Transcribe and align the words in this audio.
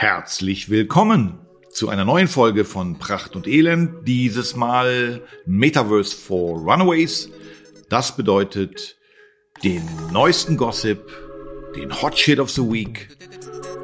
Herzlich 0.00 0.70
willkommen 0.70 1.40
zu 1.68 1.90
einer 1.90 2.06
neuen 2.06 2.26
Folge 2.26 2.64
von 2.64 2.98
Pracht 2.98 3.36
und 3.36 3.46
Elend. 3.46 4.08
Dieses 4.08 4.56
Mal 4.56 5.20
Metaverse 5.44 6.16
for 6.16 6.58
Runaways. 6.58 7.28
Das 7.90 8.16
bedeutet 8.16 8.96
den 9.62 9.82
neuesten 10.10 10.56
Gossip, 10.56 11.02
den 11.76 12.00
Hot 12.00 12.18
Shit 12.18 12.40
of 12.40 12.48
the 12.48 12.62
Week, 12.62 13.14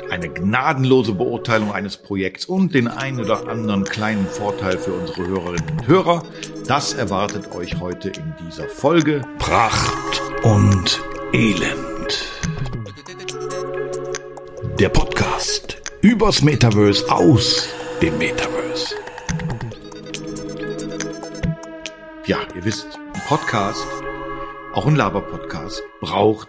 eine 0.09 0.31
gnadenlose 0.31 1.13
Beurteilung 1.13 1.71
eines 1.71 1.99
Projekts 1.99 2.47
und 2.47 2.75
den 2.75 2.89
einen 2.89 3.21
oder 3.21 3.47
anderen 3.47 3.85
kleinen 3.85 4.27
Vorteil 4.27 4.79
für 4.79 4.95
unsere 4.95 5.27
Hörerinnen 5.27 5.71
und 5.71 5.87
Hörer. 5.87 6.23
Das 6.67 6.95
erwartet 6.95 7.53
euch 7.53 7.79
heute 7.79 8.09
in 8.09 8.35
dieser 8.47 8.71
Folge 8.71 9.21
Pracht 9.39 10.23
und 10.45 10.99
Elend. 11.35 12.33
Der 14.79 14.89
Podcast 14.89 15.16
übers 16.03 16.43
Metaverse 16.43 17.11
aus 17.11 17.69
dem 18.03 18.19
Metaverse. 18.19 18.95
Ja, 22.27 22.39
ihr 22.55 22.65
wisst, 22.65 22.87
ein 23.15 23.23
Podcast, 23.29 23.87
auch 24.75 24.87
ein 24.87 24.97
Laber-Podcast, 24.97 25.83
braucht 26.01 26.49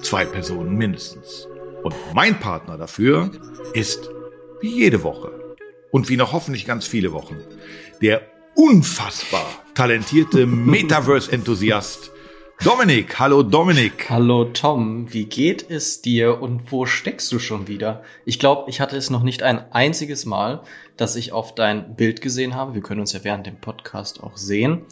zwei 0.00 0.24
Personen 0.24 0.76
mindestens. 0.76 1.48
Und 1.82 1.94
mein 2.14 2.38
Partner 2.38 2.76
dafür 2.76 3.30
ist 3.72 4.10
wie 4.60 4.74
jede 4.78 5.02
Woche 5.02 5.56
und 5.90 6.08
wie 6.08 6.16
noch 6.16 6.32
hoffentlich 6.32 6.66
ganz 6.66 6.86
viele 6.86 7.12
Wochen 7.12 7.36
der 8.00 8.22
unfassbar 8.54 9.46
talentierte 9.74 10.46
Metaverse-Enthusiast 10.46 12.10
Dominik, 12.62 13.18
hallo 13.18 13.42
Dominik. 13.42 14.08
Hallo 14.08 14.46
Tom, 14.46 15.12
wie 15.12 15.26
geht 15.26 15.68
es 15.68 16.00
dir 16.00 16.40
und 16.40 16.72
wo 16.72 16.86
steckst 16.86 17.30
du 17.32 17.38
schon 17.38 17.68
wieder? 17.68 18.02
Ich 18.24 18.38
glaube, 18.38 18.70
ich 18.70 18.80
hatte 18.80 18.96
es 18.96 19.10
noch 19.10 19.22
nicht 19.22 19.42
ein 19.42 19.70
einziges 19.72 20.24
Mal, 20.24 20.62
dass 20.96 21.16
ich 21.16 21.32
auf 21.32 21.54
dein 21.54 21.96
Bild 21.96 22.22
gesehen 22.22 22.54
habe. 22.54 22.74
Wir 22.74 22.80
können 22.80 23.00
uns 23.00 23.12
ja 23.12 23.22
während 23.22 23.46
dem 23.46 23.60
Podcast 23.60 24.22
auch 24.22 24.36
sehen. 24.36 24.86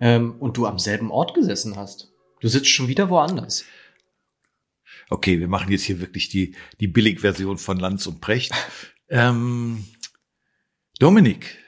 Ähm, 0.00 0.36
und 0.38 0.56
du 0.56 0.66
am 0.66 0.78
selben 0.78 1.10
Ort 1.10 1.34
gesessen 1.34 1.76
hast. 1.76 2.10
Du 2.40 2.48
sitzt 2.48 2.70
schon 2.70 2.88
wieder 2.88 3.10
woanders. 3.10 3.64
Okay, 5.10 5.40
wir 5.40 5.48
machen 5.48 5.72
jetzt 5.72 5.84
hier 5.84 6.00
wirklich 6.00 6.30
die, 6.30 6.54
die 6.78 6.88
Billigversion 6.88 7.58
von 7.58 7.78
Lanz 7.78 8.06
und 8.06 8.20
Precht. 8.20 8.52
ähm, 9.10 9.84
Dominik, 10.98 11.58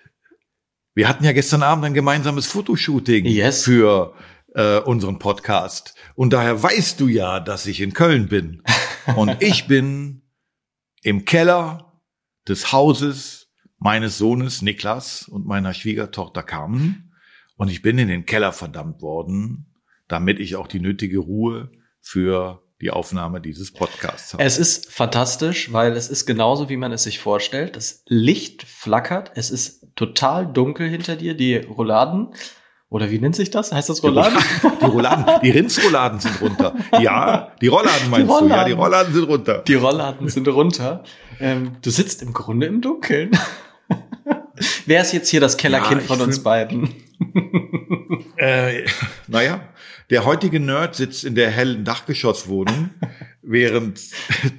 wir 0.94 1.08
hatten 1.08 1.24
ja 1.24 1.32
gestern 1.32 1.62
Abend 1.62 1.84
ein 1.84 1.94
gemeinsames 1.94 2.46
Fotoshooting 2.46 3.26
yes. 3.26 3.64
für 3.64 4.14
äh, 4.54 4.78
unseren 4.78 5.18
Podcast. 5.18 5.94
Und 6.14 6.32
daher 6.32 6.62
weißt 6.62 7.00
du 7.00 7.08
ja, 7.08 7.40
dass 7.40 7.66
ich 7.66 7.80
in 7.80 7.92
Köln 7.92 8.28
bin. 8.28 8.62
Und 9.16 9.36
ich 9.40 9.66
bin 9.66 10.22
im 11.02 11.24
Keller 11.24 12.00
des 12.48 12.72
Hauses 12.72 13.50
meines 13.78 14.18
Sohnes 14.18 14.62
Niklas 14.62 15.28
und 15.28 15.46
meiner 15.46 15.74
Schwiegertochter 15.74 16.42
Carmen. 16.42 17.12
Und 17.56 17.68
ich 17.68 17.82
bin 17.82 17.98
in 17.98 18.08
den 18.08 18.26
Keller 18.26 18.52
verdammt 18.52 19.02
worden, 19.02 19.66
damit 20.08 20.40
ich 20.40 20.56
auch 20.56 20.66
die 20.66 20.80
nötige 20.80 21.18
Ruhe 21.18 21.70
für 22.00 22.62
die 22.80 22.90
Aufnahme 22.90 23.40
dieses 23.40 23.72
Podcasts 23.72 24.32
habe. 24.32 24.42
Es 24.42 24.58
ist 24.58 24.90
fantastisch, 24.90 25.72
weil 25.72 25.92
es 25.92 26.08
ist 26.08 26.26
genauso, 26.26 26.68
wie 26.68 26.76
man 26.76 26.90
es 26.90 27.04
sich 27.04 27.20
vorstellt. 27.20 27.76
Das 27.76 28.02
Licht 28.08 28.64
flackert, 28.64 29.30
es 29.36 29.50
ist 29.50 29.86
total 29.94 30.52
dunkel 30.52 30.88
hinter 30.88 31.14
dir, 31.14 31.34
die 31.34 31.56
Rouladen 31.56 32.34
oder 32.92 33.10
wie 33.10 33.18
nennt 33.18 33.34
sich 33.34 33.50
das? 33.50 33.72
Heißt 33.72 33.88
das 33.88 34.02
Rouladen? 34.02 34.38
Die 34.82 34.84
Rouladen, 34.84 35.24
die 35.42 35.50
Rindsrouladen 35.50 36.20
sind 36.20 36.40
runter. 36.42 36.74
Ja, 37.00 37.52
die 37.62 37.68
Rollladen 37.68 38.10
meinst 38.10 38.28
die 38.28 38.32
Rollladen. 38.32 38.48
du? 38.48 38.54
Ja, 38.54 38.64
die 38.64 38.72
Rollladen 38.72 39.14
sind 39.14 39.24
runter. 39.24 39.58
Die 39.66 39.74
Rollladen 39.74 40.28
sind 40.28 40.48
runter. 40.48 41.04
Ähm, 41.40 41.76
du 41.80 41.90
sitzt 41.90 42.20
im 42.20 42.34
Grunde 42.34 42.66
im 42.66 42.82
Dunkeln. 42.82 43.30
Wer 44.86 45.00
ist 45.00 45.12
jetzt 45.12 45.30
hier 45.30 45.40
das 45.40 45.56
Kellerkind 45.56 46.02
ja, 46.02 46.06
von 46.06 46.20
uns 46.20 46.42
beiden? 46.42 46.90
äh, 48.36 48.84
naja, 49.26 49.66
der 50.10 50.26
heutige 50.26 50.60
Nerd 50.60 50.94
sitzt 50.94 51.24
in 51.24 51.34
der 51.34 51.50
hellen 51.50 51.86
Dachgeschosswohnung, 51.86 52.90
während 53.40 54.00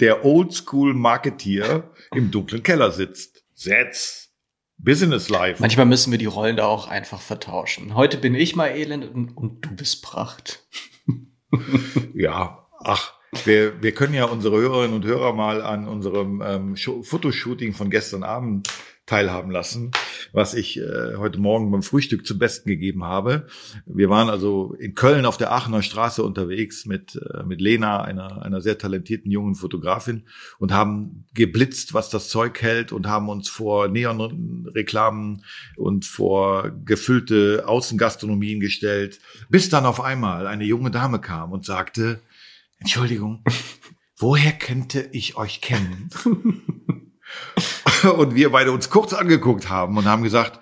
der 0.01 0.25
Oldschool-Marketeer 0.25 1.83
im 2.15 2.31
dunklen 2.31 2.63
Keller 2.63 2.91
sitzt. 2.91 3.43
Setz! 3.53 4.32
Business 4.83 5.29
Life. 5.29 5.61
Manchmal 5.61 5.85
müssen 5.85 6.11
wir 6.11 6.17
die 6.17 6.25
Rollen 6.25 6.57
da 6.57 6.65
auch 6.65 6.87
einfach 6.87 7.21
vertauschen. 7.21 7.95
Heute 7.95 8.17
bin 8.17 8.35
ich 8.35 8.55
mal 8.55 8.67
elend 8.67 9.05
und, 9.05 9.37
und 9.37 9.65
du 9.65 9.75
bist 9.75 10.03
Pracht. 10.03 10.65
ja, 12.13 12.67
ach, 12.79 13.13
wir, 13.45 13.81
wir 13.81 13.93
können 13.93 14.13
ja 14.13 14.25
unsere 14.25 14.57
Hörerinnen 14.57 14.95
und 14.95 15.05
Hörer 15.05 15.33
mal 15.33 15.61
an 15.61 15.87
unserem 15.87 16.43
ähm, 16.45 16.75
Fotoshooting 16.75 17.73
von 17.73 17.89
gestern 17.89 18.23
Abend 18.23 18.67
teilhaben 19.05 19.51
lassen, 19.51 19.91
was 20.31 20.53
ich 20.53 20.79
äh, 20.79 21.15
heute 21.17 21.39
Morgen 21.39 21.69
beim 21.71 21.83
Frühstück 21.83 22.25
zum 22.25 22.39
Besten 22.39 22.69
gegeben 22.69 23.03
habe. 23.03 23.47
Wir 23.85 24.09
waren 24.09 24.29
also 24.29 24.73
in 24.79 24.95
Köln 24.95 25.25
auf 25.25 25.35
der 25.35 25.51
Aachener 25.51 25.81
Straße 25.81 26.23
unterwegs 26.23 26.85
mit, 26.85 27.15
äh, 27.15 27.43
mit 27.43 27.59
Lena, 27.59 28.01
einer, 28.01 28.41
einer 28.43 28.61
sehr 28.61 28.77
talentierten 28.77 29.29
jungen 29.29 29.55
Fotografin 29.55 30.23
und 30.57 30.71
haben 30.71 31.25
geblitzt, 31.33 31.93
was 31.93 32.09
das 32.09 32.29
Zeug 32.29 32.61
hält 32.61 32.93
und 32.93 33.05
haben 33.05 33.27
uns 33.27 33.49
vor 33.49 33.89
Neonreklamen 33.89 35.43
und 35.75 36.05
vor 36.05 36.71
gefüllte 36.85 37.65
Außengastronomien 37.67 38.61
gestellt, 38.61 39.19
bis 39.49 39.69
dann 39.69 39.85
auf 39.85 39.99
einmal 39.99 40.47
eine 40.47 40.63
junge 40.63 40.91
Dame 40.91 41.19
kam 41.19 41.51
und 41.51 41.65
sagte, 41.65 42.21
Entschuldigung, 42.79 43.43
woher 44.17 44.53
könnte 44.53 45.09
ich 45.11 45.35
euch 45.35 45.59
kennen? 45.59 46.09
und 48.17 48.35
wir 48.35 48.51
beide 48.51 48.71
uns 48.71 48.89
kurz 48.89 49.13
angeguckt 49.13 49.69
haben 49.69 49.97
und 49.97 50.05
haben 50.05 50.23
gesagt, 50.23 50.59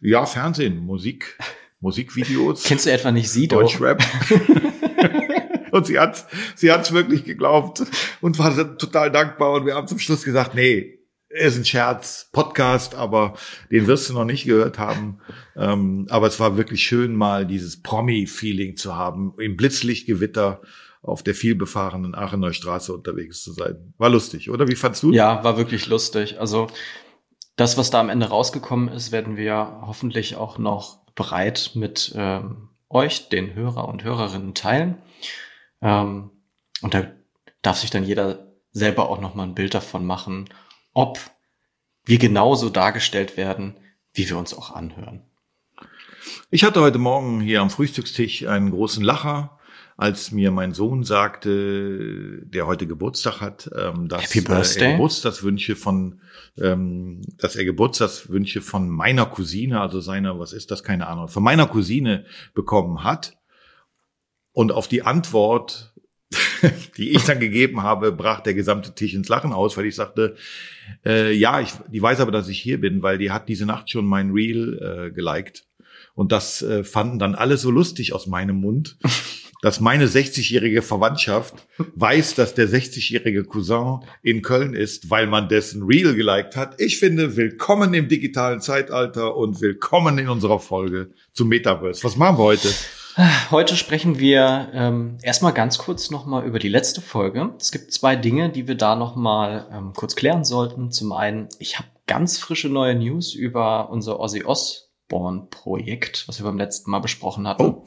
ja, 0.00 0.26
Fernsehen, 0.26 0.78
Musik, 0.78 1.38
Musikvideos. 1.80 2.64
Kennst 2.64 2.86
du 2.86 2.92
etwa 2.92 3.12
nicht 3.12 3.30
sie, 3.30 3.48
Deutschrap? 3.48 4.02
und 5.72 5.86
sie 5.86 5.98
hat, 5.98 6.26
sie 6.54 6.70
hat's 6.70 6.92
wirklich 6.92 7.24
geglaubt 7.24 7.82
und 8.20 8.38
war 8.38 8.78
total 8.78 9.10
dankbar 9.10 9.52
und 9.52 9.66
wir 9.66 9.74
haben 9.74 9.88
zum 9.88 9.98
Schluss 9.98 10.24
gesagt, 10.24 10.54
nee, 10.54 10.96
ist 11.28 11.56
ein 11.56 11.64
Scherz, 11.64 12.30
Podcast, 12.32 12.94
aber 12.94 13.34
den 13.70 13.86
wirst 13.86 14.08
du 14.08 14.14
noch 14.14 14.24
nicht 14.24 14.44
gehört 14.44 14.78
haben. 14.78 15.18
Ähm, 15.56 16.06
aber 16.08 16.26
es 16.26 16.40
war 16.40 16.56
wirklich 16.56 16.82
schön, 16.82 17.14
mal 17.14 17.46
dieses 17.46 17.82
Promi-Feeling 17.82 18.76
zu 18.76 18.96
haben, 18.96 19.34
im 19.38 19.56
Blitzlichtgewitter 19.56 20.62
auf 21.06 21.22
der 21.22 21.34
vielbefahrenen 21.34 22.14
Aachener 22.14 22.52
Straße 22.52 22.92
unterwegs 22.92 23.42
zu 23.42 23.52
sein. 23.52 23.94
War 23.98 24.10
lustig, 24.10 24.50
oder? 24.50 24.68
Wie 24.68 24.76
fandst 24.76 25.02
du? 25.02 25.12
Ja, 25.12 25.44
war 25.44 25.56
wirklich 25.56 25.86
lustig. 25.86 26.40
Also 26.40 26.68
das, 27.56 27.78
was 27.78 27.90
da 27.90 28.00
am 28.00 28.10
Ende 28.10 28.26
rausgekommen 28.26 28.88
ist, 28.88 29.12
werden 29.12 29.36
wir 29.36 29.80
hoffentlich 29.82 30.36
auch 30.36 30.58
noch 30.58 30.98
bereit 31.14 31.72
mit 31.74 32.12
ähm, 32.16 32.68
euch, 32.88 33.28
den 33.28 33.54
Hörer 33.54 33.88
und 33.88 34.04
Hörerinnen, 34.04 34.54
teilen. 34.54 34.98
Ähm, 35.80 36.30
und 36.82 36.94
da 36.94 37.10
darf 37.62 37.78
sich 37.78 37.90
dann 37.90 38.04
jeder 38.04 38.52
selber 38.72 39.08
auch 39.08 39.20
noch 39.20 39.34
mal 39.34 39.44
ein 39.44 39.54
Bild 39.54 39.74
davon 39.74 40.04
machen, 40.04 40.48
ob 40.92 41.18
wir 42.04 42.18
genauso 42.18 42.68
dargestellt 42.68 43.36
werden, 43.36 43.78
wie 44.12 44.28
wir 44.28 44.36
uns 44.36 44.54
auch 44.54 44.70
anhören. 44.70 45.22
Ich 46.50 46.64
hatte 46.64 46.80
heute 46.80 46.98
Morgen 46.98 47.40
hier 47.40 47.60
am 47.60 47.70
Frühstückstisch 47.70 48.46
einen 48.46 48.70
großen 48.70 49.02
Lacher 49.02 49.58
als 49.96 50.30
mir 50.30 50.50
mein 50.50 50.72
Sohn 50.72 51.04
sagte, 51.04 52.42
der 52.44 52.66
heute 52.66 52.86
Geburtstag 52.86 53.40
hat, 53.40 53.70
ähm, 53.76 54.08
dass 54.08 54.34
er 54.34 54.92
Geburtstagswünsche 54.92 55.74
von, 55.74 56.20
ähm, 56.58 57.22
dass 57.38 57.56
er 57.56 57.64
Geburtstagswünsche 57.64 58.60
von 58.60 58.90
meiner 58.90 59.24
Cousine, 59.24 59.80
also 59.80 60.00
seiner, 60.00 60.38
was 60.38 60.52
ist 60.52 60.70
das, 60.70 60.84
keine 60.84 61.06
Ahnung, 61.06 61.28
von 61.28 61.42
meiner 61.42 61.66
Cousine 61.66 62.26
bekommen 62.54 63.04
hat. 63.04 63.38
Und 64.52 64.70
auf 64.70 64.86
die 64.86 65.02
Antwort, 65.02 65.94
die 66.98 67.12
ich 67.12 67.24
dann 67.24 67.40
gegeben 67.40 67.82
habe, 67.82 68.12
brach 68.12 68.40
der 68.40 68.54
gesamte 68.54 68.94
Tisch 68.94 69.14
ins 69.14 69.28
Lachen 69.28 69.54
aus, 69.54 69.78
weil 69.78 69.86
ich 69.86 69.94
sagte, 69.94 70.36
äh, 71.06 71.32
ja, 71.32 71.60
ich, 71.60 71.72
die 71.88 72.02
weiß 72.02 72.20
aber, 72.20 72.32
dass 72.32 72.48
ich 72.48 72.58
hier 72.58 72.80
bin, 72.80 73.02
weil 73.02 73.16
die 73.16 73.30
hat 73.30 73.48
diese 73.48 73.64
Nacht 73.64 73.90
schon 73.90 74.04
mein 74.04 74.30
Reel 74.32 74.78
äh, 74.78 75.10
geliked. 75.10 75.64
Und 76.14 76.32
das 76.32 76.62
äh, 76.62 76.84
fanden 76.84 77.18
dann 77.18 77.34
alle 77.34 77.56
so 77.56 77.70
lustig 77.70 78.12
aus 78.12 78.26
meinem 78.26 78.56
Mund, 78.56 78.98
dass 79.62 79.80
meine 79.80 80.06
60-jährige 80.06 80.82
Verwandtschaft 80.82 81.54
weiß, 81.94 82.34
dass 82.34 82.54
der 82.54 82.68
60-jährige 82.68 83.44
Cousin 83.44 84.00
in 84.22 84.42
Köln 84.42 84.74
ist, 84.74 85.10
weil 85.10 85.26
man 85.26 85.48
dessen 85.48 85.82
Reel 85.82 86.14
geliked 86.14 86.56
hat. 86.56 86.80
Ich 86.80 86.98
finde, 86.98 87.36
willkommen 87.36 87.94
im 87.94 88.08
digitalen 88.08 88.60
Zeitalter 88.60 89.36
und 89.36 89.60
willkommen 89.60 90.18
in 90.18 90.28
unserer 90.28 90.58
Folge 90.58 91.10
zum 91.32 91.48
Metaverse. 91.48 92.04
Was 92.04 92.16
machen 92.16 92.38
wir 92.38 92.44
heute? 92.44 92.68
Heute 93.50 93.76
sprechen 93.76 94.18
wir 94.18 94.68
ähm, 94.74 95.16
erstmal 95.22 95.54
ganz 95.54 95.78
kurz 95.78 96.10
nochmal 96.10 96.44
über 96.44 96.58
die 96.58 96.68
letzte 96.68 97.00
Folge. 97.00 97.54
Es 97.58 97.72
gibt 97.72 97.90
zwei 97.90 98.14
Dinge, 98.14 98.50
die 98.50 98.68
wir 98.68 98.74
da 98.74 98.94
nochmal 98.94 99.66
ähm, 99.72 99.94
kurz 99.94 100.16
klären 100.16 100.44
sollten. 100.44 100.90
Zum 100.90 101.12
einen, 101.12 101.48
ich 101.58 101.78
habe 101.78 101.88
ganz 102.06 102.38
frische 102.38 102.68
neue 102.68 102.94
News 102.94 103.32
über 103.34 103.88
unser 103.88 104.20
Ozzy 104.20 104.44
Osbourne 104.44 105.46
Projekt, 105.50 106.28
was 106.28 106.40
wir 106.40 106.44
beim 106.44 106.58
letzten 106.58 106.90
Mal 106.90 106.98
besprochen 106.98 107.48
hatten. 107.48 107.62
Oh. 107.62 107.84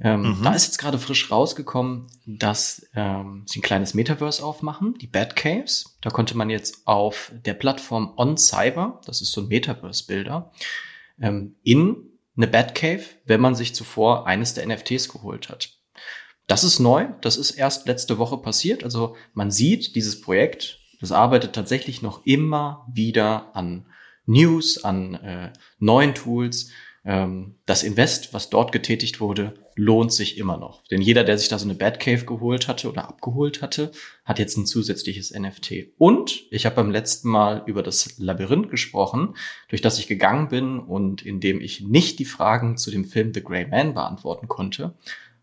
Ähm, 0.00 0.38
mhm. 0.38 0.42
Da 0.42 0.54
ist 0.54 0.66
jetzt 0.66 0.78
gerade 0.78 0.98
frisch 0.98 1.30
rausgekommen, 1.30 2.08
dass 2.26 2.86
ähm, 2.94 3.44
sie 3.46 3.60
ein 3.60 3.62
kleines 3.62 3.94
Metaverse 3.94 4.44
aufmachen, 4.44 4.94
die 4.98 5.06
Batcaves. 5.06 5.96
Da 6.00 6.10
konnte 6.10 6.36
man 6.36 6.50
jetzt 6.50 6.86
auf 6.86 7.32
der 7.44 7.54
Plattform 7.54 8.14
OnCyber, 8.16 9.00
das 9.06 9.20
ist 9.20 9.32
so 9.32 9.42
ein 9.42 9.48
Metaverse-Bilder, 9.48 10.52
ähm, 11.20 11.56
in 11.62 12.10
eine 12.36 12.48
Batcave, 12.48 13.04
wenn 13.26 13.40
man 13.40 13.54
sich 13.54 13.74
zuvor 13.74 14.26
eines 14.26 14.54
der 14.54 14.66
NFTs 14.66 15.08
geholt 15.08 15.48
hat. 15.48 15.70
Das 16.46 16.64
ist 16.64 16.80
neu, 16.80 17.08
das 17.20 17.36
ist 17.36 17.52
erst 17.52 17.86
letzte 17.86 18.18
Woche 18.18 18.38
passiert. 18.38 18.84
Also 18.84 19.16
man 19.34 19.50
sieht, 19.50 19.94
dieses 19.94 20.20
Projekt, 20.20 20.80
das 21.00 21.12
arbeitet 21.12 21.52
tatsächlich 21.52 22.02
noch 22.02 22.26
immer 22.26 22.86
wieder 22.92 23.54
an 23.54 23.86
News, 24.26 24.82
an 24.84 25.14
äh, 25.14 25.52
neuen 25.78 26.14
Tools. 26.14 26.70
Ähm, 27.04 27.56
das 27.66 27.82
Invest, 27.82 28.32
was 28.32 28.48
dort 28.48 28.70
getätigt 28.70 29.20
wurde, 29.20 29.54
lohnt 29.74 30.12
sich 30.12 30.38
immer 30.38 30.56
noch. 30.56 30.84
Denn 30.84 31.00
jeder, 31.00 31.24
der 31.24 31.36
sich 31.36 31.48
da 31.48 31.58
so 31.58 31.64
eine 31.64 31.74
Batcave 31.74 32.24
geholt 32.24 32.68
hatte 32.68 32.88
oder 32.88 33.08
abgeholt 33.08 33.60
hatte, 33.60 33.90
hat 34.24 34.38
jetzt 34.38 34.56
ein 34.56 34.66
zusätzliches 34.66 35.32
NFT. 35.32 35.88
Und 35.98 36.44
ich 36.50 36.64
habe 36.66 36.76
beim 36.76 36.90
letzten 36.90 37.28
Mal 37.28 37.62
über 37.66 37.82
das 37.82 38.18
Labyrinth 38.18 38.70
gesprochen, 38.70 39.34
durch 39.68 39.82
das 39.82 39.98
ich 39.98 40.06
gegangen 40.06 40.48
bin 40.48 40.78
und 40.78 41.22
in 41.22 41.40
dem 41.40 41.60
ich 41.60 41.80
nicht 41.80 42.18
die 42.18 42.24
Fragen 42.24 42.76
zu 42.76 42.90
dem 42.90 43.04
Film 43.04 43.34
The 43.34 43.42
Grey 43.42 43.66
Man 43.66 43.94
beantworten 43.94 44.46
konnte. 44.46 44.94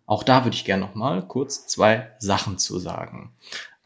Auch 0.06 0.24
da 0.24 0.46
würde 0.46 0.56
ich 0.56 0.66
gerne 0.66 0.86
noch 0.86 0.96
mal 0.96 1.28
kurz 1.28 1.68
zwei 1.68 2.12
Sachen 2.20 2.58
zu 2.58 2.80
sagen. 2.80 3.34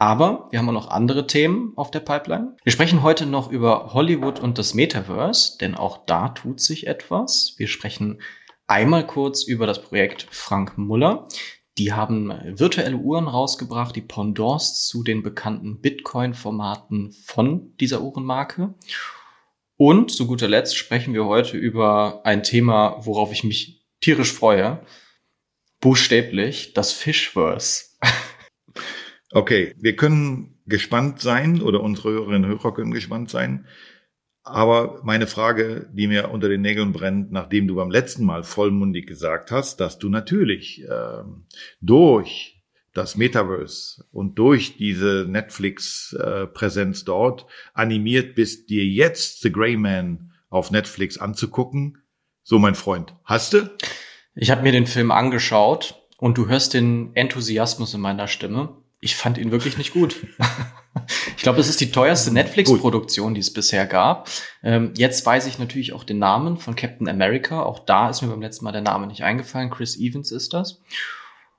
Aber 0.04 0.50
wir 0.52 0.60
haben 0.60 0.68
auch 0.68 0.74
noch 0.74 0.90
andere 0.90 1.28
Themen 1.28 1.72
auf 1.78 1.90
der 1.90 2.02
Pipeline. 2.02 2.58
Wir 2.62 2.74
sprechen 2.74 3.04
heute 3.04 3.26
noch 3.26 3.50
über 3.50 3.94
Hollywood 3.94 4.38
und 4.38 4.58
das 4.58 4.74
Metaverse, 4.74 5.58
denn 5.60 5.76
auch 5.76 6.06
da 6.06 6.28
tut 6.28 6.60
sich 6.60 6.88
etwas. 6.88 7.54
Wir 7.56 7.70
sprechen 7.70 8.22
einmal 8.68 9.08
kurz 9.08 9.44
über 9.44 9.66
das 9.66 9.82
Projekt 9.82 10.28
Frank 10.30 10.78
Muller. 10.78 11.30
Die 11.78 11.94
haben 11.94 12.34
virtuelle 12.44 12.98
Uhren 12.98 13.30
rausgebracht, 13.30 13.96
die 13.96 14.02
Pendants 14.02 14.88
zu 14.88 15.04
den 15.04 15.24
bekannten 15.24 15.80
Bitcoin-Formaten 15.80 17.14
von 17.14 17.74
dieser 17.78 18.02
Uhrenmarke. 18.02 18.74
Und 19.78 20.12
zu 20.12 20.28
guter 20.28 20.50
Letzt 20.50 20.76
sprechen 20.76 21.14
wir 21.14 21.24
heute 21.24 21.56
über 21.56 22.26
ein 22.26 22.44
Thema, 22.44 22.98
worauf 23.00 23.32
ich 23.32 23.46
mich 23.46 23.86
tierisch 24.02 24.34
freue. 24.34 24.86
Buchstäblich 25.80 26.74
das 26.74 26.92
Fishverse. 26.92 27.93
Okay, 29.34 29.74
wir 29.78 29.96
können 29.96 30.60
gespannt 30.68 31.20
sein 31.20 31.62
oder 31.62 31.82
unsere 31.82 32.12
Hörerinnen 32.12 32.46
und 32.46 32.50
Hörer 32.50 32.74
können 32.74 32.92
gespannt 32.92 33.32
sein. 33.32 33.66
Aber 34.44 35.02
meine 35.04 35.26
Frage, 35.26 35.90
die 35.92 36.08
mir 36.08 36.30
unter 36.30 36.50
den 36.50 36.62
Nägeln 36.62 36.92
brennt, 36.92 37.32
nachdem 37.32 37.68
du 37.68 37.76
beim 37.76 37.90
letzten 37.90 38.26
Mal 38.26 38.44
vollmundig 38.44 39.08
gesagt 39.08 39.52
hast, 39.52 39.80
dass 39.80 39.98
du 39.98 40.10
natürlich 40.10 40.84
äh, 40.84 41.24
durch 41.82 42.62
das 42.94 43.16
Metaverse 43.16 44.06
und 44.12 44.38
durch 44.38 44.78
diese 44.78 45.26
Netflix-Präsenz 45.28 47.02
äh, 47.02 47.06
dort 47.06 47.48
animiert 47.74 48.36
bist, 48.36 48.70
dir 48.70 48.86
jetzt 48.86 49.42
The 49.42 49.52
Grey 49.52 49.78
Man 49.78 50.32
auf 50.50 50.70
Netflix 50.70 51.18
anzugucken. 51.18 52.04
So, 52.44 52.60
mein 52.60 52.76
Freund, 52.76 53.16
hast 53.24 53.54
du? 53.54 53.72
Ich 54.36 54.52
habe 54.52 54.62
mir 54.62 54.74
den 54.74 54.86
Film 54.86 55.10
angeschaut 55.10 55.96
und 56.18 56.38
du 56.38 56.48
hörst 56.48 56.76
den 56.76 57.16
Enthusiasmus 57.16 57.94
in 57.96 58.02
meiner 58.02 58.28
Stimme 58.28 58.83
ich 59.04 59.16
fand 59.16 59.38
ihn 59.38 59.52
wirklich 59.52 59.78
nicht 59.78 59.94
gut. 59.94 60.26
ich 61.36 61.44
glaube, 61.44 61.60
es 61.60 61.70
ist 61.70 61.82
die 61.82 61.92
teuerste 61.92 62.32
Netflix-Produktion, 62.32 63.34
die 63.34 63.42
es 63.42 63.52
bisher 63.52 63.86
gab. 63.86 64.30
Ähm, 64.64 64.94
jetzt 64.96 65.26
weiß 65.26 65.48
ich 65.48 65.60
natürlich 65.60 65.94
auch 65.94 66.04
den 66.04 66.20
Namen 66.20 66.58
von 66.58 66.76
Captain 66.76 67.08
America. 67.08 67.64
Auch 67.64 67.80
da 67.80 68.10
ist 68.10 68.22
mir 68.22 68.30
beim 68.30 68.42
letzten 68.42 68.66
Mal 68.66 68.72
der 68.72 68.82
Name 68.82 69.08
nicht 69.08 69.24
eingefallen. 69.24 69.70
Chris 69.70 70.00
Evans 70.00 70.32
ist 70.32 70.54
das. 70.54 70.82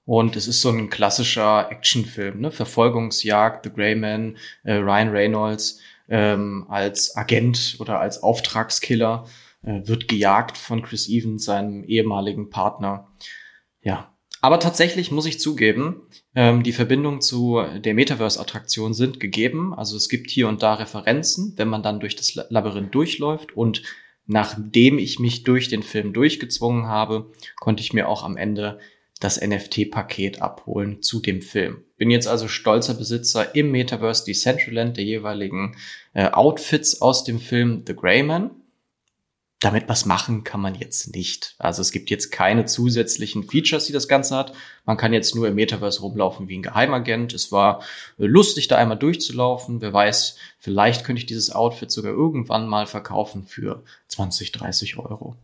Und 0.07 0.37
es 0.37 0.47
ist 0.47 0.61
so 0.61 0.71
ein 0.71 0.91
klassischer 0.91 1.71
Actionfilm, 1.71 2.41
ne? 2.41 2.51
Verfolgungsjagd, 2.51 3.65
The 3.65 3.73
Grey 3.73 3.95
Man, 3.95 4.37
äh, 4.63 4.75
Ryan 4.75 5.09
Reynolds 5.09 5.81
ähm, 6.09 6.67
als 6.69 7.17
Agent 7.17 7.77
oder 7.79 8.01
als 8.01 8.23
Auftragskiller 8.23 9.27
äh, 9.63 9.81
wird 9.85 10.09
gejagt 10.09 10.59
von 10.59 10.83
Chris 10.83 11.09
Evans, 11.09 11.45
seinem 11.45 11.85
ehemaligen 11.85 12.51
Partner. 12.51 13.09
Ja, 13.83 14.14
aber 14.45 14.61
tatsächlich 14.61 15.11
muss 15.11 15.25
ich 15.25 15.41
zugeben, 15.41 16.03
ähm, 16.35 16.63
die 16.63 16.75
Verbindung 16.75 17.23
zu 17.23 17.65
der 17.79 17.95
Metaverse-Attraktion 17.95 18.93
sind 18.93 19.19
gegeben. 19.19 19.73
Also 19.73 19.97
es 19.97 20.11
gibt 20.11 20.31
hier 20.31 20.49
und 20.49 20.63
da 20.63 20.75
Referenzen, 20.75 21.55
wenn 21.57 21.69
man 21.69 21.83
dann 21.83 21.99
durch 21.99 22.15
das 22.15 22.35
Labyrinth 22.51 22.95
durchläuft. 22.95 23.57
Und 23.57 23.83
nachdem 24.27 24.99
ich 24.99 25.19
mich 25.19 25.45
durch 25.45 25.69
den 25.69 25.83
Film 25.83 26.13
durchgezwungen 26.13 26.89
habe, 26.89 27.33
konnte 27.59 27.81
ich 27.81 27.95
mir 27.95 28.07
auch 28.07 28.23
am 28.23 28.37
Ende 28.37 28.81
das 29.19 29.41
NFT-Paket 29.41 30.43
abholen 30.43 31.01
zu 31.01 31.21
dem 31.21 31.41
Film. 31.41 31.83
Bin 31.97 32.11
jetzt 32.11 32.29
also 32.29 32.47
stolzer 32.47 32.93
Besitzer 32.93 33.55
im 33.55 33.71
Metaverse 33.71 34.27
Decentraland 34.27 34.99
der 34.99 35.05
jeweiligen 35.05 35.75
äh, 36.13 36.29
Outfits 36.29 37.01
aus 37.01 37.25
dem 37.25 37.41
Film 37.41 37.85
The 37.87 37.97
Greyman 37.97 38.51
damit 39.65 39.89
was 39.89 40.05
machen 40.05 40.45
kann 40.45 40.61
man 40.61 40.75
jetzt 40.75 41.15
nicht. 41.15 41.55
Also 41.59 41.81
es 41.81 41.91
gibt 41.91 42.11
jetzt 42.11 42.31
keine 42.31 42.67
zusätzlichen 42.67 43.45
Features, 43.45 43.87
die 43.87 43.93
das 43.93 44.09
Ganze 44.09 44.37
hat. 44.37 44.53
Man 44.85 44.99
kann 44.99 45.15
jetzt 45.15 45.35
nur 45.35 45.49
im 45.49 45.55
Metaverse 45.55 46.03
rumlaufen 46.03 46.49
wie 46.49 46.59
ein 46.59 46.63
Geheimagent. 46.63 47.33
Es 47.33 47.51
war 47.51 47.81
äh, 48.19 48.27
lustig, 48.27 48.69
da 48.69 48.77
einmal 48.77 48.99
durchzulaufen. 48.99 49.81
Wer 49.81 49.93
weiß, 49.93 50.37
vielleicht 50.59 51.05
könnte 51.05 51.21
ich 51.21 51.27
dieses 51.27 51.51
Outfit 51.51 51.91
sogar 51.91 52.13
irgendwann 52.13 52.69
mal 52.69 52.87
verkaufen 52.87 53.47
für 53.47 53.83
20, 54.09 54.53
30 54.53 54.99
Euro. 54.99 55.37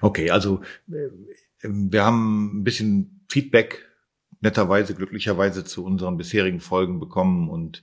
Okay, 0.00 0.30
also 0.30 0.62
äh, 0.90 1.08
wir 1.62 2.04
haben 2.04 2.60
ein 2.60 2.64
bisschen 2.64 3.24
Feedback 3.28 3.87
netterweise, 4.40 4.94
glücklicherweise 4.94 5.64
zu 5.64 5.84
unseren 5.84 6.16
bisherigen 6.16 6.60
Folgen 6.60 7.00
bekommen 7.00 7.48
und, 7.50 7.82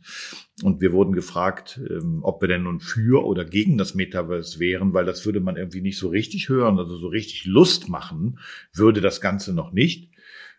und 0.63 0.81
wir 0.81 0.93
wurden 0.93 1.13
gefragt, 1.13 1.79
ähm, 1.89 2.19
ob 2.23 2.41
wir 2.41 2.47
denn 2.47 2.63
nun 2.63 2.79
für 2.79 3.25
oder 3.25 3.43
gegen 3.43 3.77
das 3.77 3.95
Metaverse 3.95 4.59
wären, 4.59 4.93
weil 4.93 5.05
das 5.05 5.25
würde 5.25 5.41
man 5.41 5.57
irgendwie 5.57 5.81
nicht 5.81 5.97
so 5.97 6.07
richtig 6.07 6.49
hören, 6.49 6.79
also 6.79 6.97
so 6.97 7.07
richtig 7.07 7.45
Lust 7.45 7.89
machen 7.89 8.39
würde 8.73 9.01
das 9.01 9.21
Ganze 9.21 9.53
noch 9.53 9.71
nicht. 9.73 10.09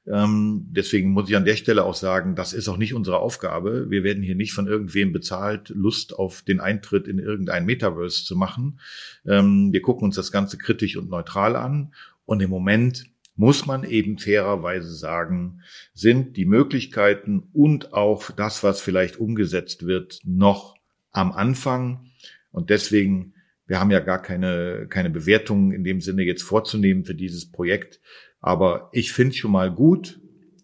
Ähm, 0.08 0.66
deswegen 0.70 1.10
muss 1.10 1.28
ich 1.28 1.36
an 1.36 1.44
der 1.44 1.56
Stelle 1.56 1.84
auch 1.84 1.94
sagen, 1.94 2.36
das 2.36 2.52
ist 2.52 2.68
auch 2.68 2.76
nicht 2.76 2.94
unsere 2.94 3.18
Aufgabe. 3.18 3.90
Wir 3.90 4.04
werden 4.04 4.22
hier 4.22 4.36
nicht 4.36 4.52
von 4.52 4.68
irgendwem 4.68 5.12
bezahlt, 5.12 5.70
Lust 5.70 6.16
auf 6.16 6.42
den 6.42 6.60
Eintritt 6.60 7.08
in 7.08 7.18
irgendein 7.18 7.66
Metaverse 7.66 8.24
zu 8.24 8.36
machen. 8.36 8.78
Ähm, 9.26 9.72
wir 9.72 9.82
gucken 9.82 10.04
uns 10.04 10.14
das 10.14 10.30
Ganze 10.30 10.58
kritisch 10.58 10.96
und 10.96 11.10
neutral 11.10 11.56
an. 11.56 11.92
Und 12.24 12.40
im 12.40 12.50
Moment 12.50 13.06
muss 13.36 13.66
man 13.66 13.84
eben 13.84 14.18
fairerweise 14.18 14.92
sagen, 14.94 15.60
sind 15.94 16.36
die 16.36 16.46
Möglichkeiten 16.46 17.48
und 17.52 17.92
auch 17.92 18.30
das, 18.30 18.62
was 18.62 18.80
vielleicht 18.80 19.18
umgesetzt 19.18 19.86
wird, 19.86 20.20
noch 20.24 20.76
am 21.12 21.32
Anfang. 21.32 22.10
Und 22.50 22.70
deswegen, 22.70 23.34
wir 23.66 23.78
haben 23.78 23.90
ja 23.90 24.00
gar 24.00 24.20
keine, 24.20 24.86
keine 24.88 25.10
Bewertungen 25.10 25.72
in 25.72 25.84
dem 25.84 26.00
Sinne 26.00 26.22
jetzt 26.22 26.42
vorzunehmen 26.42 27.04
für 27.04 27.14
dieses 27.14 27.50
Projekt. 27.50 28.00
Aber 28.40 28.88
ich 28.92 29.12
finde 29.12 29.36
schon 29.36 29.52
mal 29.52 29.72
gut, 29.72 30.20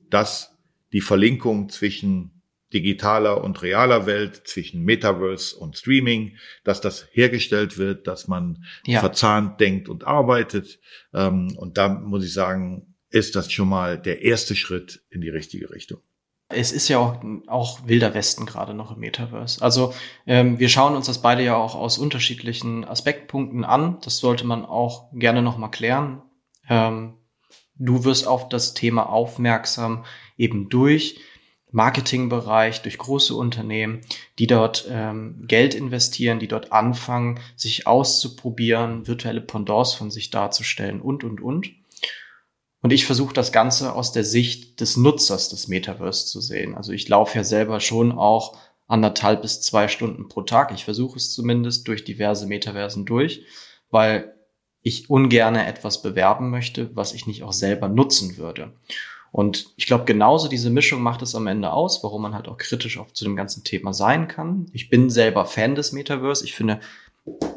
dass 0.09 0.57
die 0.93 1.01
Verlinkung 1.01 1.69
zwischen 1.69 2.32
digitaler 2.73 3.43
und 3.43 3.63
realer 3.63 4.07
Welt, 4.07 4.43
zwischen 4.47 4.83
Metaverse 4.83 5.57
und 5.57 5.77
Streaming, 5.77 6.37
dass 6.65 6.81
das 6.81 7.07
hergestellt 7.13 7.79
wird, 7.79 8.07
dass 8.07 8.29
man 8.29 8.65
ja. 8.87 9.01
verzahnt 9.01 9.61
denkt 9.61 9.89
und 9.89 10.07
arbeitet. 10.07 10.81
Ähm, 11.15 11.55
und 11.57 11.79
da 11.79 11.89
muss 11.89 12.25
ich 12.25 12.33
sagen, 12.33 12.95
ist 13.11 13.37
das 13.37 13.53
schon 13.53 13.69
mal 13.69 13.99
der 13.99 14.23
erste 14.23 14.57
Schritt 14.57 15.03
in 15.11 15.21
die 15.21 15.29
richtige 15.29 15.71
Richtung. 15.71 16.01
Es 16.49 16.73
ist 16.73 16.89
ja 16.89 16.99
auch, 16.99 17.23
auch 17.47 17.87
wilder 17.87 18.15
Westen 18.15 18.47
gerade 18.47 18.75
noch 18.75 18.93
im 18.93 19.01
Metaverse. 19.01 19.63
Also 19.63 19.95
ähm, 20.27 20.59
wir 20.59 20.69
schauen 20.69 20.95
uns 20.95 21.07
das 21.07 21.23
beide 21.23 21.43
ja 21.43 21.57
auch 21.57 21.75
aus 21.75 21.99
unterschiedlichen 21.99 22.85
Aspektpunkten 22.85 23.65
an. 23.65 23.99
Das 24.03 24.19
sollte 24.19 24.47
man 24.47 24.65
auch 24.65 25.11
gerne 25.13 25.41
noch 25.41 25.57
mal 25.57 25.69
klären. 25.69 26.23
Ähm, 26.69 27.15
du 27.77 28.05
wirst 28.05 28.27
auf 28.27 28.49
das 28.49 28.75
Thema 28.75 29.09
aufmerksam 29.09 30.05
eben 30.37 30.69
durch 30.69 31.21
Marketingbereich, 31.73 32.83
durch 32.83 32.99
große 32.99 33.35
Unternehmen, 33.35 34.03
die 34.39 34.47
dort 34.47 34.87
ähm, 34.91 35.45
Geld 35.49 35.75
investieren, 35.75 36.39
die 36.39 36.49
dort 36.49 36.71
anfangen, 36.71 37.41
sich 37.57 37.87
auszuprobieren, 37.87 39.07
virtuelle 39.07 39.41
Pendants 39.41 39.95
von 39.95 40.11
sich 40.11 40.31
darzustellen 40.31 41.01
und, 41.01 41.25
und, 41.25 41.41
und. 41.41 41.71
Und 42.83 42.93
ich 42.93 43.07
versuche 43.07 43.33
das 43.33 43.53
Ganze 43.53 43.95
aus 43.95 44.13
der 44.13 44.25
Sicht 44.25 44.81
des 44.81 44.97
Nutzers 44.97 45.49
des 45.49 45.69
Metaverse 45.69 46.27
zu 46.27 46.41
sehen. 46.41 46.75
Also 46.75 46.93
ich 46.93 47.09
laufe 47.09 47.39
ja 47.39 47.45
selber 47.45 47.81
schon 47.81 48.13
auch 48.13 48.57
anderthalb 48.89 49.43
bis 49.43 49.63
zwei 49.63 49.89
Stunden 49.89 50.29
pro 50.29 50.43
Tag. 50.43 50.73
Ich 50.73 50.85
versuche 50.85 51.17
es 51.17 51.33
zumindest 51.33 51.89
durch 51.89 52.05
diverse 52.05 52.47
Metaversen 52.47 53.07
durch, 53.07 53.45
weil 53.91 54.35
ich 54.83 55.09
ungerne 55.09 55.67
etwas 55.67 56.03
bewerben 56.03 56.51
möchte, 56.51 56.95
was 56.95 57.15
ich 57.15 57.27
nicht 57.27 57.45
auch 57.45 57.53
selber 57.53 57.89
nutzen 57.89 58.37
würde. 58.37 58.73
Und 59.33 59.73
ich 59.77 59.87
glaube, 59.87 60.05
genauso 60.05 60.47
diese 60.49 60.69
Mischung 60.71 61.03
macht 61.03 61.23
es 61.23 61.35
am 61.35 61.47
Ende 61.47 61.73
aus, 61.73 62.05
warum 62.05 62.23
man 62.23 62.35
halt 62.35 62.49
auch 62.49 62.59
kritisch 62.59 62.99
auf 62.99 63.13
zu 63.15 63.25
dem 63.25 63.35
ganzen 63.35 63.65
Thema 63.65 63.93
sein 63.95 64.29
kann. 64.29 64.67
Ich 64.73 64.91
bin 64.91 65.09
selber 65.11 65.47
Fan 65.47 65.75
des 65.75 65.93
Metaverse. 65.93 66.45
Ich 66.45 66.55
finde 66.55 66.81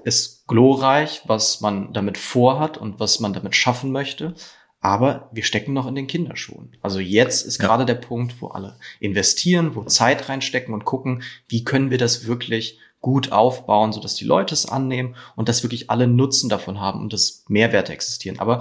es 0.04 0.44
glorreich, 0.48 1.24
was 1.26 1.60
man 1.62 1.92
damit 1.92 2.18
vorhat 2.18 2.78
und 2.78 3.00
was 3.00 3.20
man 3.20 3.34
damit 3.34 3.56
schaffen 3.56 3.92
möchte. 3.92 4.34
aber 4.82 5.30
wir 5.34 5.42
stecken 5.44 5.74
noch 5.74 5.88
in 5.88 5.96
den 5.96 6.06
Kinderschuhen. 6.06 6.78
Also 6.84 7.00
jetzt 7.00 7.44
ist 7.44 7.60
Ja. 7.60 7.66
gerade 7.66 7.86
der 7.88 7.96
Punkt, 7.96 8.40
wo 8.40 8.50
alle 8.50 8.78
investieren, 9.00 9.74
wo 9.76 9.84
Zeit 9.86 10.30
reinstecken 10.30 10.76
und 10.76 10.86
gucken, 10.86 11.24
wie 11.48 11.64
können 11.64 11.90
wir 11.90 11.98
das 11.98 12.28
wirklich 12.28 12.78
gut 13.02 13.32
aufbauen, 13.32 13.94
sodass 13.94 14.14
die 14.14 14.26
Leute 14.26 14.54
es 14.54 14.68
annehmen 14.68 15.16
und 15.36 15.50
dass 15.50 15.64
wirklich 15.64 15.90
alle 15.90 16.06
Nutzen 16.06 16.50
davon 16.50 16.80
haben 16.80 17.00
und 17.02 17.14
dass 17.14 17.46
Mehrwerte 17.48 17.94
existieren. 17.94 18.38
Aber 18.38 18.60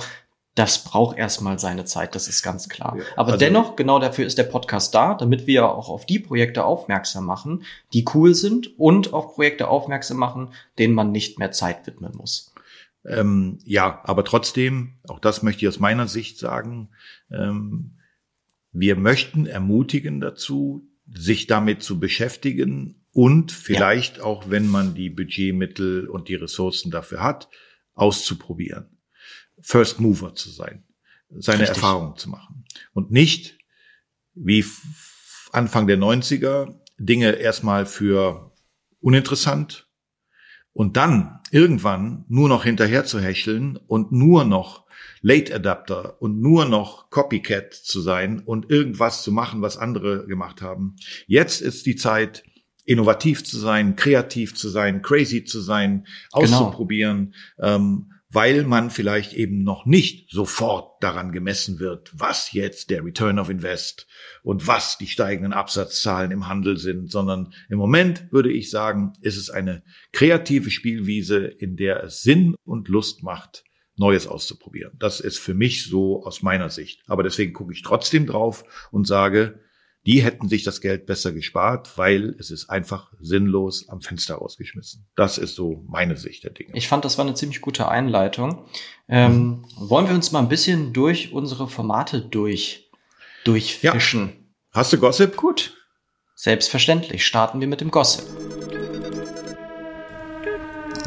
das 0.55 0.85
braucht 0.85 1.19
erstmal 1.19 1.59
seine 1.59 1.85
Zeit, 1.85 2.15
das 2.15 2.29
ist 2.29 2.43
ganz 2.43 2.69
klar. 2.69 2.97
Ja, 2.97 3.05
Aber 3.17 3.33
also- 3.33 3.45
dennoch, 3.45 3.77
genau 3.77 3.99
dafür 3.99 4.25
ist 4.25 4.39
der 4.39 4.45
Podcast 4.45 4.95
da, 4.95 5.15
damit 5.15 5.47
wir 5.47 5.69
auch 5.69 5.89
auf 5.89 6.07
die 6.07 6.21
Projekte 6.21 6.65
aufmerksam 6.65 7.25
machen, 7.27 7.65
die 7.93 8.05
cool 8.15 8.35
sind 8.35 8.79
und 8.79 9.13
auf 9.13 9.35
Projekte 9.35 9.69
aufmerksam 9.69 10.17
machen, 10.17 10.51
denen 10.79 10.95
man 10.95 11.11
nicht 11.11 11.39
mehr 11.39 11.51
Zeit 11.51 11.87
widmen 11.87 12.17
muss. 12.17 12.53
Ähm, 13.05 13.59
ja, 13.65 14.01
aber 14.05 14.25
trotzdem, 14.25 14.95
auch 15.09 15.19
das 15.19 15.43
möchte 15.43 15.65
ich 15.65 15.69
aus 15.69 15.81
meiner 15.81 16.09
Sicht 16.09 16.39
sagen, 16.39 16.89
ähm, 17.31 17.99
wir 18.73 18.97
möchten 18.97 19.47
ermutigen 19.47 20.21
dazu, 20.21 20.89
sich 21.13 21.47
damit 21.47 21.83
zu 21.83 22.01
beschäftigen 22.01 23.05
und 23.13 23.53
vielleicht 23.53 24.21
auch, 24.21 24.51
wenn 24.51 24.69
man 24.69 24.95
die 24.95 25.11
Budgetmittel 25.11 26.09
und 26.09 26.29
die 26.29 26.35
Ressourcen 26.35 26.91
dafür 26.91 27.23
hat, 27.23 27.49
auszuprobieren. 27.95 28.94
First 29.65 29.99
Mover 29.99 30.35
zu 30.35 30.51
sein, 30.51 30.85
seine 31.31 31.63
Richtig. 31.63 31.77
Erfahrungen 31.77 32.17
zu 32.17 32.29
machen. 32.29 32.67
Und 32.93 33.11
nicht, 33.11 33.59
wie 34.35 34.65
Anfang 35.53 35.87
der 35.87 35.97
90er, 35.97 36.75
Dinge 36.99 37.33
erstmal 37.33 37.87
für 37.87 38.53
uninteressant 39.01 39.89
und 40.75 40.99
dann 40.99 41.41
irgendwann 41.51 42.27
nur 42.29 42.51
noch 42.51 42.65
hinterher 42.65 43.07
zu 43.07 43.21
hecheln 43.21 43.79
und 43.87 44.13
nur 44.13 44.45
noch 44.45 44.85
Late 45.23 45.55
Adapter 45.55 46.21
und 46.21 46.41
nur 46.41 46.67
noch 46.67 47.09
Copycat 47.09 47.73
zu 47.73 48.03
sein 48.03 48.41
und 48.41 48.71
irgendwas 48.71 49.23
zu 49.23 49.33
machen, 49.33 49.63
was 49.63 49.79
andere 49.79 50.27
gemacht 50.27 50.61
haben. 50.61 50.97
Jetzt 51.27 51.63
ist 51.63 51.87
die 51.87 51.97
Zeit, 51.97 52.45
innovativ 52.85 53.45
zu 53.45 53.59
sein, 53.59 53.97
kreativ 53.97 54.55
zu 54.55 54.69
sein, 54.69 55.01
crazy 55.01 55.45
zu 55.45 55.61
sein, 55.61 56.07
auszuprobieren, 56.33 57.35
ähm, 57.59 58.11
weil 58.35 58.65
man 58.65 58.91
vielleicht 58.91 59.33
eben 59.33 59.63
noch 59.63 59.87
nicht 59.87 60.31
sofort 60.31 61.03
daran 61.03 61.31
gemessen 61.31 61.79
wird, 61.79 62.11
was 62.13 62.53
jetzt 62.53 62.91
der 62.91 63.05
Return 63.05 63.39
of 63.39 63.49
Invest 63.49 64.09
und 64.43 64.67
was 64.67 64.99
die 64.99 65.07
steigenden 65.07 65.53
Absatzzahlen 65.53 66.33
im 66.33 66.49
Handel 66.49 66.77
sind, 66.77 67.11
sondern 67.11 67.55
im 67.69 67.79
Moment 67.79 68.33
würde 68.33 68.53
ich 68.53 68.71
sagen, 68.71 69.13
ist 69.21 69.37
es 69.37 69.51
eine 69.51 69.85
kreative 70.13 70.71
Spielwiese, 70.71 71.45
in 71.47 71.77
der 71.77 72.03
es 72.03 72.23
Sinn 72.23 72.57
und 72.65 72.89
Lust 72.89 73.23
macht, 73.23 73.65
Neues 73.97 74.27
auszuprobieren. 74.27 74.97
Das 74.99 75.21
ist 75.21 75.39
für 75.39 75.55
mich 75.55 75.87
so 75.87 76.25
aus 76.25 76.43
meiner 76.43 76.71
Sicht. 76.71 77.03
Aber 77.07 77.23
deswegen 77.23 77.53
gucke 77.53 77.73
ich 77.73 77.83
trotzdem 77.83 78.27
drauf 78.27 78.65
und 78.91 79.07
sage, 79.07 79.61
die 80.07 80.23
hätten 80.23 80.49
sich 80.49 80.65
das 80.65 80.81
Geld 80.81 81.07
besser 81.07 81.33
gespart, 81.33 81.97
weil 81.97 82.37
es 82.39 82.51
ist 82.51 82.69
einfach 82.69 83.11
sinnlos 83.21 83.89
am 83.89 84.03
Fenster 84.03 84.35
rausgeschmissen. 84.35 85.07
Das 85.17 85.39
ist 85.39 85.55
so 85.55 85.83
meine 85.89 86.17
Sicht 86.17 86.45
der 86.45 86.51
Dinge. 86.51 86.73
Ich 86.75 86.89
fand, 86.89 87.05
das 87.05 87.17
war 87.17 87.25
eine 87.25 87.35
ziemlich 87.35 87.63
gute 87.63 87.89
Einleitung. 87.89 88.67
Ähm, 89.09 89.65
wollen 89.77 90.07
wir 90.09 90.15
uns 90.15 90.31
mal 90.31 90.41
ein 90.41 90.49
bisschen 90.49 90.93
durch 90.93 91.33
unsere 91.33 91.69
Formate 91.69 92.21
durch, 92.21 92.91
durchfischen? 93.45 94.33
Hast 94.73 94.93
du 94.93 94.99
Gossip? 94.99 95.37
Gut. 95.37 95.75
Selbstverständlich 96.35 97.25
starten 97.25 97.61
wir 97.61 97.69
mit 97.69 97.81
dem 97.81 97.91
Gossip. 97.91 98.25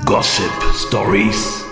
Gossip 0.06 0.52
Stories. 0.74 1.64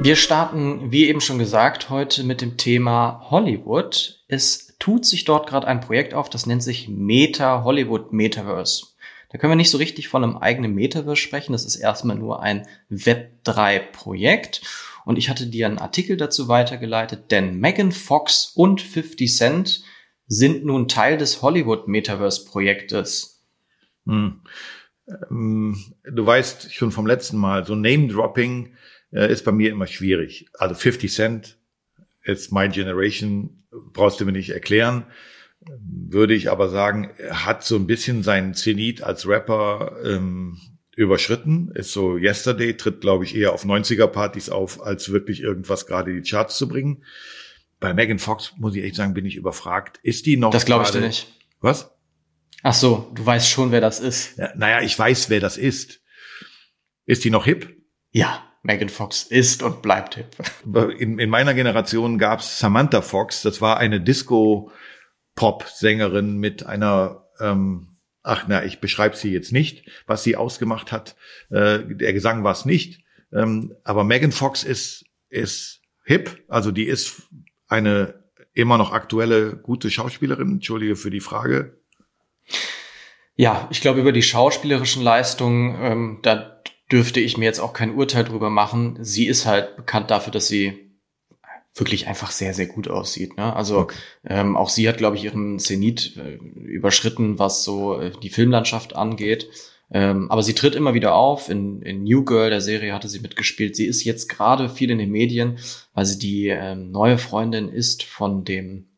Wir 0.00 0.16
starten, 0.16 0.90
wie 0.90 1.06
eben 1.06 1.20
schon 1.20 1.38
gesagt, 1.38 1.88
heute 1.90 2.24
mit 2.24 2.40
dem 2.40 2.56
Thema 2.56 3.26
Hollywood. 3.30 4.24
Es 4.26 4.71
tut 4.82 5.04
sich 5.04 5.24
dort 5.24 5.48
gerade 5.48 5.68
ein 5.68 5.80
Projekt 5.80 6.12
auf, 6.12 6.28
das 6.28 6.46
nennt 6.46 6.60
sich 6.60 6.88
Meta 6.88 7.62
Hollywood 7.62 8.12
Metaverse. 8.12 8.86
Da 9.28 9.38
können 9.38 9.52
wir 9.52 9.56
nicht 9.56 9.70
so 9.70 9.78
richtig 9.78 10.08
von 10.08 10.24
einem 10.24 10.36
eigenen 10.36 10.74
Metaverse 10.74 11.22
sprechen. 11.22 11.52
Das 11.52 11.64
ist 11.64 11.76
erstmal 11.76 12.16
nur 12.16 12.42
ein 12.42 12.66
Web3-Projekt. 12.90 14.60
Und 15.04 15.18
ich 15.18 15.28
hatte 15.28 15.46
dir 15.46 15.66
einen 15.66 15.78
Artikel 15.78 16.16
dazu 16.16 16.48
weitergeleitet, 16.48 17.30
denn 17.30 17.60
Megan 17.60 17.92
Fox 17.92 18.50
und 18.56 18.80
50 18.80 19.32
Cent 19.32 19.84
sind 20.26 20.64
nun 20.64 20.88
Teil 20.88 21.16
des 21.16 21.42
Hollywood 21.42 21.86
Metaverse-Projektes. 21.86 23.40
Hm. 24.06 24.40
Ähm, 25.06 25.94
Du 26.02 26.26
weißt 26.26 26.74
schon 26.74 26.90
vom 26.90 27.06
letzten 27.06 27.36
Mal, 27.36 27.64
so 27.64 27.76
Name-Dropping 27.76 28.74
äh, 29.12 29.30
ist 29.30 29.44
bei 29.44 29.52
mir 29.52 29.70
immer 29.70 29.86
schwierig. 29.86 30.46
Also 30.54 30.74
50 30.74 31.12
Cent 31.12 31.56
ist 32.24 32.52
my 32.52 32.68
generation, 32.68 33.61
brauchst 33.92 34.20
du 34.20 34.24
mir 34.24 34.32
nicht 34.32 34.50
erklären. 34.50 35.06
Würde 35.80 36.34
ich 36.34 36.50
aber 36.50 36.68
sagen, 36.68 37.10
er 37.16 37.46
hat 37.46 37.64
so 37.64 37.76
ein 37.76 37.86
bisschen 37.86 38.22
seinen 38.22 38.54
Zenit 38.54 39.02
als 39.02 39.28
Rapper 39.28 39.96
ähm, 40.04 40.58
überschritten. 40.96 41.70
Ist 41.74 41.92
so 41.92 42.16
Yesterday, 42.16 42.76
tritt, 42.76 43.00
glaube 43.00 43.24
ich, 43.24 43.36
eher 43.36 43.52
auf 43.52 43.64
90er-Partys 43.64 44.50
auf, 44.50 44.82
als 44.82 45.12
wirklich 45.12 45.40
irgendwas 45.40 45.86
gerade 45.86 46.10
in 46.10 46.22
die 46.22 46.28
Charts 46.28 46.56
zu 46.56 46.68
bringen. 46.68 47.04
Bei 47.78 47.94
Megan 47.94 48.18
Fox, 48.18 48.54
muss 48.58 48.74
ich 48.74 48.84
echt 48.84 48.96
sagen, 48.96 49.14
bin 49.14 49.24
ich 49.24 49.36
überfragt. 49.36 50.00
Ist 50.02 50.26
die 50.26 50.36
noch 50.36 50.50
Das 50.50 50.64
glaube 50.64 50.84
ich 50.84 50.90
dir 50.90 51.00
nicht. 51.00 51.28
Was? 51.60 51.90
Ach 52.62 52.74
so, 52.74 53.10
du 53.14 53.24
weißt 53.24 53.48
schon, 53.48 53.72
wer 53.72 53.80
das 53.80 54.00
ist. 54.00 54.38
Ja, 54.38 54.52
naja, 54.56 54.82
ich 54.82 54.96
weiß, 54.96 55.30
wer 55.30 55.40
das 55.40 55.56
ist. 55.56 56.00
Ist 57.06 57.24
die 57.24 57.30
noch 57.30 57.44
hip? 57.44 57.76
Ja, 58.10 58.51
Megan 58.62 58.88
Fox 58.88 59.24
ist 59.24 59.62
und 59.62 59.82
bleibt 59.82 60.14
hip. 60.14 60.36
In, 60.98 61.18
in 61.18 61.28
meiner 61.30 61.54
Generation 61.54 62.18
gab's 62.18 62.60
Samantha 62.60 63.02
Fox. 63.02 63.42
Das 63.42 63.60
war 63.60 63.78
eine 63.78 64.00
Disco-Pop-Sängerin 64.00 66.38
mit 66.38 66.64
einer, 66.64 67.26
ähm, 67.40 67.96
ach 68.22 68.44
na, 68.46 68.64
ich 68.64 68.80
beschreibe 68.80 69.16
sie 69.16 69.32
jetzt 69.32 69.50
nicht, 69.52 69.90
was 70.06 70.22
sie 70.22 70.36
ausgemacht 70.36 70.92
hat. 70.92 71.16
Äh, 71.50 71.80
der 71.88 72.12
Gesang 72.12 72.44
war 72.44 72.52
es 72.52 72.64
nicht. 72.64 73.02
Ähm, 73.32 73.74
aber 73.82 74.04
Megan 74.04 74.30
Fox 74.30 74.62
ist, 74.62 75.06
ist 75.28 75.80
hip. 76.04 76.44
Also 76.48 76.70
die 76.70 76.84
ist 76.84 77.22
eine 77.66 78.22
immer 78.54 78.78
noch 78.78 78.92
aktuelle, 78.92 79.56
gute 79.56 79.90
Schauspielerin. 79.90 80.52
Entschuldige 80.52 80.94
für 80.94 81.10
die 81.10 81.20
Frage. 81.20 81.80
Ja, 83.34 83.66
ich 83.70 83.80
glaube, 83.80 84.00
über 84.00 84.12
die 84.12 84.22
schauspielerischen 84.22 85.02
Leistungen, 85.02 85.74
ähm, 85.80 86.18
da 86.22 86.61
dürfte 86.92 87.20
ich 87.20 87.38
mir 87.38 87.46
jetzt 87.46 87.58
auch 87.60 87.72
kein 87.72 87.94
Urteil 87.94 88.24
drüber 88.24 88.50
machen. 88.50 88.98
Sie 89.00 89.26
ist 89.26 89.46
halt 89.46 89.76
bekannt 89.76 90.10
dafür, 90.10 90.32
dass 90.32 90.46
sie 90.46 90.90
wirklich 91.74 92.06
einfach 92.06 92.30
sehr, 92.30 92.52
sehr 92.52 92.66
gut 92.66 92.88
aussieht. 92.88 93.36
Ne? 93.38 93.56
Also 93.56 93.78
Okay. 93.80 93.96
ähm, 94.26 94.56
auch 94.56 94.68
sie 94.68 94.86
hat, 94.88 94.98
glaube 94.98 95.16
ich, 95.16 95.24
ihren 95.24 95.58
Zenit 95.58 96.18
äh, 96.18 96.34
überschritten, 96.34 97.38
was 97.38 97.64
so 97.64 97.98
äh, 97.98 98.12
die 98.22 98.28
Filmlandschaft 98.28 98.94
angeht. 98.94 99.48
Ähm, 99.90 100.30
aber 100.30 100.42
sie 100.42 100.54
tritt 100.54 100.74
immer 100.74 100.92
wieder 100.94 101.14
auf. 101.14 101.48
In, 101.48 101.80
in 101.82 102.04
New 102.04 102.24
Girl, 102.24 102.50
der 102.50 102.60
Serie, 102.60 102.92
hatte 102.92 103.08
sie 103.08 103.20
mitgespielt. 103.20 103.74
Sie 103.74 103.86
ist 103.86 104.04
jetzt 104.04 104.28
gerade 104.28 104.68
viel 104.68 104.90
in 104.90 104.98
den 104.98 105.10
Medien, 105.10 105.58
weil 105.94 106.04
sie 106.04 106.18
die 106.18 106.48
ähm, 106.48 106.90
neue 106.90 107.16
Freundin 107.18 107.68
ist 107.70 108.02
von 108.02 108.44
dem, 108.44 108.88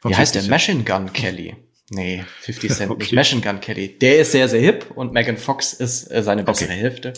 Von 0.00 0.10
wie 0.10 0.16
heißt 0.16 0.34
der? 0.34 0.42
50 0.42 0.50
Machine 0.50 0.84
Gun 0.84 1.12
Kelly. 1.12 1.56
Nee, 1.90 2.24
50 2.40 2.70
Cent 2.74 2.90
nicht. 2.98 3.06
Okay. 3.08 3.14
Machine 3.14 3.40
Gun 3.40 3.60
Kelly. 3.60 3.98
Der 3.98 4.20
ist 4.20 4.32
sehr, 4.32 4.48
sehr 4.48 4.60
hip 4.60 4.90
und 4.94 5.12
Megan 5.12 5.36
Fox 5.36 5.72
ist 5.72 6.10
äh, 6.10 6.22
seine 6.22 6.44
bessere 6.44 6.68
Okay. 6.70 6.78
Hälfte. 6.78 7.12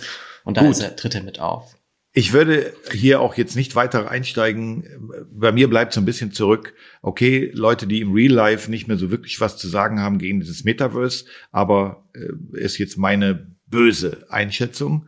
Und 0.45 0.57
da 0.57 0.63
Gut. 0.63 0.71
ist 0.73 0.81
er, 0.81 0.97
tritt 0.97 1.15
er 1.15 1.23
mit 1.23 1.41
auf. 1.41 1.77
Ich 2.13 2.33
würde 2.33 2.73
hier 2.93 3.21
auch 3.21 3.37
jetzt 3.37 3.55
nicht 3.55 3.77
weiter 3.77 4.11
einsteigen. 4.11 4.85
Bei 5.33 5.53
mir 5.53 5.71
bleibt 5.71 5.93
so 5.93 6.01
ein 6.01 6.05
bisschen 6.05 6.33
zurück. 6.33 6.75
Okay, 7.03 7.51
Leute, 7.55 7.87
die 7.87 8.01
im 8.01 8.13
Real 8.13 8.33
Life 8.33 8.69
nicht 8.69 8.89
mehr 8.89 8.97
so 8.97 9.11
wirklich 9.13 9.41
was 9.41 9.57
zu 9.59 9.69
sagen 9.69 10.01
haben 10.01 10.19
gegen 10.19 10.41
dieses 10.41 10.65
Metaverse, 10.65 11.27
aber 11.53 12.09
äh, 12.15 12.59
ist 12.59 12.79
jetzt 12.79 12.97
meine 12.97 13.55
böse 13.67 14.27
Einschätzung. 14.29 15.07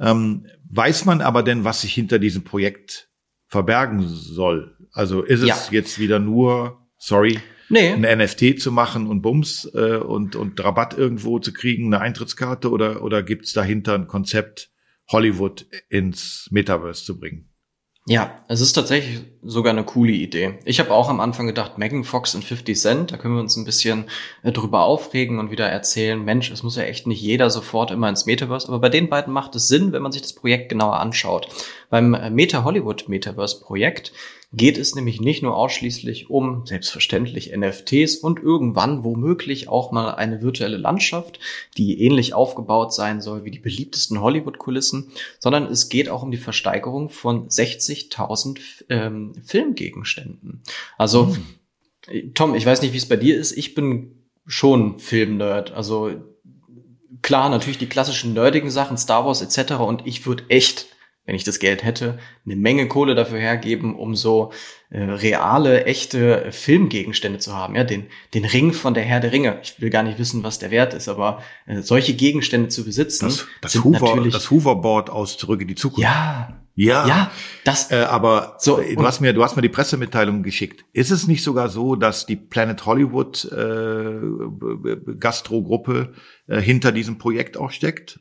Ähm, 0.00 0.46
weiß 0.68 1.04
man 1.04 1.20
aber 1.20 1.44
denn, 1.44 1.62
was 1.62 1.82
sich 1.82 1.94
hinter 1.94 2.18
diesem 2.18 2.42
Projekt 2.42 3.08
verbergen 3.46 4.02
soll? 4.08 4.76
Also 4.92 5.22
ist 5.22 5.42
es 5.42 5.46
Ja. 5.48 5.56
jetzt 5.70 6.00
wieder 6.00 6.18
nur, 6.18 6.88
sorry, 6.98 7.38
Nee, 7.72 7.88
ein 7.88 8.18
NFT 8.18 8.60
zu 8.60 8.70
machen 8.70 9.06
und 9.06 9.22
Bums 9.22 9.64
äh, 9.74 9.96
und, 9.96 10.36
und 10.36 10.62
Rabatt 10.62 10.96
irgendwo 10.96 11.38
zu 11.38 11.54
kriegen, 11.54 11.86
eine 11.86 12.02
Eintrittskarte 12.02 12.70
oder, 12.70 13.02
oder 13.02 13.22
gibt's 13.22 13.54
dahinter 13.54 13.94
ein 13.94 14.06
Konzept, 14.06 14.70
Hollywood 15.10 15.66
ins 15.88 16.48
Metaverse 16.50 17.02
zu 17.02 17.18
bringen? 17.18 17.48
Ja, 18.06 18.44
es 18.48 18.60
ist 18.60 18.72
tatsächlich 18.72 19.20
sogar 19.42 19.72
eine 19.72 19.84
coole 19.84 20.10
Idee. 20.10 20.58
Ich 20.64 20.80
habe 20.80 20.90
auch 20.90 21.08
am 21.08 21.20
Anfang 21.20 21.46
gedacht, 21.46 21.78
Megan 21.78 22.02
Fox 22.02 22.34
und 22.34 22.44
50 22.44 22.76
Cent, 22.76 23.12
da 23.12 23.16
können 23.16 23.34
wir 23.34 23.40
uns 23.40 23.56
ein 23.56 23.64
bisschen 23.64 24.06
äh, 24.42 24.50
drüber 24.50 24.82
aufregen 24.82 25.38
und 25.38 25.52
wieder 25.52 25.68
erzählen, 25.68 26.22
Mensch, 26.22 26.50
es 26.50 26.64
muss 26.64 26.76
ja 26.76 26.82
echt 26.82 27.06
nicht 27.06 27.22
jeder 27.22 27.48
sofort 27.48 27.92
immer 27.92 28.08
ins 28.08 28.26
Metaverse, 28.26 28.66
aber 28.68 28.80
bei 28.80 28.88
den 28.88 29.08
beiden 29.08 29.32
macht 29.32 29.54
es 29.54 29.68
Sinn, 29.68 29.92
wenn 29.92 30.02
man 30.02 30.10
sich 30.10 30.20
das 30.20 30.32
Projekt 30.34 30.68
genauer 30.68 30.98
anschaut. 30.98 31.46
Beim 31.92 32.16
Meta 32.34 32.64
Hollywood 32.64 33.10
Metaverse 33.10 33.60
Projekt 33.60 34.14
geht 34.50 34.78
es 34.78 34.94
nämlich 34.94 35.20
nicht 35.20 35.42
nur 35.42 35.54
ausschließlich 35.54 36.30
um 36.30 36.64
selbstverständlich 36.64 37.54
NFTs 37.54 38.16
und 38.16 38.42
irgendwann 38.42 39.04
womöglich 39.04 39.68
auch 39.68 39.92
mal 39.92 40.12
eine 40.12 40.40
virtuelle 40.40 40.78
Landschaft, 40.78 41.38
die 41.76 42.02
ähnlich 42.02 42.32
aufgebaut 42.32 42.94
sein 42.94 43.20
soll 43.20 43.44
wie 43.44 43.50
die 43.50 43.58
beliebtesten 43.58 44.22
Hollywood-Kulissen, 44.22 45.12
sondern 45.38 45.66
es 45.66 45.90
geht 45.90 46.08
auch 46.08 46.22
um 46.22 46.30
die 46.30 46.38
Versteigerung 46.38 47.10
von 47.10 47.50
60.000 47.50 48.58
ähm, 48.88 49.34
Filmgegenständen. 49.44 50.62
Also, 50.96 51.36
hm. 52.08 52.32
Tom, 52.32 52.54
ich 52.54 52.64
weiß 52.64 52.80
nicht, 52.80 52.94
wie 52.94 52.98
es 52.98 53.06
bei 53.06 53.16
dir 53.16 53.36
ist. 53.36 53.52
Ich 53.52 53.74
bin 53.74 54.12
schon 54.46 54.98
Filmnerd. 54.98 55.72
Also 55.72 56.12
klar, 57.20 57.50
natürlich 57.50 57.76
die 57.76 57.86
klassischen 57.86 58.32
nerdigen 58.32 58.70
Sachen, 58.70 58.96
Star 58.96 59.26
Wars 59.26 59.42
etc. 59.42 59.74
Und 59.74 60.06
ich 60.06 60.24
würde 60.24 60.44
echt 60.48 60.86
wenn 61.24 61.34
ich 61.34 61.44
das 61.44 61.58
Geld 61.58 61.84
hätte, 61.84 62.18
eine 62.44 62.56
Menge 62.56 62.88
Kohle 62.88 63.14
dafür 63.14 63.38
hergeben, 63.38 63.94
um 63.94 64.16
so 64.16 64.52
äh, 64.90 65.02
reale, 65.02 65.84
echte 65.84 66.50
Filmgegenstände 66.50 67.38
zu 67.38 67.54
haben. 67.54 67.76
Ja, 67.76 67.84
den, 67.84 68.06
den 68.34 68.44
Ring 68.44 68.72
von 68.72 68.94
der 68.94 69.04
Herr 69.04 69.20
der 69.20 69.32
Ringe. 69.32 69.58
Ich 69.62 69.80
will 69.80 69.90
gar 69.90 70.02
nicht 70.02 70.18
wissen, 70.18 70.42
was 70.42 70.58
der 70.58 70.70
wert 70.70 70.94
ist, 70.94 71.08
aber 71.08 71.42
äh, 71.66 71.82
solche 71.82 72.14
Gegenstände 72.14 72.68
zu 72.68 72.84
besitzen. 72.84 73.26
Das, 73.26 73.46
das, 73.60 73.84
Hoover, 73.84 74.28
das 74.30 74.50
Hoverboard 74.50 75.10
aus 75.10 75.38
Zurück 75.38 75.60
in 75.60 75.68
die 75.68 75.74
Zukunft. 75.74 76.02
Ja. 76.02 76.58
Ja, 76.74 77.06
ja, 77.06 77.30
das. 77.64 77.90
Äh, 77.90 77.96
aber 77.96 78.56
so, 78.58 78.80
du 78.80 79.04
hast 79.04 79.20
mir, 79.20 79.34
du 79.34 79.44
hast 79.44 79.56
mir 79.56 79.62
die 79.62 79.68
Pressemitteilung 79.68 80.42
geschickt. 80.42 80.86
Ist 80.94 81.10
es 81.10 81.28
nicht 81.28 81.42
sogar 81.44 81.68
so, 81.68 81.96
dass 81.96 82.24
die 82.24 82.36
Planet 82.36 82.86
Hollywood 82.86 83.44
äh, 83.52 85.16
Gastro-Gruppe 85.18 86.14
äh, 86.46 86.62
hinter 86.62 86.90
diesem 86.92 87.18
Projekt 87.18 87.58
auch 87.58 87.70
steckt? 87.72 88.20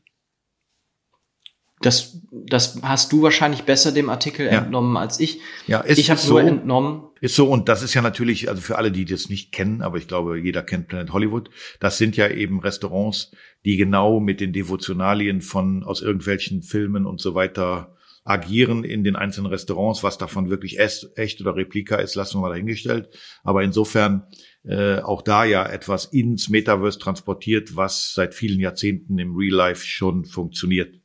Das, 1.81 2.19
das 2.31 2.79
hast 2.83 3.11
du 3.11 3.23
wahrscheinlich 3.23 3.63
besser 3.63 3.91
dem 3.91 4.09
Artikel 4.09 4.45
ja. 4.45 4.59
entnommen 4.59 4.97
als 4.97 5.19
ich. 5.19 5.39
Ja, 5.67 5.81
ist 5.81 5.97
ich 5.97 6.09
habe 6.09 6.19
so, 6.19 6.33
nur 6.33 6.41
entnommen. 6.41 7.03
Ist 7.21 7.35
so 7.35 7.49
und 7.49 7.69
das 7.69 7.83
ist 7.83 7.93
ja 7.93 8.01
natürlich, 8.01 8.49
also 8.49 8.61
für 8.61 8.77
alle, 8.77 8.91
die 8.91 9.05
das 9.05 9.29
nicht 9.29 9.51
kennen, 9.51 9.81
aber 9.81 9.97
ich 9.97 10.07
glaube, 10.07 10.39
jeder 10.39 10.63
kennt 10.63 10.87
Planet 10.87 11.13
Hollywood. 11.13 11.49
Das 11.79 11.97
sind 11.97 12.17
ja 12.17 12.27
eben 12.29 12.59
Restaurants, 12.59 13.31
die 13.65 13.77
genau 13.77 14.19
mit 14.19 14.39
den 14.39 14.53
Devotionalien 14.53 15.41
von 15.41 15.83
aus 15.83 16.01
irgendwelchen 16.01 16.63
Filmen 16.63 17.05
und 17.05 17.21
so 17.21 17.35
weiter 17.35 17.95
agieren 18.23 18.83
in 18.83 19.03
den 19.03 19.15
einzelnen 19.15 19.51
Restaurants. 19.51 20.03
Was 20.03 20.17
davon 20.17 20.49
wirklich 20.49 20.79
echt 20.79 21.41
oder 21.41 21.55
Replika 21.55 21.95
ist, 21.97 22.15
lassen 22.15 22.37
wir 22.37 22.41
mal 22.41 22.49
dahingestellt. 22.49 23.09
Aber 23.43 23.63
insofern 23.63 24.27
äh, 24.63 24.99
auch 24.99 25.21
da 25.21 25.43
ja 25.43 25.65
etwas 25.65 26.05
ins 26.05 26.49
Metaverse 26.49 26.99
transportiert, 26.99 27.75
was 27.75 28.13
seit 28.13 28.35
vielen 28.35 28.59
Jahrzehnten 28.59 29.17
im 29.17 29.35
Real 29.35 29.55
Life 29.55 29.85
schon 29.85 30.25
funktioniert. 30.25 31.00